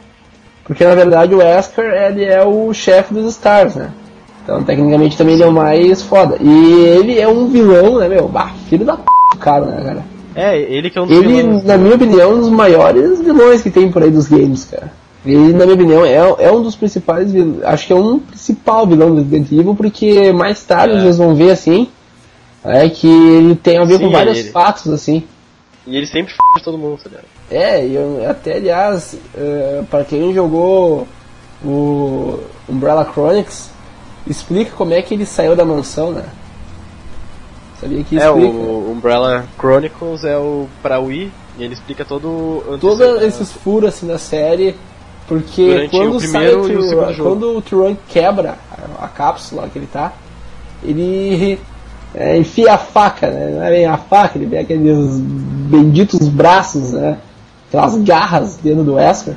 porque 0.63 0.85
na 0.85 0.95
verdade 0.95 1.35
o 1.35 1.39
Wesker 1.39 1.85
ele 1.85 2.23
é 2.23 2.43
o 2.43 2.73
chefe 2.73 3.13
dos 3.13 3.33
Stars, 3.33 3.75
né? 3.75 3.91
Então 4.43 4.63
tecnicamente 4.63 5.17
também 5.17 5.35
ele 5.35 5.43
é 5.43 5.47
o 5.47 5.51
mais 5.51 6.01
foda. 6.01 6.37
E 6.39 6.73
ele 6.97 7.19
é 7.19 7.27
um 7.27 7.47
vilão, 7.47 7.99
né, 7.99 8.07
meu? 8.07 8.27
Bah, 8.27 8.51
filho 8.69 8.85
da 8.85 8.95
p 8.95 9.03
do 9.33 9.37
cara, 9.37 9.65
né, 9.65 9.83
cara? 9.83 10.05
É, 10.33 10.57
ele 10.57 10.89
que 10.89 10.97
é 10.97 11.01
um 11.01 11.07
dos 11.07 11.17
Ele, 11.17 11.27
vilões. 11.27 11.63
na 11.65 11.77
minha 11.77 11.95
opinião, 11.95 12.21
é 12.21 12.33
um 12.33 12.39
dos 12.39 12.49
maiores 12.49 13.19
vilões 13.21 13.61
que 13.61 13.69
tem 13.69 13.91
por 13.91 14.01
aí 14.01 14.09
dos 14.09 14.27
games, 14.29 14.63
cara. 14.63 14.91
Ele, 15.25 15.53
na 15.53 15.65
minha 15.65 15.75
opinião, 15.75 16.03
é, 16.05 16.15
é 16.15 16.51
um 16.51 16.63
dos 16.63 16.75
principais 16.75 17.31
vilões. 17.31 17.63
Acho 17.63 17.85
que 17.87 17.93
é 17.93 17.95
um 17.95 18.17
principal 18.19 18.87
vilão 18.87 19.09
do 19.11 19.15
Resident 19.17 19.51
Evil, 19.51 19.75
porque 19.75 20.31
mais 20.31 20.63
tarde 20.63 20.95
É. 20.97 21.01
vocês 21.01 21.17
vão 21.17 21.35
ver 21.35 21.51
assim. 21.51 21.87
É 22.63 22.87
que 22.89 23.07
ele 23.07 23.55
tem 23.55 23.77
a 23.77 23.85
ver 23.85 23.97
Sim, 23.97 24.05
com 24.05 24.11
vários 24.11 24.37
ele. 24.39 24.49
fatos, 24.51 24.91
assim. 24.91 25.23
E 25.85 25.95
ele 25.97 26.05
sempre 26.05 26.31
f 26.31 26.37
de 26.57 26.63
todo 26.63 26.77
mundo, 26.77 26.97
tá 27.03 27.09
ligado? 27.09 27.25
É, 27.49 27.85
e 27.85 27.95
eu, 27.95 28.23
até 28.29 28.55
aliás, 28.57 29.13
uh, 29.35 29.83
para 29.85 30.03
quem 30.05 30.33
jogou 30.33 31.07
o 31.63 32.39
Umbrella 32.69 33.03
Chronicles, 33.11 33.69
explica 34.27 34.71
como 34.71 34.93
é 34.93 35.01
que 35.01 35.13
ele 35.13 35.25
saiu 35.25 35.55
da 35.55 35.65
mansão, 35.65 36.11
né? 36.11 36.23
Sabia 37.79 38.03
que 38.03 38.17
É, 38.19 38.25
explica. 38.27 38.47
o 38.47 38.91
Umbrella 38.91 39.45
Chronicles 39.59 40.23
é 40.23 40.37
o 40.37 40.67
pra 40.83 40.99
Wii 40.99 41.31
e 41.57 41.63
ele 41.63 41.73
explica 41.73 42.05
todo 42.05 42.77
todos 42.79 42.99
esses 43.23 43.51
furos 43.51 43.89
assim 43.89 44.05
na 44.05 44.19
série, 44.19 44.75
porque 45.27 45.65
Durante 45.65 45.91
quando 45.91 46.15
o 46.15 46.19
sai 46.19 46.53
o 46.53 47.15
quando 47.17 47.57
o 47.57 47.61
Tyron 47.61 47.95
quebra 48.07 48.57
a, 48.71 49.05
a 49.05 49.07
cápsula 49.07 49.69
que 49.71 49.79
ele 49.79 49.87
tá, 49.87 50.13
ele 50.83 51.59
é, 52.13 52.37
enfia 52.37 52.73
a 52.73 52.77
faca, 52.77 53.29
né? 53.29 53.51
Não 53.55 53.63
é 53.63 53.69
bem 53.69 53.85
a 53.85 53.97
faca, 53.97 54.37
ele 54.37 54.47
vê 54.47 54.59
aqueles 54.59 55.19
benditos 55.19 56.27
braços, 56.27 56.91
né? 56.91 57.17
Aquelas 57.69 57.95
garras 57.97 58.57
dentro 58.57 58.83
do 58.83 58.95
Wesker. 58.95 59.35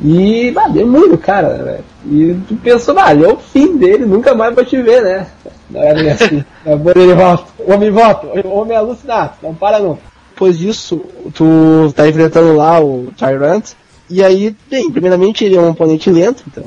E 0.00 0.50
bah, 0.50 0.68
deu 0.68 0.86
muito, 0.86 1.16
cara, 1.18 1.48
né? 1.58 1.78
E 2.06 2.36
tu 2.48 2.56
pensou, 2.56 2.98
ah, 2.98 3.12
ele 3.12 3.24
é 3.24 3.28
o 3.28 3.36
fim 3.36 3.76
dele, 3.76 4.04
nunca 4.04 4.34
mais 4.34 4.54
vai 4.54 4.64
te 4.64 4.80
ver, 4.80 5.02
né? 5.02 5.26
Não 5.70 5.82
é 5.82 5.94
bem 5.94 6.10
assim. 6.10 6.44
Depois 6.64 6.96
ele 6.96 7.14
volta, 7.14 7.44
homem 7.66 7.90
volta, 7.90 8.26
o 8.48 8.52
homem 8.56 8.74
é 8.74 8.78
alucinado, 8.78 9.34
não 9.42 9.54
para 9.54 9.78
não. 9.78 9.98
Depois 10.30 10.58
disso, 10.58 11.00
tu 11.34 11.92
tá 11.94 12.08
enfrentando 12.08 12.56
lá 12.56 12.80
o 12.80 13.12
Tyrant, 13.16 13.72
e 14.08 14.22
aí, 14.22 14.54
bem, 14.70 14.90
primeiramente 14.90 15.44
ele 15.44 15.56
é 15.56 15.60
um 15.60 15.70
oponente 15.70 16.10
lento, 16.10 16.44
então. 16.46 16.64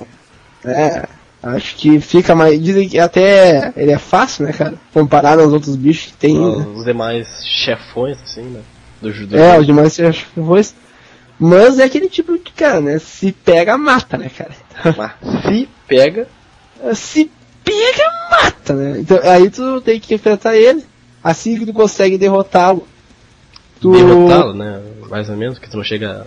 É, 0.64 1.08
acho 1.44 1.76
que 1.76 2.00
fica 2.00 2.34
mais. 2.34 2.62
Dizem 2.62 2.90
que 2.90 3.00
até 3.00 3.72
ele 3.78 3.92
é 3.92 3.98
fácil, 4.00 4.46
né, 4.46 4.54
cara? 4.54 4.76
Comparado 4.94 5.42
aos 5.42 5.54
outros 5.54 5.76
bichos 5.76 6.12
que 6.12 6.18
tem. 6.18 6.38
né? 6.38 6.66
Os 6.76 6.86
demais 6.86 7.28
chefões, 7.46 8.18
assim, 8.24 8.44
né? 8.44 8.62
Do, 9.02 9.12
do 9.28 9.38
É, 9.38 9.60
os 9.60 9.66
demais 9.66 9.96
foi. 9.98 10.62
Mas 11.38 11.80
é 11.80 11.84
aquele 11.84 12.08
tipo 12.08 12.38
de 12.38 12.52
cara, 12.52 12.80
né? 12.80 12.98
Se 12.98 13.32
pega, 13.32 13.78
mata, 13.78 14.18
né, 14.18 14.30
cara? 14.36 14.52
Mas 14.98 15.44
se 15.44 15.70
pega, 15.88 16.28
Se 16.94 17.30
pega, 17.64 18.04
mata, 18.32 18.74
né? 18.74 19.00
Então, 19.00 19.20
aí 19.24 19.50
tu 19.50 19.82
tem 19.82 20.00
que 20.00 20.16
enfrentar 20.16 20.56
ele. 20.56 20.84
Assim 21.24 21.58
que 21.58 21.66
tu 21.66 21.74
consegue 21.74 22.18
derrotá-lo. 22.18 22.88
Tu... 23.82 23.92
derrotá-lo, 23.92 24.54
né? 24.54 24.82
Mais 25.10 25.30
ou 25.30 25.36
menos, 25.36 25.60
que 25.60 25.70
tu 25.70 25.76
não 25.76 25.84
chega 25.84 26.26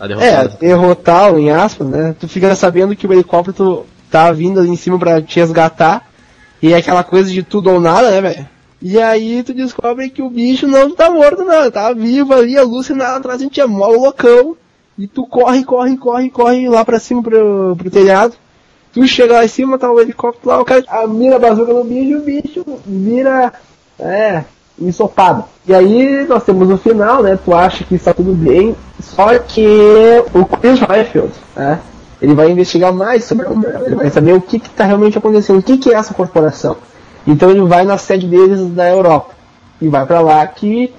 a 0.00 0.06
É, 0.24 0.48
derrotá-lo. 0.48 1.38
em 1.38 1.50
aspas, 1.50 1.88
né? 1.88 2.14
Tu 2.18 2.28
fica 2.28 2.54
sabendo 2.54 2.94
que 2.96 3.06
o 3.06 3.12
helicóptero 3.12 3.86
tá 4.10 4.30
vindo 4.32 4.60
ali 4.60 4.70
em 4.70 4.76
cima 4.76 4.98
pra 4.98 5.20
te 5.20 5.38
resgatar. 5.40 6.08
E 6.62 6.72
é 6.72 6.76
aquela 6.76 7.04
coisa 7.04 7.30
de 7.30 7.42
tudo 7.42 7.70
ou 7.70 7.80
nada, 7.80 8.10
né, 8.10 8.20
velho? 8.20 8.48
E 8.80 9.00
aí 9.00 9.42
tu 9.42 9.52
descobre 9.52 10.08
que 10.08 10.22
o 10.22 10.30
bicho 10.30 10.66
não 10.66 10.94
tá 10.94 11.10
morto, 11.10 11.44
não. 11.44 11.70
Tá 11.70 11.92
vivo 11.92 12.32
ali, 12.32 12.56
alucinado 12.56 13.16
atrás, 13.18 13.40
a 13.40 13.44
gente 13.44 13.60
é 13.60 13.66
mó 13.66 13.88
loucão. 13.88 14.56
E 14.96 15.06
tu 15.06 15.24
corre, 15.26 15.64
corre, 15.64 15.96
corre, 15.96 16.30
corre 16.30 16.68
lá 16.68 16.84
pra 16.84 16.98
cima 16.98 17.22
pro, 17.22 17.76
pro 17.76 17.90
telhado. 17.90 18.34
Tu 18.92 19.06
chega 19.06 19.34
lá 19.34 19.44
em 19.44 19.48
cima, 19.48 19.78
tá 19.78 19.90
o 19.90 20.00
helicóptero 20.00 20.48
lá, 20.48 20.60
o 20.60 20.64
cara 20.64 20.82
ah, 20.88 21.06
mira 21.06 21.36
a 21.36 21.38
bazuca 21.38 21.72
no 21.72 21.84
bicho 21.84 22.18
o 22.18 22.22
bicho 22.22 22.64
vira, 22.86 23.52
é, 23.98 24.42
ensopado. 24.80 25.44
E 25.66 25.74
aí 25.74 26.24
nós 26.28 26.44
temos 26.44 26.70
o 26.70 26.78
final, 26.78 27.22
né? 27.22 27.38
Tu 27.42 27.54
acha 27.54 27.84
que 27.84 27.94
está 27.94 28.14
tudo 28.14 28.32
bem, 28.32 28.74
só 29.00 29.38
que 29.38 29.66
o 30.34 30.44
Chris 30.44 30.80
Redfield, 30.80 31.32
né? 31.56 31.80
Ele 32.20 32.34
vai 32.34 32.50
investigar 32.50 32.92
mais 32.92 33.24
sobre 33.24 33.46
Umbrella, 33.46 33.86
ele 33.86 33.94
vai 33.94 34.10
saber 34.10 34.32
o 34.32 34.40
que 34.40 34.56
está 34.56 34.84
realmente 34.84 35.16
acontecendo, 35.16 35.58
o 35.58 35.62
que, 35.62 35.76
que 35.76 35.90
é 35.90 35.94
essa 35.94 36.14
corporação. 36.14 36.76
Então 37.26 37.50
ele 37.50 37.62
vai 37.62 37.84
na 37.84 37.98
sede 37.98 38.26
deles 38.26 38.66
da 38.70 38.88
Europa 38.88 39.34
e 39.80 39.88
vai 39.88 40.04
pra 40.04 40.20
lá 40.20 40.44
que 40.46 40.92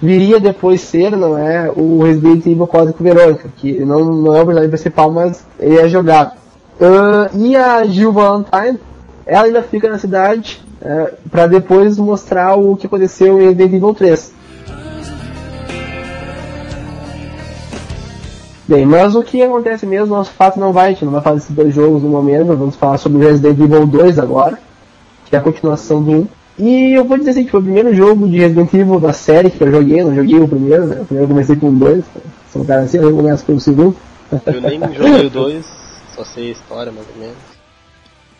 viria 0.00 0.40
depois 0.40 0.80
ser, 0.80 1.16
não 1.16 1.38
é, 1.38 1.70
o 1.74 2.02
Resident 2.02 2.44
Evil 2.46 2.66
Código 2.66 3.02
Verônica, 3.02 3.48
que 3.56 3.84
não, 3.84 4.04
não 4.04 4.34
é 4.34 4.42
o 4.42 4.44
personagem 4.44 4.70
principal, 4.70 5.10
mas 5.10 5.44
ele 5.60 5.78
é 5.78 5.88
jogável. 5.88 6.32
Ah, 6.80 7.30
e 7.34 7.54
a 7.54 7.84
Jill 7.84 8.12
Valentine, 8.12 8.80
ela 9.26 9.46
ainda 9.46 9.62
fica 9.62 9.88
na 9.88 9.98
cidade 9.98 10.63
é, 10.84 11.14
para 11.30 11.46
depois 11.46 11.96
mostrar 11.98 12.56
o 12.56 12.76
que 12.76 12.86
aconteceu 12.86 13.40
em 13.40 13.46
Resident 13.46 13.72
Evil 13.72 13.94
3. 13.94 14.34
Bem, 18.66 18.86
mas 18.86 19.14
o 19.14 19.22
que 19.22 19.42
acontece 19.42 19.84
mesmo, 19.86 20.14
nosso 20.14 20.30
fato 20.30 20.58
não 20.58 20.72
vai, 20.72 20.86
a 20.86 20.90
gente 20.90 21.04
não 21.04 21.12
vai 21.12 21.20
falar 21.20 21.36
desses 21.36 21.54
dois 21.54 21.74
jogos 21.74 22.02
no 22.02 22.08
momento, 22.08 22.56
vamos 22.56 22.76
falar 22.76 22.98
sobre 22.98 23.24
Resident 23.24 23.58
Evil 23.58 23.86
2 23.86 24.18
agora, 24.18 24.58
que 25.26 25.36
é 25.36 25.38
a 25.38 25.42
continuação 25.42 26.02
do 26.02 26.10
1. 26.10 26.28
E 26.56 26.92
eu 26.92 27.04
vou 27.04 27.18
dizer 27.18 27.30
assim, 27.30 27.44
que 27.44 27.50
foi 27.50 27.60
o 27.60 27.64
primeiro 27.64 27.94
jogo 27.94 28.26
de 28.28 28.38
Resident 28.38 28.72
Evil 28.72 29.00
da 29.00 29.12
série 29.12 29.50
que 29.50 29.62
eu 29.62 29.70
joguei, 29.70 30.02
não 30.02 30.14
joguei 30.14 30.38
o 30.38 30.48
primeiro, 30.48 30.86
né? 30.86 31.00
O 31.00 31.04
primeiro 31.04 31.24
eu 31.24 31.34
comecei 31.34 31.56
com 31.56 31.68
o 31.68 31.72
2, 31.72 32.04
sou 32.52 32.62
um 32.62 32.64
cara 32.64 32.82
assim, 32.82 32.98
eu 32.98 33.14
começo 33.14 33.44
pelo 33.44 33.60
segundo. 33.60 33.96
Eu 34.46 34.60
nem 34.60 34.80
joguei 34.94 35.26
o 35.26 35.30
2, 35.30 35.66
só 36.14 36.24
sei 36.24 36.48
a 36.48 36.52
história 36.52 36.92
mais 36.92 37.06
ou 37.14 37.20
menos. 37.20 37.54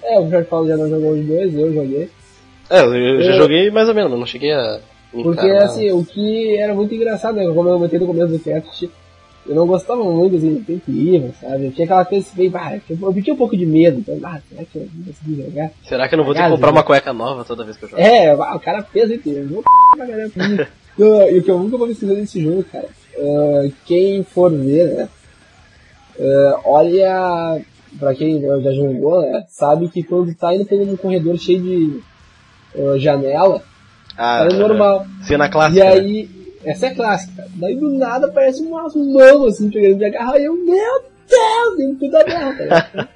É, 0.03 0.21
o 0.21 0.31
Jorge 0.31 0.49
Paulo 0.49 0.69
já 0.69 0.77
não 0.77 0.89
jogou 0.89 1.13
os 1.13 1.27
dois, 1.27 1.55
eu 1.55 1.73
joguei. 1.73 2.11
É, 2.71 2.81
eu, 2.81 2.95
eu 2.95 3.23
já 3.23 3.33
joguei 3.33 3.71
mais 3.71 3.89
ou 3.89 3.95
menos, 3.95 4.11
mas 4.11 4.21
não 4.21 4.27
cheguei 4.27 4.53
a. 4.53 4.81
Porque 5.13 5.49
assim, 5.49 5.91
o 5.93 6.05
que 6.05 6.57
era 6.57 6.75
muito 6.75 6.95
engraçado, 6.95 7.37
né? 7.37 7.45
Como 7.47 7.69
eu 7.69 7.75
comentei 7.75 7.99
no 8.01 8.07
começo 8.07 8.33
do 8.33 8.39
cast, 8.39 8.91
eu 9.47 9.55
não 9.55 9.67
gostava 9.67 10.03
muito 10.03 10.37
assim, 10.37 10.55
de 10.55 10.73
Resident 10.73 10.83
Evil, 10.89 11.35
sabe? 11.41 11.67
Eu 11.67 11.73
tinha 11.73 11.85
aquela 11.85 12.05
coisa 12.05 12.27
assim, 12.27 12.49
bah, 12.51 12.73
eu, 12.91 13.23
tinha 13.23 13.35
um 13.35 13.37
pouco 13.39 13.57
de 13.57 13.65
medo, 13.67 13.99
então, 14.01 14.19
ah, 14.25 14.41
será 14.49 14.65
que 14.65 14.77
eu 14.77 14.89
vou 14.93 15.07
conseguir 15.15 15.43
jogar? 15.45 15.71
Será 15.85 16.09
que 16.09 16.15
eu 16.15 16.17
não 16.17 16.25
vou 16.25 16.35
ter 16.35 16.43
que 16.43 16.51
comprar 16.51 16.69
eu- 16.69 16.73
uma 16.73 16.83
cueca 16.83 17.13
nova 17.13 17.45
toda 17.45 17.65
vez 17.65 17.77
que 17.77 17.85
eu 17.85 17.89
jogo? 17.91 18.03
É, 18.03 18.31
ah, 18.31 18.57
o 18.57 18.61
cara 18.61 18.83
fez 18.83 19.11
isso, 19.11 19.29
eu 19.29 19.47
vou 19.49 19.63
pra 19.97 20.07
caramba. 20.07 20.33
E 20.97 21.03
o- 21.03 21.43
que 21.43 21.51
eu 21.51 21.59
nunca 21.59 21.77
vou 21.77 21.89
me 21.89 21.93
esquecer 21.93 22.15
desse 22.15 22.41
jogo, 22.41 22.65
cara, 22.71 22.89
ah, 23.19 23.69
quem 23.85 24.23
for 24.25 24.51
ver, 24.53 24.95
né? 24.95 25.09
ah, 26.21 26.61
olha 26.65 27.61
pra 27.99 28.15
quem 28.15 28.41
já 28.41 28.73
jogou, 28.73 29.23
né, 29.23 29.45
sabe 29.49 29.89
que 29.89 30.03
quando 30.03 30.35
tá 30.35 30.55
indo 30.55 30.65
pelo 30.67 30.91
um 30.93 30.97
corredor 30.97 31.37
cheio 31.39 31.61
de 31.61 32.01
eh, 32.75 32.99
janela, 32.99 33.63
Ah, 34.17 34.47
é 34.51 34.55
normal. 34.55 35.07
Cena 35.23 35.47
E 35.47 35.51
clássica. 35.51 35.85
né? 35.85 35.91
aí, 35.93 36.29
essa 36.65 36.87
é 36.87 36.95
clássica. 36.95 37.47
Daí 37.57 37.77
do 37.77 37.91
nada 37.91 38.27
aparece 38.27 38.63
umas 38.63 38.95
mãos 38.95 39.55
assim, 39.55 39.71
pegando 39.71 39.99
de 39.99 40.05
agarrar 40.05 40.39
e 40.39 40.45
eu, 40.45 40.55
meu 40.55 41.03
Deus, 41.29 41.79
um 41.91 41.95
puta 41.97 42.25
merda, 42.25 42.69
tá 42.69 43.09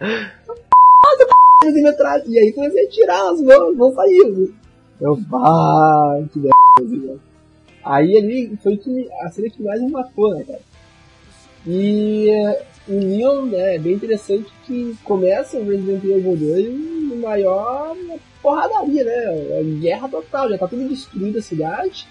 assim, 1.69 1.87
atrás. 1.87 2.23
E 2.27 2.39
aí 2.39 2.53
comecei 2.53 2.87
a 2.87 2.91
tirar 2.91 3.31
as 3.31 3.41
mãos, 3.41 3.77
não 3.77 3.93
saiu. 3.95 4.53
Eu, 5.01 5.15
vai, 5.29 6.25
que 6.33 6.39
merda, 6.41 6.97
né? 7.07 7.17
Aí 7.85 8.17
ali 8.17 8.59
foi 8.63 8.77
que, 8.77 9.09
a 9.23 9.29
cena 9.31 9.49
que 9.49 9.63
mais 9.63 9.81
me 9.81 9.91
matou, 9.91 10.35
né, 10.35 10.45
cara? 10.45 10.61
E 11.67 12.29
o 12.89 12.93
Leon, 12.99 13.43
né, 13.47 13.77
é 13.77 13.79
bem 13.79 13.95
interessante 13.95 14.47
que 14.67 14.97
começa 15.05 15.57
o 15.59 15.65
Resident 15.69 16.03
Evil 16.05 16.37
2 16.37 16.69
no 17.11 17.17
maior 17.17 17.95
porradaria, 18.49 19.05
né? 19.05 19.61
É 19.61 19.63
guerra 19.81 20.09
total, 20.09 20.49
já 20.49 20.59
tá 20.59 20.67
tudo 20.67 20.89
destruído 20.89 21.39
a 21.39 21.43
cidade. 21.43 22.07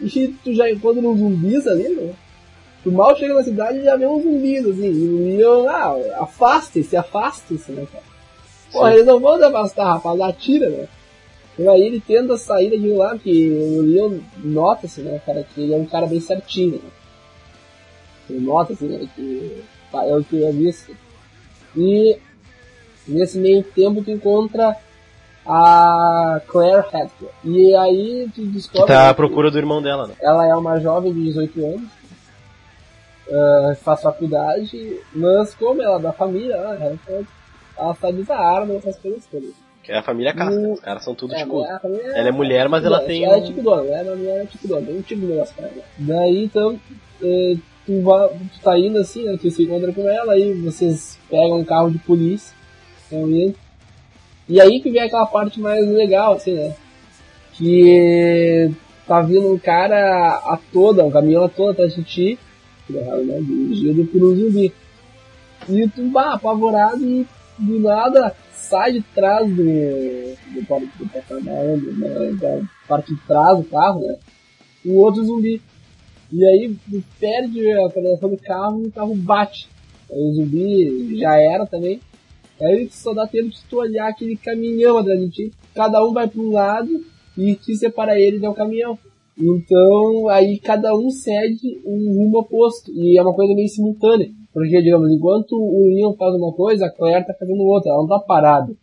E 0.00 0.28
tu 0.44 0.54
já 0.54 0.70
encontra 0.70 1.06
uns 1.06 1.18
zumbis 1.18 1.66
ali, 1.66 1.88
né? 1.88 2.12
Tu 2.82 2.92
mal 2.92 3.16
chega 3.16 3.34
na 3.34 3.42
cidade 3.42 3.78
e 3.78 3.84
já 3.84 3.96
vê 3.96 4.06
uns 4.06 4.22
zumbis, 4.22 4.66
assim. 4.66 4.90
E 4.90 5.08
o 5.08 5.36
Leon, 5.36 5.68
ah, 5.68 6.22
afastem-se, 6.22 6.96
afastem-se, 6.96 7.72
né, 7.72 7.86
cara? 7.90 8.04
Pô, 8.72 8.88
eles 8.88 9.06
não 9.06 9.18
vão 9.18 9.38
se 9.38 9.44
afastar, 9.44 9.94
rapaz, 9.94 10.20
atira, 10.20 10.68
né? 10.68 10.88
Então 11.58 11.72
aí 11.72 11.82
ele 11.82 12.00
tenta 12.00 12.36
sair 12.36 12.70
daquilo 12.70 12.98
lá, 12.98 13.18
que 13.18 13.50
o 13.50 13.82
Leon 13.82 14.18
nota-se, 14.38 15.00
né, 15.00 15.20
cara, 15.26 15.42
que 15.42 15.60
ele 15.60 15.74
é 15.74 15.76
um 15.76 15.86
cara 15.86 16.06
bem 16.06 16.20
certinho, 16.20 16.76
né? 16.76 16.90
Ele 18.28 18.40
nota, 18.40 18.72
assim, 18.72 18.86
né, 18.86 19.08
que 19.14 19.62
tá, 19.90 20.06
é 20.06 20.14
o 20.14 20.22
que 20.22 20.40
eu 20.40 20.52
visto. 20.52 20.96
E 21.76 22.16
nesse 23.06 23.38
meio 23.38 23.62
tempo 23.62 24.02
tu 24.02 24.10
encontra 24.10 24.76
a 25.52 26.40
Claire 26.46 26.84
Hadfield. 26.92 27.34
E 27.44 27.74
aí 27.74 28.26
tu 28.34 28.40
Que 28.42 28.46
descobre... 28.48 28.86
tá 28.86 29.04
né, 29.04 29.08
à 29.08 29.14
procura 29.14 29.50
do 29.50 29.58
irmão 29.58 29.82
dela, 29.82 30.06
né? 30.06 30.14
ela 30.20 30.46
é 30.46 30.54
uma 30.54 30.78
jovem 30.80 31.12
de 31.12 31.24
18 31.24 31.66
anos, 31.66 31.88
ah, 33.32 33.74
faz 33.82 34.02
faculdade, 34.02 35.00
mas 35.14 35.54
como 35.54 35.82
ela 35.82 35.96
é 35.96 36.00
da 36.02 36.12
família, 36.12 36.54
ela, 36.54 36.74
ela, 36.76 37.24
ela 37.78 37.94
sabe 37.94 38.20
usar 38.20 38.38
arma, 38.38 38.74
essas 38.74 38.96
coisas 38.98 39.24
todas. 39.30 39.50
Que 39.82 39.92
é 39.92 39.98
a 39.98 40.02
família 40.02 40.34
casca. 40.34 40.60
O- 40.60 40.72
Os 40.74 40.80
caras 40.80 41.02
são 41.04 41.14
tudo 41.14 41.34
É, 41.34 41.38
tipo. 41.42 41.64
Ela 41.64 42.28
é 42.28 42.32
mulher, 42.32 42.68
mas 42.68 42.84
ela 42.84 43.00
tem 43.00 43.24
Ela 43.24 43.38
é 43.38 43.40
tipo 43.40 43.62
dona, 43.62 43.88
ela 43.90 44.14
não 44.14 44.30
é 44.30 44.44
tipo 44.44 44.68
dona, 44.68 44.86
tem 44.86 44.98
um 44.98 45.02
tipo 45.02 45.20
de 45.22 45.26
negócio 45.28 45.54
pra 45.56 45.68
ela. 45.68 45.82
Daí 45.98 46.44
então, 46.44 46.78
eh, 47.22 47.56
tu, 47.86 48.02
vai, 48.02 48.28
tu 48.28 48.60
tá 48.62 48.78
indo 48.78 48.98
assim, 48.98 49.24
né, 49.24 49.38
tu 49.40 49.50
se 49.50 49.62
encontra 49.64 49.90
com 49.92 50.06
ela, 50.08 50.34
aí 50.34 50.52
vocês 50.60 51.18
pegam 51.30 51.58
um 51.60 51.64
carro 51.64 51.90
de 51.90 51.98
polícia, 51.98 52.54
estão 53.02 53.28
indo. 53.30 53.56
E 54.50 54.60
aí 54.60 54.80
que 54.80 54.90
vem 54.90 55.00
aquela 55.00 55.26
parte 55.26 55.60
mais 55.60 55.86
legal, 55.88 56.32
assim, 56.32 56.54
né? 56.54 56.74
Que 57.52 58.68
tá 59.06 59.20
vindo 59.22 59.52
um 59.52 59.56
cara 59.56 60.38
a 60.44 60.58
toda, 60.72 61.04
um 61.04 61.10
caminhão 61.10 61.44
a 61.44 61.48
toda 61.48 61.70
atrás 61.70 61.94
de 61.94 62.02
ti, 62.02 62.38
né, 62.88 63.40
dirigido 63.40 64.04
por 64.06 64.20
um 64.24 64.34
zumbi. 64.34 64.72
E 65.68 65.88
tu, 65.88 66.02
bah, 66.10 66.34
apavorado 66.34 67.04
e 67.04 67.24
do 67.58 67.78
nada 67.78 68.34
sai 68.52 68.94
de 68.94 69.02
trás 69.14 69.48
do, 69.48 69.54
do, 69.54 70.60
do 70.98 71.08
porta-malas, 71.12 71.82
né, 71.96 72.32
da 72.40 72.60
parte 72.88 73.14
de 73.14 73.20
trás 73.20 73.56
do 73.56 73.64
carro, 73.64 74.00
né? 74.00 74.16
Um 74.84 74.96
outro 74.96 75.24
zumbi. 75.24 75.62
E 76.32 76.44
aí 76.44 76.76
perde 77.20 77.70
a 77.70 77.88
coordenação 77.88 78.28
do 78.28 78.36
carro 78.36 78.82
e 78.82 78.88
o 78.88 78.92
carro 78.92 79.14
bate. 79.14 79.68
Aí 80.10 80.18
o 80.18 80.34
zumbi 80.34 81.16
já 81.20 81.36
era 81.36 81.66
também. 81.66 82.00
Aí 82.62 82.88
só 82.90 83.14
dá 83.14 83.26
tempo 83.26 83.48
de 83.48 83.62
tu 83.68 83.78
olhar 83.78 84.08
aquele 84.08 84.36
caminhão 84.36 84.98
atrás 84.98 85.18
de 85.20 85.30
ti. 85.30 85.50
Cada 85.74 86.04
um 86.04 86.12
vai 86.12 86.28
para 86.28 86.40
um 86.40 86.50
lado 86.50 86.90
e 87.36 87.54
que 87.54 87.74
separa 87.74 88.18
eles 88.20 88.42
é 88.42 88.48
o 88.48 88.54
caminhão. 88.54 88.98
Então 89.38 90.28
aí 90.28 90.58
cada 90.58 90.94
um 90.94 91.10
segue 91.10 91.80
um 91.84 92.14
rumo 92.16 92.40
oposto. 92.40 92.92
E 92.92 93.18
é 93.18 93.22
uma 93.22 93.34
coisa 93.34 93.54
meio 93.54 93.68
simultânea. 93.68 94.30
Porque, 94.52 94.82
digamos, 94.82 95.10
enquanto 95.10 95.52
o 95.52 95.86
Leon 95.86 96.14
faz 96.14 96.34
uma 96.34 96.52
coisa, 96.52 96.86
a 96.86 96.90
Claire 96.90 97.24
tá 97.24 97.34
fazendo 97.34 97.62
outra, 97.62 97.92
ela 97.92 98.00
não 98.00 98.08
tá 98.08 98.18
parada. 98.18 98.74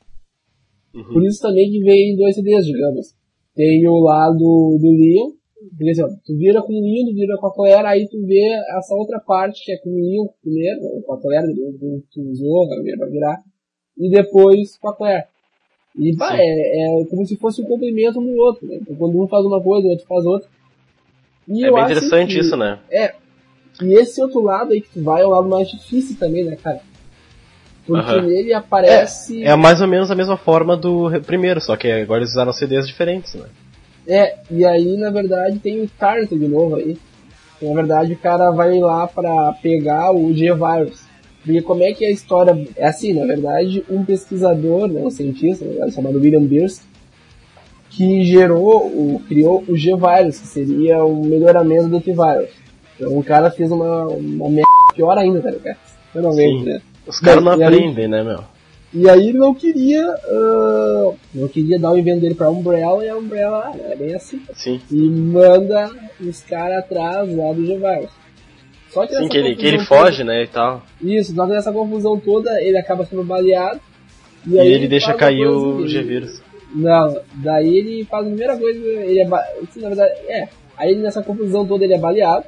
Por 1.11 1.23
isso 1.25 1.41
também 1.41 1.69
que 1.69 1.80
vem 1.82 2.15
dois 2.15 2.36
CDs, 2.36 2.65
digamos. 2.65 3.13
Tem 3.53 3.88
o 3.88 3.99
lado 3.99 4.38
do 4.38 4.91
Leon, 4.91 5.32
porque 5.69 5.89
assim, 5.89 6.03
ó, 6.03 6.07
tu 6.25 6.38
vira 6.38 6.61
com 6.61 6.73
o 6.73 6.82
Leon, 6.82 7.05
tu 7.05 7.13
vira 7.13 7.38
com 7.38 7.47
a 7.47 7.53
Claire, 7.53 7.88
aí 7.88 8.07
tu 8.07 8.25
vê 8.25 8.47
essa 8.78 8.95
outra 8.95 9.19
parte 9.19 9.63
que 9.65 9.71
é 9.71 9.78
com 9.78 9.89
o 9.89 9.95
Leon 9.95 10.28
primeiro, 10.41 10.80
ou 10.86 11.01
com 11.01 11.13
a 11.13 11.21
Claire, 11.21 11.53
tu, 11.53 12.03
tu 12.11 12.21
usou, 12.21 12.67
vai 12.67 12.82
virar, 13.09 13.43
e 14.00 14.10
depois 14.10 14.78
com 14.78 14.89
a 14.89 14.95
Claire. 14.95 15.26
E 15.98 16.16
pá, 16.16 16.36
é, 16.38 17.02
é 17.02 17.06
como 17.06 17.26
se 17.26 17.36
fosse 17.38 17.62
um 17.62 17.66
complemento 17.66 18.20
um 18.20 18.24
no 18.24 18.38
outro, 18.41 18.68
né? 18.68 18.78
Então, 18.82 18.95
quando 18.95 19.22
um 19.22 19.28
faz 19.28 19.43
uma 19.45 19.62
coisa, 19.62 19.88
o 19.88 19.91
outro 19.91 20.06
faz 20.08 20.26
outra. 20.26 20.48
E 21.48 21.66
É 21.66 21.72
bem 21.72 21.84
interessante 21.84 22.34
que- 22.36 22.39
isso, 22.39 22.56
né? 22.56 22.80
é. 22.91 23.16
E 23.82 23.93
esse 23.93 24.22
outro 24.22 24.41
lado 24.41 24.74
aí 24.74 24.82
que 24.82 24.89
tu 24.89 25.04
vai 25.04 25.22
é 25.22 25.26
o 25.26 25.30
lado 25.30 25.48
mais 25.48 25.70
difícil 25.70 26.18
também, 26.20 26.43
né, 26.43 26.56
cara? 26.56 26.82
Porque 27.86 28.12
Aham. 28.12 28.22
nele 28.28 28.54
aparece. 28.54 29.43
É 29.43 29.56
mais 29.56 29.80
ou 29.82 29.88
menos 29.88 30.12
a 30.12 30.16
mesma 30.16 30.36
forma 30.36 30.76
do 30.76 31.10
primeiro, 31.26 31.62
só 31.62 31.76
que 31.78 31.89
agora 31.89 32.20
eles 32.22 32.32
usaram 32.32 32.52
CDs 32.52 32.88
diferentes, 32.88 33.34
né? 33.36 33.48
É, 34.08 34.38
e 34.52 34.66
aí 34.66 34.98
na 34.98 35.10
verdade 35.10 35.60
tem 35.60 35.82
o 35.82 35.88
Tarnet 35.88 36.36
de 36.38 36.48
novo 36.48 36.76
aí. 36.76 36.98
Que, 37.60 37.66
na 37.66 37.74
verdade 37.76 38.14
o 38.14 38.18
cara 38.18 38.52
vai 38.52 38.78
lá 38.80 39.08
pra 39.08 39.54
pegar 39.62 40.12
o 40.12 40.34
G-Virus. 40.34 41.07
Porque 41.48 41.62
como 41.62 41.82
é 41.82 41.93
que 41.93 42.04
é 42.04 42.10
a 42.10 42.12
história? 42.12 42.68
É 42.76 42.88
assim, 42.88 43.14
na 43.14 43.26
verdade, 43.26 43.82
um 43.89 44.04
pesquisador, 44.04 44.89
né, 44.89 45.00
um 45.02 45.10
cientista, 45.10 45.64
verdade, 45.64 45.93
chamado 45.93 46.20
William 46.20 46.43
Birst, 46.43 46.82
que 47.89 48.26
gerou, 48.26 48.86
o, 48.86 49.22
criou 49.30 49.64
o 49.66 49.78
G-Virus, 49.78 50.41
que 50.41 50.48
seria 50.48 51.06
o 51.06 51.26
melhoramento 51.26 51.88
do 51.88 52.02
T-Virus. 52.02 52.50
Então 52.98 53.18
o 53.18 53.24
cara 53.24 53.50
fez 53.50 53.72
uma, 53.72 54.08
uma 54.08 54.50
merda 54.50 54.68
pior 54.93 55.18
ainda, 55.18 55.39
tá 55.39 55.50
ligado? 55.50 55.78
Finalmente, 56.12 56.66
né? 56.66 56.82
Os 57.08 57.22
caras 57.22 57.41
não 57.41 57.54
aí- 57.54 57.64
aprendem, 57.64 58.10
né, 58.10 58.22
meu? 58.24 58.43
E 58.93 59.10
aí 59.10 59.30
ele 59.30 59.38
não 59.38 59.54
queria, 59.54 60.06
ah, 60.06 61.14
não 61.34 61.48
queria 61.48 61.80
dar 61.80 61.91
o 61.91 61.98
invento 61.98 62.20
dele 62.22 62.36
pra 62.36 62.50
Umbrella, 62.50 63.06
e 63.06 63.10
a 63.10 63.16
Umbrella 63.16 63.72
ah, 63.74 63.91
é 63.91 63.95
bem 63.95 64.14
assim. 64.14 64.41
Sim. 64.54 64.82
E 64.91 64.95
manda 64.95 65.91
os 66.20 66.41
caras 66.41 66.80
atrás 66.80 67.34
lá 67.34 67.54
do 67.54 67.66
G-Virus. 67.66 68.26
Só 68.98 69.06
que 69.06 69.16
Sim, 69.16 69.28
que 69.28 69.38
ele, 69.38 69.56
que 69.56 69.68
ele 69.68 69.80
foge, 69.80 70.24
né, 70.24 70.41
e 70.41 70.48
tal. 70.48 70.82
Isso, 71.00 71.36
só 71.36 71.45
que 71.45 71.52
nessa 71.52 71.72
confusão 71.72 72.20
toda 72.20 72.60
ele 72.60 72.80
acaba 72.80 73.06
sendo 73.06 73.24
baleado. 73.24 73.80
E, 74.48 74.60
aí 74.60 74.74
ele 74.74 74.88
deixa 74.88 75.08
faz 75.08 75.20
cair 75.20 75.45
o. 75.45 75.88
G-Vírus. 75.88 76.41
Não, 76.74 77.22
daí 77.36 77.78
ele 77.78 78.06
faz 78.06 78.26
a 78.26 78.28
primeira 78.28 78.58
coisa, 78.58 78.80
ele 78.80 79.20
é 79.20 79.28
ba... 79.28 79.39
Sim, 79.70 79.82
na 79.82 79.89
verdade, 79.89 80.14
é. 80.28 80.50
Aí 80.76 80.91
ele, 80.91 81.02
nessa 81.02 81.22
confusão 81.22 81.64
toda 81.68 81.84
ele 81.84 81.93
é 81.93 82.00
baleado, 82.00 82.45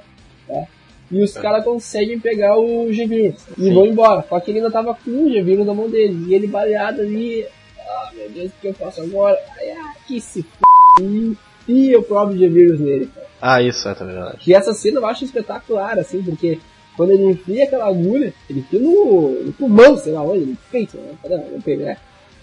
tá? 0.48 0.64
E 1.12 1.22
os 1.22 1.34
caras 1.34 1.64
conseguem 1.64 2.20
pegar 2.20 2.58
o 2.58 2.92
G-Vírus 2.92 3.46
e 3.56 3.70
É. 3.70 3.74
Vão 3.74 3.86
embora. 3.86 4.26
Só 4.28 4.40
que 4.40 4.50
ele 4.50 4.58
ainda 4.58 4.72
tava 4.72 4.96
com 4.96 5.12
o 5.12 5.30
G-Vírus 5.30 5.68
na 5.68 5.74
mão 5.74 5.88
dele. 5.88 6.26
E 6.30 6.34
ele 6.34 6.48
baleado 6.48 7.02
ali. 7.02 7.46
Ah, 7.80 8.10
meu 8.16 8.30
Deus, 8.30 8.52
o 8.52 8.62
que 8.62 8.68
eu 8.68 8.74
faço 8.74 9.02
agora? 9.02 9.38
Ai, 9.58 9.72
ah, 9.72 9.94
que 10.08 10.20
se 10.20 10.40
f. 10.40 11.38
E 11.70 11.92
enfia 11.92 11.96
o 11.96 12.02
próprio 12.02 12.36
G-Vírus 12.36 12.80
nele, 12.80 13.06
cara. 13.14 13.28
Ah, 13.40 13.62
isso 13.62 13.88
é, 13.88 13.94
tá 13.94 14.04
verdade. 14.04 14.38
Que 14.40 14.56
essa 14.56 14.74
cena 14.74 15.00
eu 15.00 15.06
acho 15.06 15.24
espetacular, 15.24 16.00
assim, 16.00 16.24
porque 16.24 16.60
quando 16.98 17.12
ele 17.12 17.26
enfia 17.28 17.66
aquela 17.66 17.88
agulha, 17.88 18.34
ele 18.50 18.62
enfia 18.62 18.80
no, 18.80 19.44
no 19.46 19.54
pulmão, 19.54 19.96
sei 19.96 20.12
lá 20.12 20.24
onde, 20.24 20.46
no 20.46 20.58
peito, 20.72 20.98
né? 20.98 21.14
Não, 21.24 21.78
né? 21.78 21.98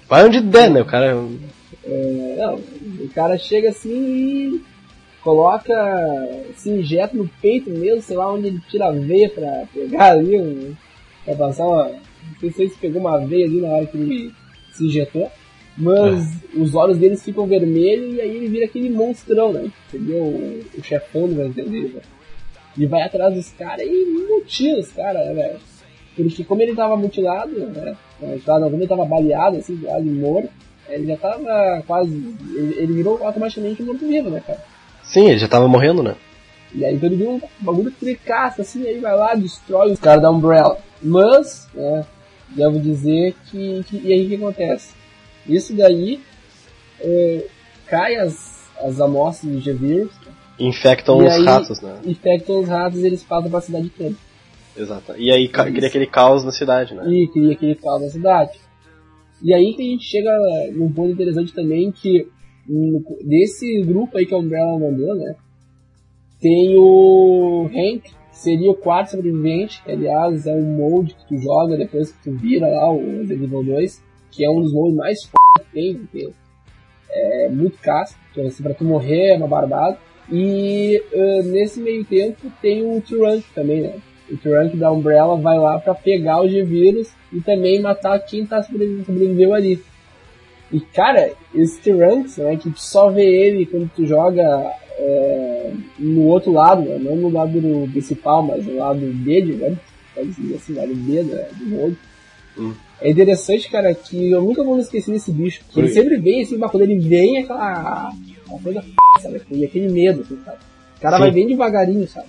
Vai 0.09 0.25
onde 0.25 0.41
der, 0.41 0.71
né? 0.71 0.81
O 0.81 0.87
cara. 0.87 1.27
É, 1.85 2.37
não, 2.39 2.55
o 2.55 3.09
cara 3.13 3.37
chega 3.37 3.71
assim 3.71 3.91
e 3.91 4.65
coloca, 5.23 5.75
se 6.57 6.71
injeta 6.71 7.17
no 7.17 7.29
peito 7.43 7.69
mesmo, 7.69 8.01
sei 8.01 8.17
lá 8.17 8.33
onde 8.33 8.47
ele 8.47 8.61
tira 8.69 8.87
a 8.87 8.93
veia 8.93 9.29
pra 9.29 9.65
pegar 9.75 10.13
ali, 10.13 10.77
pra 11.25 11.35
passar 11.35 11.67
uma. 11.67 11.91
Não 12.41 12.53
sei 12.53 12.69
se 12.69 12.79
pegou 12.79 13.01
uma 13.01 13.19
veia 13.19 13.45
ali 13.45 13.61
na 13.61 13.69
hora 13.69 13.87
que 13.87 13.97
ele 13.97 14.33
se 14.73 14.87
injetou. 14.87 15.29
Mas 15.77 16.27
os 16.55 16.75
olhos 16.75 16.99
deles 16.99 17.23
ficam 17.23 17.47
vermelhos 17.47 18.15
e 18.15 18.21
aí 18.21 18.37
ele 18.37 18.49
vira 18.49 18.65
aquele 18.65 18.89
monstrão, 18.89 19.53
né? 19.53 19.71
Seria 19.91 20.17
o, 20.17 20.65
o 20.77 20.83
chefão 20.83 21.29
do 21.29 21.37
Resident 21.37 21.69
Evil. 21.69 22.01
E 22.79 22.87
vai 22.87 23.03
atrás 23.03 23.35
dos 23.35 23.51
caras 23.53 23.87
e 23.87 24.27
mutila 24.29 24.81
os 24.81 24.91
caras, 24.93 25.27
né, 25.27 25.35
velho? 25.35 25.59
Porque 26.15 26.45
como 26.45 26.63
ele 26.63 26.75
tava 26.75 26.97
mutilado, 26.97 27.55
né? 27.55 27.97
Não, 28.21 28.71
como 28.71 28.77
ele 28.77 28.89
tava 28.89 29.05
baleado, 29.05 29.59
assim, 29.59 29.79
ali 29.89 30.11
morto, 30.11 30.49
ele 30.89 31.07
já 31.07 31.17
tava 31.17 31.83
quase. 31.87 32.13
Ele, 32.55 32.75
ele 32.79 32.93
virou 32.95 33.23
automaticamente 33.23 33.83
um 33.83 33.87
morto-vivo, 33.87 34.31
né, 34.31 34.43
cara? 34.47 34.63
Sim, 35.03 35.29
ele 35.29 35.39
já 35.39 35.49
tava 35.49 35.69
morrendo, 35.69 36.03
né? 36.03 36.17
E 36.75 36.85
aí 36.85 36.95
então 36.95 37.09
ele 37.09 37.17
viu 37.17 37.31
um 37.33 37.41
bagulho 37.61 37.91
tricaça, 37.91 38.63
assim, 38.63 38.87
aí 38.87 38.99
vai 38.99 39.15
lá, 39.15 39.35
destrói 39.35 39.93
os 39.93 40.01
caras 40.01 40.23
da 40.23 40.31
Umbrella. 40.31 40.79
Mas, 41.03 41.69
né, 41.75 42.05
devo 42.49 42.81
dizer 42.81 43.35
que, 43.51 43.85
que. 43.85 44.01
E 44.05 44.13
aí 44.13 44.25
o 44.25 44.29
que 44.29 44.35
acontece? 44.37 44.95
Isso 45.49 45.75
daí 45.75 46.21
é, 47.01 47.47
cai 47.87 48.17
as, 48.17 48.67
as 48.81 49.01
amostras 49.01 49.53
do 49.53 49.61
G-Vírus, 49.61 50.13
Infectam 50.59 51.19
os 51.19 51.33
aí- 51.35 51.45
ratos, 51.45 51.81
né? 51.83 51.99
infectam 52.07 52.61
os 52.61 52.69
ratos 52.69 53.01
e 53.01 53.07
eles 53.07 53.23
passam 53.23 53.51
pra 53.51 53.61
cidade 53.61 53.91
toda. 53.91 54.15
Exato. 54.77 55.15
E 55.19 55.31
aí 55.31 55.49
ca- 55.49 55.65
cria 55.71 55.87
aquele 55.89 56.07
caos 56.07 56.45
na 56.45 56.51
cidade, 56.53 56.95
né? 56.95 57.05
e 57.09 57.29
cria 57.29 57.53
aquele 57.53 57.75
caos 57.75 58.01
na 58.03 58.09
cidade. 58.09 58.59
E 59.43 59.53
aí 59.53 59.75
que 59.75 59.83
a 59.83 59.85
gente 59.85 60.05
chega 60.05 60.31
num 60.73 60.91
ponto 60.91 61.11
interessante 61.13 61.53
também 61.53 61.93
que 61.93 62.27
hum, 62.69 63.03
desse 63.23 63.83
grupo 63.83 64.17
aí 64.17 64.25
que 64.25 64.35
a 64.35 64.39
Umbrella 64.39 64.79
mandou, 64.79 65.15
né? 65.15 65.35
Tem 66.41 66.75
o 66.79 67.67
Hank, 67.73 68.03
que 68.03 68.15
seria 68.33 68.71
o 68.71 68.75
quarto 68.75 69.11
sobrevivente, 69.13 69.83
que 69.83 69.91
aliás 69.91 70.47
é 70.47 70.55
um 70.55 70.77
molde 70.77 71.15
que 71.15 71.27
tu 71.29 71.39
joga 71.39 71.77
depois 71.77 72.13
que 72.13 72.23
tu 72.25 72.33
vira 72.37 72.67
lá 72.69 72.91
o 72.93 72.99
Resident 72.99 73.43
Evil 73.45 73.63
2, 73.65 74.03
que 74.37 74.45
é 74.45 74.51
um 74.51 74.61
dos 74.61 74.73
moldes 74.73 74.97
mais 74.97 75.23
f 75.25 75.33
que 75.59 75.73
tem, 75.73 75.95
porque 75.95 76.31
é 77.11 77.49
muito 77.49 77.79
casco, 77.79 78.19
então 78.31 78.47
assim, 78.47 78.63
pra 78.63 78.75
tu 78.75 78.85
morrer 78.85 79.31
é 79.31 79.37
uma 79.37 79.49
barbada. 79.49 79.99
E 80.31 81.03
ah, 81.15 81.43
nesse 81.45 81.81
meio 81.81 82.05
tempo 82.05 82.53
tem 82.61 82.85
o 82.85 83.01
T-Rank 83.01 83.45
também, 83.55 83.81
né? 83.83 83.95
O 84.31 84.37
Trunk 84.37 84.77
da 84.77 84.91
Umbrella 84.91 85.37
vai 85.37 85.57
lá 85.57 85.79
pra 85.79 85.95
pegar 85.95 86.41
o 86.41 86.49
G-Vírus 86.49 87.09
e 87.33 87.41
também 87.41 87.81
matar 87.81 88.19
quem 88.19 88.45
tá 88.45 88.61
sobrevi- 88.63 89.05
sobreviveu 89.05 89.55
ali. 89.55 89.81
E 90.73 90.81
cara, 90.81 91.31
esse 91.55 91.81
Trunks, 91.81 92.39
né, 92.39 92.57
que 92.57 92.71
tu 92.71 92.81
só 92.81 93.09
vê 93.09 93.25
ele 93.25 93.67
quando 93.67 93.89
tu 93.95 94.05
joga 94.05 94.73
é, 94.99 95.73
no 95.97 96.23
outro 96.25 96.53
lado, 96.53 96.83
né, 96.83 96.99
não 96.99 97.15
no 97.15 97.31
lado 97.31 97.61
do 97.61 97.89
principal, 97.93 98.43
mas 98.43 98.67
no 98.67 98.79
lado 98.79 98.99
B, 98.99 99.43
digamos, 99.43 99.79
pode 100.13 100.29
dizer 100.33 100.57
assim, 100.57 100.75
lado 100.75 100.95
B 100.95 101.23
né, 101.23 101.49
do 101.57 101.71
jogo. 101.71 101.97
Hum. 102.59 102.75
É 103.01 103.11
interessante, 103.11 103.71
cara, 103.71 103.95
que 103.95 104.31
eu 104.31 104.41
nunca 104.41 104.65
vou 104.65 104.77
me 104.77 104.81
esquecer 104.81 105.11
desse 105.13 105.31
bicho. 105.31 105.63
que 105.71 105.79
Ele 105.79 105.89
sempre 105.89 106.17
vem 106.17 106.43
assim, 106.43 106.57
mas 106.57 106.71
quando 106.71 106.85
ele 106.85 106.99
vem, 106.99 107.37
é 107.37 107.41
aquela, 107.41 108.09
aquela 108.09 108.63
coisa 108.63 108.79
f, 108.81 109.23
sabe? 109.23 109.43
E 109.51 109.65
aquele 109.65 109.89
medo, 109.89 110.23
assim, 110.23 110.39
sabe? 110.45 110.59
O 110.97 111.01
cara 111.01 111.17
Sim. 111.17 111.23
vai 111.23 111.31
bem 111.31 111.47
devagarinho, 111.47 112.09
sabe? 112.09 112.29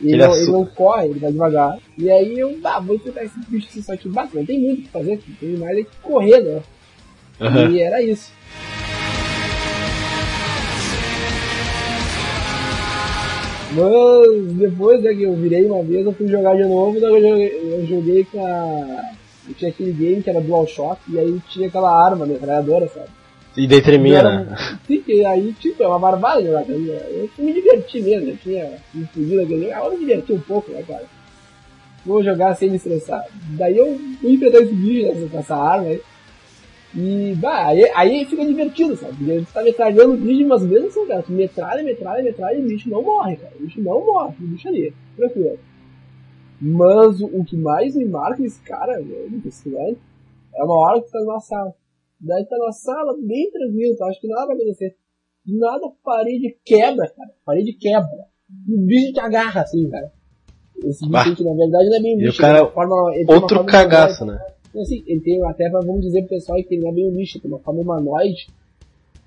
Ele, 0.00 0.12
Ele 0.12 0.26
não, 0.26 0.36
ele 0.36 0.52
não 0.52 0.66
corre, 0.66 1.06
ele 1.08 1.18
vai 1.18 1.32
devagar. 1.32 1.78
E 1.98 2.10
aí 2.10 2.38
eu, 2.38 2.56
ah, 2.64 2.78
vou 2.78 2.98
tentar 2.98 3.24
esse 3.24 3.38
bicho 3.48 3.66
assim, 3.68 3.82
só 3.82 3.96
que 3.96 4.08
bate, 4.08 4.36
não 4.36 4.44
tem 4.44 4.60
muito 4.60 4.80
o 4.80 4.82
que 4.82 4.88
fazer, 4.90 5.20
tem 5.40 5.56
mais 5.56 5.76
é 5.78 5.82
que 5.82 5.96
correr, 6.02 6.40
né? 6.40 6.62
Aham. 7.40 7.70
E 7.70 7.80
era 7.80 8.02
isso. 8.02 8.30
Mas 13.74 14.54
depois 14.54 15.02
né, 15.02 15.12
que 15.14 15.22
eu 15.24 15.34
virei 15.34 15.66
uma 15.66 15.82
vez, 15.82 16.06
eu 16.06 16.12
fui 16.12 16.28
jogar 16.28 16.54
de 16.56 16.64
novo, 16.64 16.96
eu 16.98 17.20
joguei, 17.20 17.60
eu 17.62 17.86
joguei 17.86 18.24
com 18.24 18.46
a. 18.46 19.15
Eu 19.48 19.54
tinha 19.54 19.70
aquele 19.70 19.92
game 19.92 20.22
que 20.22 20.30
era 20.30 20.40
DualShock, 20.40 21.00
e 21.08 21.18
aí 21.18 21.40
tinha 21.48 21.68
aquela 21.68 21.90
arma 21.90 22.26
metralhadora, 22.26 22.88
sabe? 22.88 23.08
E 23.56 23.66
daí 23.66 23.78
E 23.78 23.82
tremia, 23.82 24.18
era- 24.18 24.44
né? 24.44 24.78
Sim, 24.86 25.00
que 25.02 25.24
aí, 25.24 25.52
tipo, 25.54 25.82
é 25.82 25.88
uma 25.88 25.98
jogar 26.44 26.60
aquele 26.60 26.86
jogo. 26.86 27.00
Eu 27.38 27.44
me 27.44 27.52
diverti 27.52 28.00
mesmo, 28.02 28.30
eu 28.30 28.36
tinha 28.36 28.72
me 28.92 29.06
fugido 29.06 29.36
daquele 29.42 29.60
jogo. 29.62 29.72
Ah, 29.74 29.84
eu 29.86 29.90
me 29.92 29.98
diverti 29.98 30.32
um 30.32 30.40
pouco, 30.40 30.70
né, 30.72 30.82
cara? 30.86 31.04
Vou 32.04 32.22
jogar 32.22 32.54
sem 32.54 32.70
me 32.70 32.76
estressar. 32.76 33.24
Daí 33.58 33.76
eu 33.76 33.98
fui 34.20 34.32
enfrentar 34.32 34.58
esse 34.58 34.72
bicho, 34.74 35.12
né, 35.12 35.28
com 35.30 35.38
essa 35.38 35.56
arma 35.56 35.88
aí. 35.88 36.00
E, 36.94 37.34
bah, 37.36 37.66
aí, 37.66 37.90
aí 37.94 38.24
fica 38.24 38.44
divertido, 38.46 38.96
sabe? 38.96 39.14
Porque 39.16 39.32
você 39.40 39.52
tá 39.52 39.62
metralhando 39.62 40.14
o 40.14 40.16
bicho, 40.16 40.48
mas 40.48 40.62
mesmo 40.62 40.86
assim, 40.86 41.06
cara, 41.06 41.22
tu 41.22 41.32
metralha, 41.32 41.82
metralha, 41.82 42.22
metralha 42.22 42.56
e 42.56 42.62
o 42.62 42.66
bicho 42.68 42.88
não 42.88 43.02
morre, 43.02 43.36
cara. 43.36 43.52
O 43.58 43.62
bicho 43.64 43.80
não 43.82 44.04
morre, 44.04 44.34
o 44.40 44.46
bicho 44.46 44.68
ali, 44.68 44.94
tranquilo. 45.16 45.58
Mas 46.60 47.20
o, 47.20 47.44
que 47.44 47.56
mais 47.56 47.94
me 47.94 48.04
marca 48.06 48.42
nesse 48.42 48.60
cara, 48.62 49.00
desse 49.44 49.68
velho, 49.68 49.98
é 50.54 50.64
uma 50.64 50.74
hora 50.74 51.02
que 51.02 51.10
tá 51.10 51.18
numa 51.20 51.40
sala. 51.40 51.74
Daí 52.20 52.44
tá 52.46 52.56
na 52.56 52.72
sala, 52.72 53.14
bem 53.22 53.50
tranquilo, 53.50 53.96
tá? 53.96 54.06
Acho 54.06 54.20
que 54.20 54.28
nada 54.28 54.46
vai 54.46 54.56
acontecer. 54.56 54.96
Do 55.44 55.58
nada, 55.58 55.82
parede 56.02 56.56
quebra, 56.64 57.08
cara. 57.10 57.30
Parede 57.44 57.72
quebra. 57.74 58.08
O 58.68 58.78
bicho 58.86 59.12
te 59.12 59.20
agarra, 59.20 59.60
assim, 59.62 59.88
cara. 59.90 60.10
Esse 60.82 61.06
bicho 61.08 61.36
que 61.36 61.44
na 61.44 61.54
verdade 61.54 61.88
não 61.90 61.96
é 61.96 62.00
bem 62.02 62.16
um 62.16 62.20
E 62.20 62.24
o 62.24 62.26
bicho. 62.28 62.40
cara- 62.40 62.66
forma- 62.70 63.12
Outro 63.28 63.64
cagaço, 63.64 64.24
né? 64.24 64.38
Então, 64.70 64.82
assim, 64.82 65.02
ele 65.06 65.20
tem 65.20 65.42
até, 65.46 65.68
vamos 65.70 66.00
dizer 66.00 66.20
pro 66.22 66.30
pessoal 66.30 66.58
que 66.62 66.74
ele 66.74 66.82
não 66.82 66.90
é 66.90 66.94
bem 66.94 67.08
um 67.10 67.14
bicho, 67.14 67.38
tem 67.40 67.50
uma 67.50 67.60
forma 67.60 67.80
humanoide. 67.82 68.46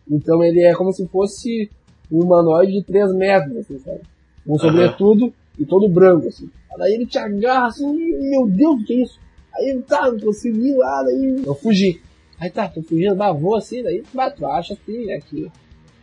Então 0.09 0.43
ele 0.43 0.61
é 0.63 0.73
como 0.73 0.91
se 0.91 1.07
fosse 1.07 1.69
um 2.11 2.23
humanoide 2.23 2.71
de 2.73 2.84
3 2.84 3.13
metros, 3.13 3.55
assim, 3.57 3.77
sabe? 3.80 4.01
Um 4.47 4.57
sobretudo 4.57 5.32
e 5.59 5.65
todo 5.65 5.88
branco, 5.89 6.27
assim. 6.27 6.49
Daí 6.80 6.93
ele 6.93 7.05
te 7.05 7.17
agarra 7.17 7.67
assim, 7.67 7.93
meu 8.30 8.47
Deus, 8.47 8.82
o 8.82 8.86
que 8.86 8.93
é 8.93 9.03
isso? 9.03 9.19
Aí 9.53 9.69
eu, 9.69 9.82
tá, 9.84 10.09
não 10.09 10.19
consegui 10.19 10.73
lá, 10.75 11.03
daí 11.03 11.43
eu 11.45 11.53
fugi. 11.53 12.01
Aí 12.39 12.49
tá, 12.49 12.69
tô 12.69 12.82
fugindo, 12.82 13.17
mas 13.17 13.39
vou 13.39 13.55
assim, 13.55 13.84
daí 13.84 14.01
bah, 14.13 14.32
tu 14.32 14.45
acha 14.45 14.73
assim, 14.73 15.05
né, 15.05 15.19
que 15.19 15.51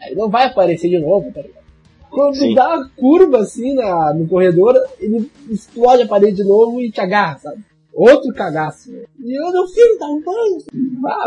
aí 0.02 0.14
não 0.14 0.28
vai 0.28 0.44
aparecer 0.46 0.90
de 0.90 0.98
novo, 0.98 1.32
tá 1.32 1.40
ligado? 1.40 1.64
Quando 2.10 2.36
Sim. 2.36 2.54
dá 2.54 2.76
uma 2.76 2.88
curva 2.90 3.38
assim 3.38 3.74
na, 3.74 4.12
no 4.12 4.28
corredor, 4.28 4.74
ele 5.00 5.30
explode 5.48 6.02
a 6.02 6.06
parede 6.06 6.36
de 6.36 6.44
novo 6.44 6.80
e 6.80 6.90
te 6.90 7.00
agarra, 7.00 7.38
sabe? 7.38 7.64
Outro 7.92 8.32
cagaço. 8.34 8.92
né? 8.92 9.04
E 9.24 9.34
eu 9.34 9.50
não 9.50 9.66
filho, 9.66 9.98
tá 9.98 10.06
um 10.06 10.20
banho. 10.22 10.58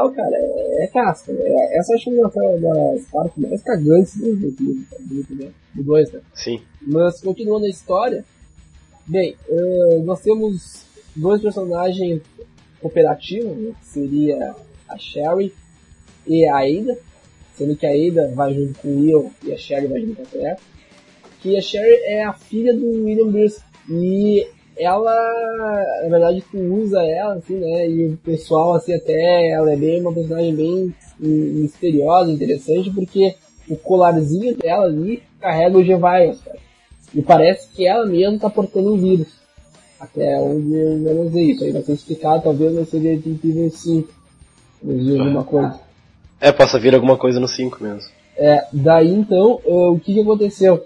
Ô, 0.06 0.12
cara, 0.12 0.36
é, 0.36 0.84
é 0.84 0.88
casca. 0.88 1.32
É, 1.32 1.80
essa 1.80 1.96
acho 1.96 2.04
que 2.04 2.10
é 2.12 2.14
uma 2.14 2.30
das 2.30 3.06
partes 3.06 3.38
mais 3.38 3.64
cagantes 3.64 4.16
do 4.18 4.36
do 4.36 4.52
do, 4.52 4.74
do, 5.10 5.54
do 5.74 5.84
dois, 5.84 6.12
né? 6.12 6.22
Sim. 6.36 6.62
Mas 6.82 7.20
continuando 7.22 7.66
a 7.66 7.70
história, 7.70 8.24
bem, 9.10 9.36
eh, 9.50 10.02
nós 10.04 10.22
temos 10.22 10.86
dois 11.16 11.42
personagens 11.42 12.22
cooperativos, 12.80 13.58
né, 13.58 13.72
que 13.80 13.86
seria 13.86 14.56
a 14.88 14.98
Sherry 14.98 15.54
e 16.28 16.46
a 16.48 16.60
Ada, 16.60 16.98
sendo 17.56 17.76
que 17.76 17.86
a 17.86 17.90
Ada 17.90 18.34
vai 18.36 18.54
junto 18.54 18.80
com 18.80 18.88
o 18.88 19.00
Will 19.02 19.32
e 19.44 19.52
a 19.52 19.58
Sherry 19.58 19.88
vai 19.88 20.02
junto 20.02 20.16
com 20.16 20.22
a 20.22 20.26
Claire. 20.26 20.60
Que 21.42 21.58
a 21.58 21.62
Sherry 21.62 21.96
é 22.04 22.24
a 22.24 22.34
filha 22.34 22.74
do 22.74 22.86
William 23.06 23.30
Bruce 23.30 23.62
e 23.90 24.48
ela, 24.78 25.14
na 26.04 26.10
verdade, 26.10 26.44
tu 26.50 26.58
usa 26.58 27.04
ela, 27.04 27.34
assim, 27.34 27.56
né, 27.56 27.90
e 27.90 28.08
o 28.10 28.18
pessoal, 28.18 28.76
assim, 28.76 28.94
até, 28.94 29.50
ela 29.50 29.74
é 29.74 29.76
bem 29.76 30.00
uma 30.00 30.14
personagem 30.14 30.56
bem 30.56 30.96
misteriosa, 31.20 32.32
interessante, 32.32 32.90
porque 32.92 33.36
o 33.68 33.76
colarzinho 33.76 34.56
dela 34.56 34.86
ali 34.86 35.22
carrega 35.40 35.78
o 35.78 35.84
G-Virus, 35.84 36.42
cara. 36.42 36.69
E 37.14 37.22
parece 37.22 37.68
que 37.70 37.86
ela 37.86 38.06
mesma 38.06 38.40
tá 38.40 38.50
portando 38.50 38.94
um 38.94 38.98
vírus. 38.98 39.28
Até 40.00 40.40
onde 40.40 40.74
eu 40.74 40.92
ainda 40.92 41.14
não 41.14 41.32
sei 41.32 41.52
isso. 41.52 41.64
Aí 41.64 41.72
vai 41.72 41.82
ser 41.82 41.94
explicado, 41.94 42.44
talvez 42.44 42.74
vai 42.74 42.86
ser 42.86 43.00
Detetive 43.00 43.50
Evil 43.50 43.72
5. 43.72 44.10
Nos 44.82 45.04
dias 45.04 45.20
alguma 45.20 45.44
coisa. 45.44 45.80
É, 46.40 46.52
possa 46.52 46.80
vir 46.80 46.96
alguma 46.96 47.18
coisa 47.18 47.40
no 47.40 47.48
5 47.48 47.84
mesmo. 47.84 48.10
É, 48.38 48.66
daí 48.72 49.14
então, 49.14 49.60
eh, 49.66 49.88
o 49.88 50.00
que 50.00 50.14
que 50.14 50.22
aconteceu? 50.22 50.86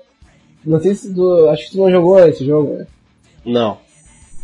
Não 0.66 0.80
sei 0.82 0.96
se 0.96 1.14
tu, 1.14 1.50
acho 1.50 1.66
que 1.66 1.72
tu 1.74 1.78
não 1.78 1.92
jogou 1.92 2.18
esse 2.28 2.44
jogo, 2.44 2.74
né? 2.74 2.88
Não. 3.46 3.78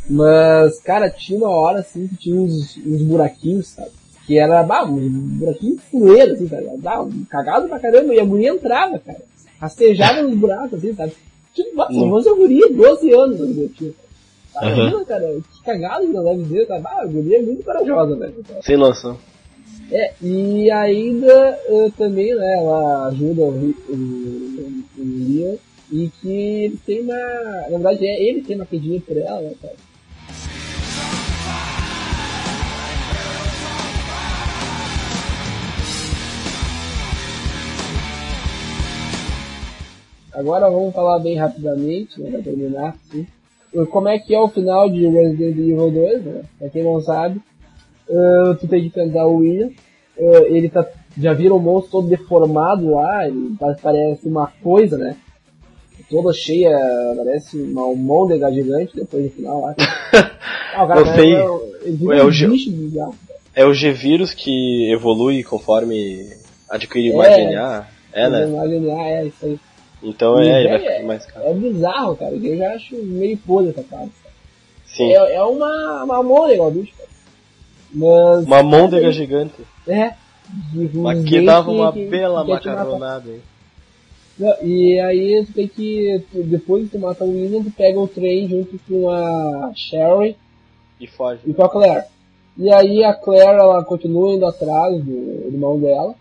Mas, 0.07 0.79
cara, 0.81 1.09
tinha 1.09 1.39
uma 1.39 1.49
hora 1.49 1.79
assim 1.79 2.07
que 2.07 2.17
tinha 2.17 2.35
uns, 2.35 2.77
uns 2.77 3.01
buraquinhos, 3.01 3.69
sabe? 3.69 3.91
Que 4.27 4.37
era, 4.37 4.61
bah, 4.61 4.83
um 4.83 5.09
buraquinho 5.09 5.77
de 5.77 5.81
fuleiro, 5.83 6.33
assim, 6.33 6.47
sabe? 6.47 6.67
Bah, 6.77 7.01
um 7.01 7.25
cagado 7.25 7.67
pra 7.67 7.79
caramba, 7.79 8.13
e 8.13 8.19
a 8.19 8.25
guria 8.25 8.49
entrava, 8.49 8.99
cara. 8.99 9.21
Rastejava 9.59 10.21
nos 10.21 10.37
buracos, 10.37 10.75
assim, 10.75 10.93
sabe? 10.93 11.13
Tipo, 11.53 11.75
nossa, 11.75 12.05
mas 12.05 12.27
a 12.27 12.33
guria, 12.33 12.69
12 12.69 13.13
anos, 13.13 13.41
a 13.41 13.45
guria 13.45 13.69
tinha. 13.69 13.91
Tá, 14.53 14.61
Aham. 14.61 14.75
Imagina, 14.75 15.05
cara, 15.05 15.37
que 15.53 15.63
cagado 15.63 16.07
que 16.07 16.13
não 16.13 16.23
deve 16.23 16.43
dizer, 16.43 16.67
tá? 16.67 16.81
Ah, 16.83 17.01
a 17.01 17.05
guria 17.05 17.39
é 17.39 17.41
muito 17.41 17.63
corajosa, 17.63 18.15
velho. 18.15 18.35
Sem 18.61 18.77
noção. 18.77 19.17
É, 19.91 20.13
e 20.21 20.69
ainda 20.69 21.59
eh, 21.67 21.91
também, 21.97 22.35
né, 22.35 22.55
ela 22.57 23.07
ajuda 23.07 23.41
o, 23.41 23.47
o, 23.47 23.93
o, 23.93 24.83
o 24.97 25.03
Leon, 25.03 25.55
e 25.91 26.09
que 26.21 26.29
ele 26.29 26.79
tem 26.85 27.01
uma. 27.01 27.15
Na 27.15 27.69
verdade, 27.69 28.05
é 28.05 28.23
ele 28.23 28.41
tem 28.41 28.55
uma 28.55 28.65
pedinha 28.65 29.01
por 29.01 29.17
ela, 29.17 29.41
né, 29.41 29.53
cara? 29.59 29.75
Agora 40.33 40.69
vamos 40.69 40.93
falar 40.93 41.19
bem 41.19 41.35
rapidamente, 41.37 42.19
né, 42.21 42.31
pra 42.31 42.41
terminar, 42.41 42.95
sim. 43.11 43.25
Como 43.91 44.07
é 44.07 44.17
que 44.17 44.33
é 44.33 44.39
o 44.39 44.47
final 44.47 44.89
de 44.89 45.05
Resident 45.07 45.57
Evil 45.57 45.91
2, 45.91 46.23
né? 46.23 46.41
Pra 46.57 46.69
quem 46.69 46.83
não 46.83 46.99
sabe, 47.01 47.39
eh, 48.09 48.53
tu 48.59 48.67
tem 48.67 48.81
que 48.81 48.87
enfrentar 48.87 49.27
o 49.27 49.37
William, 49.37 49.69
eh, 50.17 50.47
ele 50.49 50.69
tá, 50.69 50.85
já 51.17 51.33
vira 51.33 51.53
um 51.53 51.59
monstro 51.59 51.91
todo 51.91 52.07
deformado 52.09 52.89
lá, 52.91 53.27
ele 53.27 53.55
pa- 53.59 53.75
parece 53.81 54.27
uma 54.27 54.47
coisa, 54.63 54.97
né? 54.97 55.15
Toda 56.09 56.33
cheia, 56.33 56.75
parece 57.17 57.57
uma 57.61 57.83
almôndega 57.83 58.51
gigante 58.51 58.95
depois 58.95 59.25
do 59.25 59.29
final 59.31 59.61
lá. 59.61 59.75
Ah, 60.71 60.83
o 60.83 60.87
cara 60.87 60.99
Eu 61.01 61.05
parece- 61.05 61.21
sei. 61.21 61.33
Ele 61.87 61.97
vira 61.97 62.17
É 62.17 62.23
o 62.23 62.29
bizarro. 62.31 63.15
É 63.55 63.65
o 63.65 63.73
G-Vírus 63.73 64.33
que 64.35 64.91
evolui 64.91 65.43
conforme 65.43 66.29
adquire 66.69 67.11
É. 67.11 67.15
mais 67.15 67.35
DNA. 67.35 67.87
É, 68.13 68.29
né? 68.29 68.45
Ah, 68.95 69.07
é, 69.09 69.25
isso 69.25 69.45
aí. 69.45 69.59
Então 70.01 70.39
é, 70.39 70.59
ele 70.61 70.69
vai 70.69 70.79
ficar 70.79 71.03
mais 71.05 71.25
caro. 71.25 71.45
É 71.47 71.53
bizarro, 71.53 72.15
cara, 72.15 72.33
eu 72.35 72.57
já 72.57 72.73
acho 72.73 72.95
meio 72.95 73.37
podre 73.37 73.71
essa 73.71 73.83
parte. 73.83 74.11
Sim. 74.85 75.11
É, 75.11 75.35
é 75.35 75.43
uma, 75.43 76.03
uma 76.03 76.15
almôndega 76.17 76.63
o 76.63 76.71
bicho, 76.71 76.93
cara. 76.97 77.09
Mas... 77.93 78.45
Uma 78.45 78.63
môndega 78.63 79.11
gigante. 79.11 79.55
É. 79.87 80.13
Dentes 80.73 81.45
dava 81.45 81.69
uma 81.69 81.91
que- 81.93 82.05
bela 82.07 82.43
que 82.43 82.51
macarronada? 82.51 83.29
Não, 84.37 84.55
e 84.63 84.99
aí 84.99 85.45
tu 85.45 85.53
tem 85.53 85.67
que. 85.67 86.23
tu- 86.31 86.43
depois 86.43 86.85
que 86.85 86.91
tu 86.91 86.99
mata 86.99 87.25
o 87.25 87.29
William, 87.29 87.61
tu 87.61 87.71
pega 87.71 87.99
o 87.99 88.07
trem 88.07 88.47
junto 88.47 88.79
com 88.87 89.09
a 89.09 89.71
Sherry 89.75 90.35
E 90.99 91.07
foge. 91.07 91.41
e 91.45 91.53
com 91.53 91.63
a 91.63 91.69
Claire. 91.69 92.05
E 92.57 92.71
aí 92.71 93.03
a 93.03 93.13
Claire 93.13 93.59
ela 93.59 93.83
continua 93.83 94.33
indo 94.33 94.45
atrás 94.45 95.03
do 95.03 95.45
irmão 95.47 95.77
dela. 95.79 96.15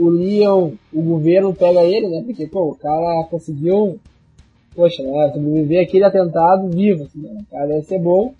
O 0.00 0.08
Leon, 0.08 0.72
o 0.92 1.02
governo 1.02 1.54
pega 1.54 1.84
ele, 1.84 2.08
né? 2.08 2.22
Porque, 2.24 2.46
pô, 2.46 2.70
o 2.70 2.74
cara 2.74 3.24
conseguiu, 3.30 3.98
poxa, 4.74 5.02
né? 5.02 5.30
Sobreviver 5.34 5.82
aquele 5.82 6.04
atentado 6.04 6.68
vivo, 6.68 7.04
assim, 7.04 7.20
né? 7.20 7.42
O 7.42 7.50
cara 7.50 7.66
deve 7.66 7.82
ser 7.82 7.98
bom. 7.98 8.34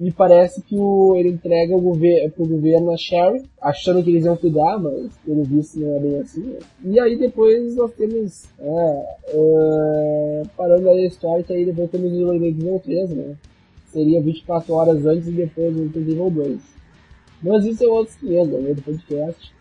E 0.00 0.10
parece 0.10 0.62
que 0.62 0.74
o, 0.76 1.14
ele 1.14 1.28
entrega 1.28 1.76
o 1.76 1.80
gover 1.80 2.30
pro 2.32 2.46
governo 2.46 2.90
a 2.90 2.96
Sherry, 2.96 3.42
achando 3.60 4.02
que 4.02 4.10
eles 4.10 4.24
iam 4.24 4.36
cuidar, 4.36 4.78
mas 4.78 5.16
pelo 5.24 5.44
visto 5.44 5.78
não 5.78 5.96
é 5.96 6.00
bem 6.00 6.18
assim. 6.18 6.40
Né? 6.40 6.58
E 6.84 6.98
aí 6.98 7.16
depois 7.16 7.76
nós 7.76 7.92
temos, 7.92 8.46
é, 8.58 9.16
é, 9.28 10.42
parando 10.56 10.88
aí 10.88 11.04
a 11.04 11.06
história, 11.06 11.44
que 11.44 11.52
aí 11.52 11.64
depois 11.66 11.90
temos 11.90 12.12
o 12.12 12.34
Evil 12.34 12.80
3, 12.82 13.10
né? 13.10 13.36
Seria 13.92 14.22
24 14.22 14.72
horas 14.72 15.04
antes 15.04 15.28
e 15.28 15.32
depois 15.32 15.72
do 15.72 16.00
Evil 16.00 16.30
2. 16.30 16.60
Mas 17.42 17.64
isso 17.66 17.84
é 17.84 17.88
outro 17.88 18.14
500, 18.18 18.60
né? 18.60 18.74
Do 18.74 18.82
podcast. 18.82 19.52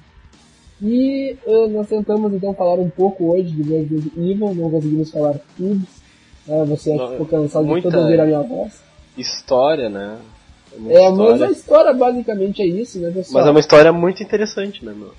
E 0.82 1.38
eh, 1.46 1.68
nós 1.68 1.88
tentamos 1.88 2.34
então 2.34 2.54
falar 2.54 2.74
um 2.80 2.90
pouco 2.90 3.32
hoje 3.32 3.52
de 3.52 3.62
Resident 3.64 4.08
Evil, 4.18 4.56
não 4.56 4.72
conseguimos 4.72 5.12
falar 5.12 5.36
tudo. 5.56 5.82
né? 6.48 6.66
você 6.66 6.96
Não, 6.96 7.12
ficou 7.12 7.26
cansado 7.28 7.66
muita- 7.66 7.90
de 7.90 7.94
todo 7.96 8.04
ouvir 8.04 8.20
a 8.20 8.26
minha 8.26 8.42
voz. 8.42 8.82
História, 9.18 9.90
né? 9.90 10.18
É, 10.90 11.04
É, 11.04 11.10
mas 11.12 11.30
a 11.30 11.34
história. 11.34 11.52
história 11.52 11.94
basicamente 11.94 12.62
é 12.62 12.66
isso, 12.66 12.98
né, 13.00 13.12
pessoal? 13.12 13.42
Mas 13.42 13.48
é 13.48 13.52
uma 13.52 13.60
história 13.60 13.94
muito 13.94 14.24
interessante, 14.24 14.84
né, 14.84 14.94
meu? 14.96 15.14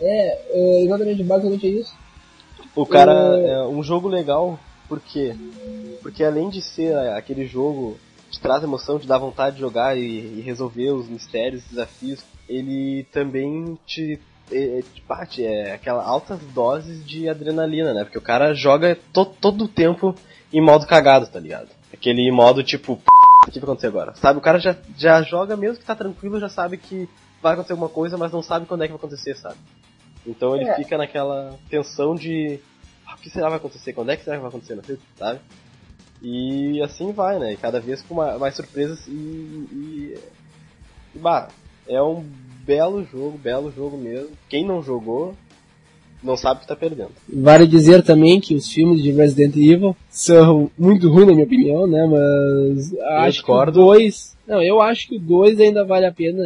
É, 0.00 0.38
é, 0.50 0.84
exatamente, 0.84 1.22
basicamente 1.24 1.66
é 1.66 1.70
isso. 1.70 1.94
O 2.76 2.84
cara 2.84 3.12
É. 3.40 3.50
é 3.52 3.62
um 3.64 3.82
jogo 3.82 4.06
legal, 4.08 4.58
por 4.88 5.00
quê? 5.00 5.34
Porque 6.02 6.22
além 6.24 6.48
de 6.50 6.60
ser 6.60 6.92
é, 6.92 7.14
aquele 7.16 7.46
jogo 7.46 7.96
que 8.30 8.32
te 8.36 8.40
traz 8.40 8.62
emoção, 8.62 8.98
te 8.98 9.06
dá 9.06 9.16
vontade 9.16 9.56
de 9.56 9.60
jogar 9.62 9.96
e, 9.96 10.02
e 10.02 10.40
resolver 10.44 10.90
os 10.90 11.08
mistérios, 11.08 11.62
desafios, 11.70 12.20
ele 12.48 13.04
também 13.12 13.78
te, 13.86 14.18
é, 14.50 14.78
é, 14.78 14.82
te 14.82 15.02
bate 15.08 15.44
é, 15.44 15.72
aquela 15.72 16.02
altas 16.04 16.40
doses 16.54 17.04
de 17.06 17.28
adrenalina, 17.28 17.92
né? 17.94 18.04
Porque 18.04 18.18
o 18.18 18.22
cara 18.22 18.54
joga 18.54 18.96
to, 19.12 19.24
todo 19.24 19.64
o 19.64 19.68
tempo 19.68 20.14
em 20.52 20.60
modo 20.60 20.86
cagado, 20.86 21.26
tá 21.26 21.38
ligado? 21.40 21.68
Aquele 21.92 22.30
modo 22.32 22.62
tipo, 22.62 22.96
"P***, 22.96 23.02
o 23.48 23.50
que 23.50 23.58
vai 23.58 23.64
acontecer 23.64 23.86
agora? 23.88 24.14
Sabe, 24.16 24.38
o 24.38 24.42
cara 24.42 24.58
já, 24.58 24.76
já 24.96 25.22
joga 25.22 25.56
mesmo 25.56 25.78
que 25.78 25.84
tá 25.84 25.94
tranquilo, 25.94 26.38
já 26.40 26.48
sabe 26.48 26.76
que 26.76 27.08
vai 27.42 27.52
acontecer 27.54 27.72
alguma 27.72 27.88
coisa, 27.88 28.16
mas 28.18 28.32
não 28.32 28.42
sabe 28.42 28.66
quando 28.66 28.82
é 28.82 28.86
que 28.86 28.92
vai 28.92 28.98
acontecer, 28.98 29.34
sabe? 29.36 29.56
Então 30.26 30.54
ele 30.54 30.68
É. 30.68 30.74
fica 30.76 30.98
naquela 30.98 31.58
tensão 31.68 32.14
de 32.14 32.60
ah, 33.06 33.14
o 33.14 33.18
que 33.18 33.30
será 33.30 33.46
que 33.46 33.50
vai 33.50 33.58
acontecer? 33.58 33.92
Quando 33.92 34.10
é 34.10 34.16
que 34.16 34.24
será 34.24 34.36
que 34.36 34.42
vai 34.42 34.48
acontecer? 34.50 34.74
Não 34.74 34.84
sei, 34.84 34.98
sabe? 35.18 35.40
E 36.22 36.82
assim 36.82 37.12
vai, 37.12 37.38
né? 37.38 37.52
E 37.52 37.56
cada 37.56 37.80
vez 37.80 38.02
com 38.02 38.14
ma- 38.16 38.38
mais 38.38 38.54
surpresas 38.54 39.06
e, 39.08 39.10
e, 39.12 40.18
e, 41.14 41.18
bah, 41.18 41.48
é 41.88 42.00
um 42.02 42.28
belo 42.64 43.04
jogo, 43.04 43.38
belo 43.38 43.70
jogo 43.70 43.96
mesmo. 43.96 44.30
Quem 44.48 44.66
não 44.66 44.82
jogou 44.82 45.34
não 46.22 46.36
sabe 46.36 46.60
que 46.60 46.68
tá 46.68 46.76
perdendo. 46.76 47.12
Vale 47.28 47.66
dizer 47.66 48.02
também 48.02 48.40
que 48.40 48.54
os 48.54 48.70
filmes 48.70 49.02
de 49.02 49.10
Resident 49.10 49.56
Evil 49.56 49.96
são 50.08 50.70
muito 50.78 51.08
ruins, 51.08 51.26
na 51.26 51.32
minha 51.32 51.46
opinião, 51.46 51.86
né? 51.86 52.06
Mas 52.06 52.94
acho 53.00 53.32
discordo. 53.32 53.72
que 53.72 53.78
o 53.78 53.84
2. 53.84 54.36
Não, 54.46 54.62
eu 54.62 54.80
acho 54.80 55.08
que 55.08 55.16
o 55.16 55.20
2 55.20 55.60
ainda 55.60 55.84
vale 55.84 56.06
a 56.06 56.12
pena. 56.12 56.42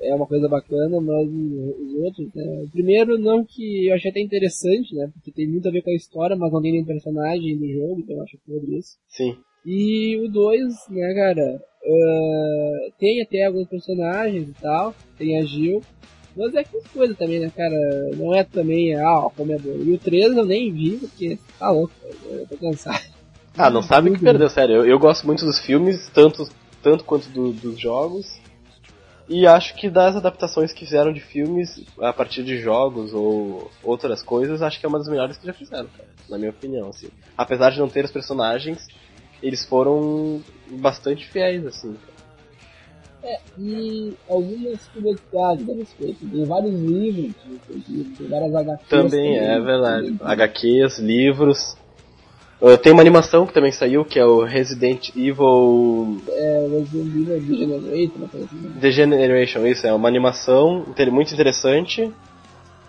É 0.00 0.14
uma 0.14 0.26
coisa 0.26 0.46
bacana, 0.48 1.00
mas 1.00 1.28
os 1.28 1.94
outros, 2.04 2.28
né? 2.34 2.62
O 2.64 2.68
primeiro, 2.70 3.18
não 3.18 3.44
que 3.44 3.86
eu 3.86 3.94
achei 3.94 4.10
até 4.10 4.20
interessante, 4.20 4.94
né? 4.94 5.08
Porque 5.14 5.32
tem 5.32 5.48
muito 5.48 5.66
a 5.66 5.70
ver 5.70 5.82
com 5.82 5.90
a 5.90 5.94
história, 5.94 6.36
mas 6.36 6.52
não 6.52 6.60
tem 6.60 6.72
nem 6.72 6.84
personagem 6.84 7.56
do 7.56 7.66
jogo, 7.72 8.00
então 8.00 8.16
eu 8.16 8.22
acho 8.22 8.32
que 8.32 8.44
por 8.46 8.68
isso. 8.68 8.96
Sim. 9.08 9.36
E 9.64 10.18
o 10.18 10.30
2, 10.30 10.74
né, 10.90 11.14
cara, 11.14 11.62
ah, 11.86 12.90
tem 12.98 13.22
até 13.22 13.46
alguns 13.46 13.68
personagens 13.68 14.48
e 14.48 14.54
tal, 14.60 14.94
tem 15.18 15.38
a 15.38 15.44
Jill, 15.44 15.82
mas 16.36 16.54
é 16.54 16.60
aquelas 16.60 16.86
coisas 16.88 17.16
também, 17.16 17.40
né, 17.40 17.50
cara, 17.54 17.76
não 18.16 18.34
é 18.34 18.42
também, 18.44 18.94
ah, 18.96 19.28
como 19.36 19.52
é 19.52 19.58
bom. 19.58 19.76
E 19.84 19.92
o 19.92 19.98
3 19.98 20.36
eu 20.36 20.44
nem 20.44 20.72
vi, 20.72 20.96
porque 20.98 21.38
tá 21.58 21.70
louco, 21.70 21.92
eu 22.30 22.46
tô 22.46 22.56
cansado. 22.56 23.02
Ah, 23.56 23.70
não 23.70 23.82
sabe 23.84 24.10
que 24.10 24.18
perdeu, 24.18 24.50
sério. 24.50 24.78
Eu, 24.78 24.84
eu 24.84 24.98
gosto 24.98 25.24
muito 25.24 25.44
dos 25.44 25.60
filmes, 25.60 26.10
tanto, 26.12 26.42
tanto 26.82 27.04
quanto 27.04 27.28
do- 27.28 27.52
dos 27.52 27.78
jogos. 27.78 28.40
E 29.28 29.46
acho 29.46 29.76
que 29.76 29.88
das 29.88 30.16
adaptações 30.16 30.72
que 30.72 30.84
fizeram 30.84 31.12
de 31.12 31.20
filmes 31.20 31.80
a 32.00 32.12
partir 32.12 32.42
de 32.42 32.58
jogos 32.58 33.14
ou 33.14 33.70
outras 33.84 34.24
coisas, 34.24 34.60
acho 34.60 34.80
que 34.80 34.84
é 34.84 34.88
uma 34.88 34.98
das 34.98 35.06
melhores 35.06 35.36
que 35.38 35.46
já 35.46 35.52
fizeram, 35.52 35.86
cara, 35.86 36.08
na 36.28 36.36
minha 36.36 36.50
opinião, 36.50 36.88
assim. 36.88 37.08
Apesar 37.38 37.70
de 37.70 37.78
não 37.78 37.88
ter 37.88 38.04
os 38.04 38.10
personagens, 38.10 38.88
eles 39.44 39.64
foram 39.64 40.40
bastante 40.70 41.28
fiéis, 41.28 41.66
assim. 41.66 41.94
E 43.58 44.12
algumas 44.28 44.80
curiosidades 44.88 45.68
a 45.68 45.74
respeito, 45.74 46.26
tem 46.26 46.44
vários 46.44 46.74
livros, 46.74 47.32
tem, 48.18 48.28
várias 48.28 48.54
HQs. 48.54 48.88
Também 48.88 49.38
é 49.38 49.60
verdade. 49.60 50.16
HQs, 50.20 50.98
livros. 50.98 51.76
Uh, 52.60 52.78
tem 52.78 52.92
uma 52.92 53.02
animação 53.02 53.46
que 53.46 53.52
também 53.52 53.72
saiu, 53.72 54.04
que 54.04 54.18
é 54.18 54.24
o 54.24 54.42
Resident 54.44 55.10
Evil 55.16 56.20
É, 56.28 56.66
Resident 56.70 57.06
Evil 57.06 57.40
Degenerate, 57.40 58.12
uma 58.16 58.28
coisa 58.28 58.46
assim. 58.46 58.80
The 58.80 58.90
Generation, 58.90 59.66
isso, 59.66 59.86
é 59.86 59.92
uma 59.92 60.08
animação 60.08 60.84
muito 61.10 61.34
interessante 61.34 62.10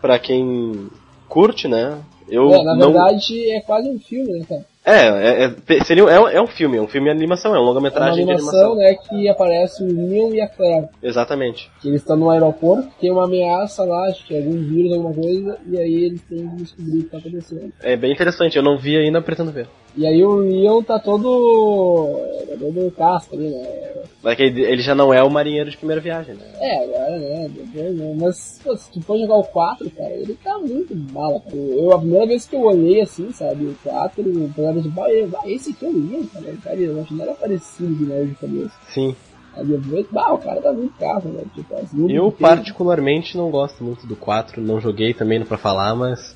pra 0.02 0.20
quem 0.20 0.90
curte, 1.28 1.68
né? 1.68 2.02
Eu 2.30 2.54
É, 2.54 2.64
na 2.64 2.76
não... 2.76 2.94
verdade 2.94 3.52
é 3.52 3.62
quase 3.62 3.90
um 3.90 4.00
filme, 4.00 4.40
né, 4.40 4.46
cara? 4.48 4.66
É, 4.86 5.46
é, 5.46 5.56
é, 5.68 5.84
seria, 5.84 6.04
é, 6.04 6.20
um- 6.20 6.28
é 6.28 6.40
um 6.42 6.46
filme, 6.48 6.78
é 6.78 6.82
um 6.82 6.88
filme 6.88 7.10
de 7.10 7.16
animação, 7.18 7.56
é 7.56 7.56
uma 7.56 7.60
É 7.60 7.62
uma 7.64 7.70
longa-metragem 7.70 8.24
de 8.26 8.32
animação, 8.32 8.74
animação. 8.74 8.76
né, 8.76 8.96
que 9.10 9.28
aparece 9.28 9.84
o 9.84 9.88
Leon 9.88 10.32
e 10.34 10.42
a 10.42 10.48
Claire. 10.48 10.88
Exatamente. 11.02 11.72
que 11.82 11.88
eles 11.88 12.02
estão 12.02 12.16
no 12.16 12.30
aeroporto, 12.30 12.88
tem 13.02 13.12
uma 13.12 13.26
ameaça 13.26 13.84
lá, 13.84 14.08
acho 14.08 14.26
que 14.28 14.36
é 14.36 14.38
algum 14.38 14.52
vírus, 14.62 14.94
alguma 14.94 15.14
coisa, 15.14 15.58
e 15.68 15.78
aí 15.78 16.04
eles 16.06 16.22
têm 16.22 16.48
que 16.48 16.56
descobrir 16.58 17.00
o 17.00 17.04
que 17.04 17.10
tá 17.10 17.18
acontecendo. 17.18 17.74
É 17.82 17.96
bem 17.98 18.12
interessante, 18.12 18.56
eu 18.58 18.64
não 18.64 18.78
vi 18.78 18.96
ainda, 18.96 19.22
pretendo 19.22 19.52
ver. 19.52 19.68
E 19.98 20.06
aí 20.06 20.24
o 20.24 20.36
Leon 20.36 20.84
tá 20.84 21.00
todo. 21.00 22.20
tá 22.50 22.56
todo 22.60 22.92
casco 22.92 23.36
ali, 23.36 23.50
né? 23.50 23.94
Mas 24.22 24.36
que 24.36 24.44
ele, 24.44 24.82
já 24.82 24.94
não 24.96 25.14
é 25.14 25.22
o 25.24 25.30
marinheiro 25.30 25.70
de 25.70 25.78
primeira 25.78 26.02
viagem, 26.02 26.36
né? 26.36 26.46
É, 26.60 26.84
agora, 26.84 27.18
né? 27.20 27.50
Depois, 27.50 27.96
né? 27.96 28.16
Mas, 28.20 28.60
pô, 28.64 28.76
se 28.76 28.92
tu 28.92 29.02
for 29.02 29.18
jogar 29.20 29.36
o 29.36 29.44
4, 29.44 29.90
cara, 29.92 30.12
ele 30.14 30.34
tá 30.44 30.58
muito 30.60 30.94
bala, 30.96 31.40
cara. 31.40 31.56
Eu, 31.56 31.94
a 31.94 32.00
primeira 32.00 32.26
vez 32.26 32.46
que 32.46 32.56
eu 32.56 32.62
olhei 32.62 33.02
assim, 33.02 33.32
sabe, 33.32 33.66
o 33.66 33.76
4, 33.84 34.22
eu 34.28 34.50
falava 34.50 34.80
assim, 34.80 34.90
"Bah, 34.90 35.10
eu- 35.12 35.28
bah, 35.28 35.44
esse 35.46 35.72
aqui 35.72 35.86
é 35.86 35.90
o 35.90 35.92
Leon, 35.94 36.24
cara. 36.34 36.46
Cara, 36.64 36.76
eu 36.78 37.00
acho 37.00 37.08
que 37.08 37.14
não 37.14 37.24
era 37.24 37.34
parecido 37.36 37.94
demais 37.96 38.28
de 38.30 38.36
cabeça. 38.36 38.72
Sim. 38.90 39.16
Aí 39.56 39.66
depois, 39.66 40.06
bah, 40.12 40.34
o 40.34 40.38
cara 40.40 40.60
tá 40.62 40.74
muito 40.74 40.98
casco, 40.98 41.30
né? 41.30 41.44
Tipo, 41.54 41.76
as 41.76 41.94
lutas 41.94 42.16
Eu 42.16 42.32
particularmente 42.32 43.38
não 43.38 43.50
gosto 43.50 43.84
muito 43.84 44.06
do 44.08 44.16
4, 44.16 44.60
não 44.62 44.82
joguei 44.82 45.14
também 45.14 45.40
não 45.40 45.46
pra 45.46 45.58
falar, 45.58 45.96
mas 45.96 46.36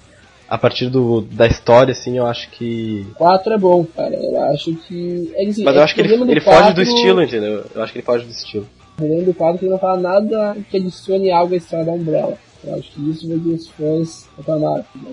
a 0.50 0.58
partir 0.58 0.90
do, 0.90 1.22
da 1.22 1.46
história, 1.46 1.92
assim, 1.92 2.18
eu 2.18 2.26
acho 2.26 2.50
que. 2.50 3.06
4 3.16 3.54
é 3.54 3.58
bom, 3.58 3.86
cara. 3.86 4.16
Eu 4.16 4.44
acho 4.52 4.76
que. 4.76 5.32
É 5.36 5.46
assim, 5.46 5.64
Mas 5.64 5.76
é 5.76 5.78
eu 5.78 5.84
acho 5.84 5.94
que 5.94 6.02
ele, 6.02 6.10
problema 6.10 6.32
ele 6.32 6.42
foge 6.42 6.74
do 6.74 6.82
4 6.82 6.82
estilo, 6.82 7.24
entendeu? 7.24 7.66
Eu 7.76 7.84
acho 7.84 7.92
que 7.92 8.00
ele 8.00 8.06
foge 8.06 8.26
do 8.26 8.32
estilo. 8.32 8.68
Além 9.00 9.24
do 9.24 9.34
quadro 9.34 9.60
que 9.60 9.66
ele 9.66 9.72
não 9.72 9.80
fala 9.80 10.00
nada 10.00 10.58
que 10.70 10.78
adicione 10.78 11.32
algo 11.32 11.54
à 11.54 11.58
história 11.58 11.86
da 11.86 11.92
Umbrella. 11.92 12.38
Eu 12.64 12.76
acho 12.76 12.92
que 12.92 13.10
isso 13.10 13.30
vai 13.30 13.40
que 13.40 13.50
os 13.50 13.70
fãs 13.70 14.28
reclamaram. 14.38 14.84
né? 14.96 15.12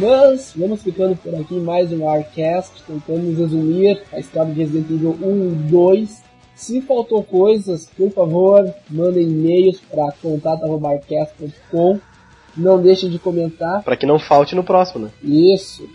Mas 0.00 0.54
vamos 0.56 0.82
ficando 0.82 1.14
por 1.14 1.34
aqui 1.34 1.60
mais 1.60 1.92
um 1.92 2.08
Arcast, 2.08 2.82
tentamos 2.84 3.36
resumir 3.36 4.02
a 4.10 4.18
história 4.18 4.50
de 4.50 4.58
Resident 4.58 4.90
Evil 4.90 5.14
1 5.20 5.48
e 5.48 5.70
2. 5.70 6.22
Se 6.54 6.80
faltou 6.80 7.22
coisas, 7.22 7.86
por 7.94 8.10
favor, 8.10 8.74
mandem 8.88 9.28
e-mails 9.28 9.78
para 9.90 10.10
contato.arcast.com. 10.22 12.00
Não 12.56 12.80
deixem 12.80 13.10
de 13.10 13.18
comentar. 13.18 13.82
Pra 13.82 13.94
que 13.94 14.06
não 14.06 14.18
falte 14.18 14.54
no 14.54 14.64
próximo, 14.64 15.04
né? 15.04 15.10
Isso. 15.22 15.86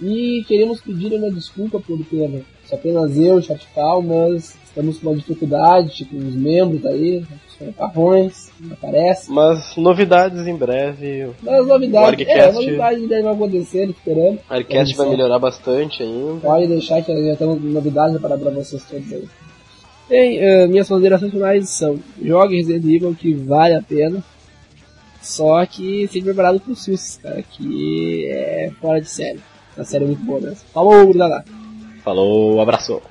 E 0.00 0.44
queremos 0.46 0.80
pedir 0.80 1.12
uma 1.12 1.28
desculpa 1.28 1.80
por 1.80 1.98
ter 2.04 2.44
apenas 2.74 3.16
eu, 3.16 3.40
Chatfal, 3.42 4.02
mas 4.02 4.56
estamos 4.64 4.98
com 4.98 5.08
uma 5.08 5.16
dificuldade, 5.16 5.94
tipo, 5.96 6.16
os 6.16 6.34
membros 6.34 6.84
aí, 6.86 7.24
são 7.58 7.72
parrões, 7.72 8.50
não 8.60 8.72
aparecem. 8.74 9.34
Mas 9.34 9.74
novidades 9.76 10.46
em 10.46 10.54
breve. 10.56 11.30
Mas 11.42 11.60
O 11.60 11.66
novidade, 11.66 12.06
Argcast- 12.22 12.38
é, 12.38 12.52
novidade 12.52 13.06
deve 13.08 13.28
acontecer, 13.28 13.88
esperando. 13.90 14.38
A 14.48 14.54
Arcast 14.56 14.96
vai 14.96 15.08
melhorar 15.08 15.38
bastante 15.38 16.02
ainda. 16.02 16.40
Pode 16.40 16.66
deixar 16.68 17.02
que 17.02 17.26
já 17.26 17.36
temos 17.36 17.60
novidades 17.62 18.20
para, 18.20 18.38
para 18.38 18.50
vocês 18.50 18.84
todos 18.84 19.12
aí. 19.12 19.28
Bem, 20.08 20.38
eh, 20.38 20.66
minhas 20.68 20.88
considerações 20.88 21.30
finais 21.32 21.68
são: 21.68 21.98
jogue 22.22 22.56
Resident 22.56 22.84
Evil 22.84 23.14
que 23.14 23.34
vale 23.34 23.74
a 23.74 23.82
pena. 23.82 24.22
Só 25.20 25.66
que 25.66 26.06
seja 26.08 26.24
preparado 26.24 26.60
para 26.60 26.72
os 26.72 26.82
sustos, 26.84 27.16
cara, 27.22 27.42
que 27.42 28.26
é 28.30 28.70
fora 28.80 29.00
de 29.00 29.10
série. 29.10 29.40
A 29.76 29.84
série 29.84 30.04
é 30.04 30.06
muito 30.06 30.22
boa 30.24 30.40
mesmo. 30.40 30.56
Falou. 30.72 31.12
Falou, 32.08 32.58
abraço. 32.62 33.02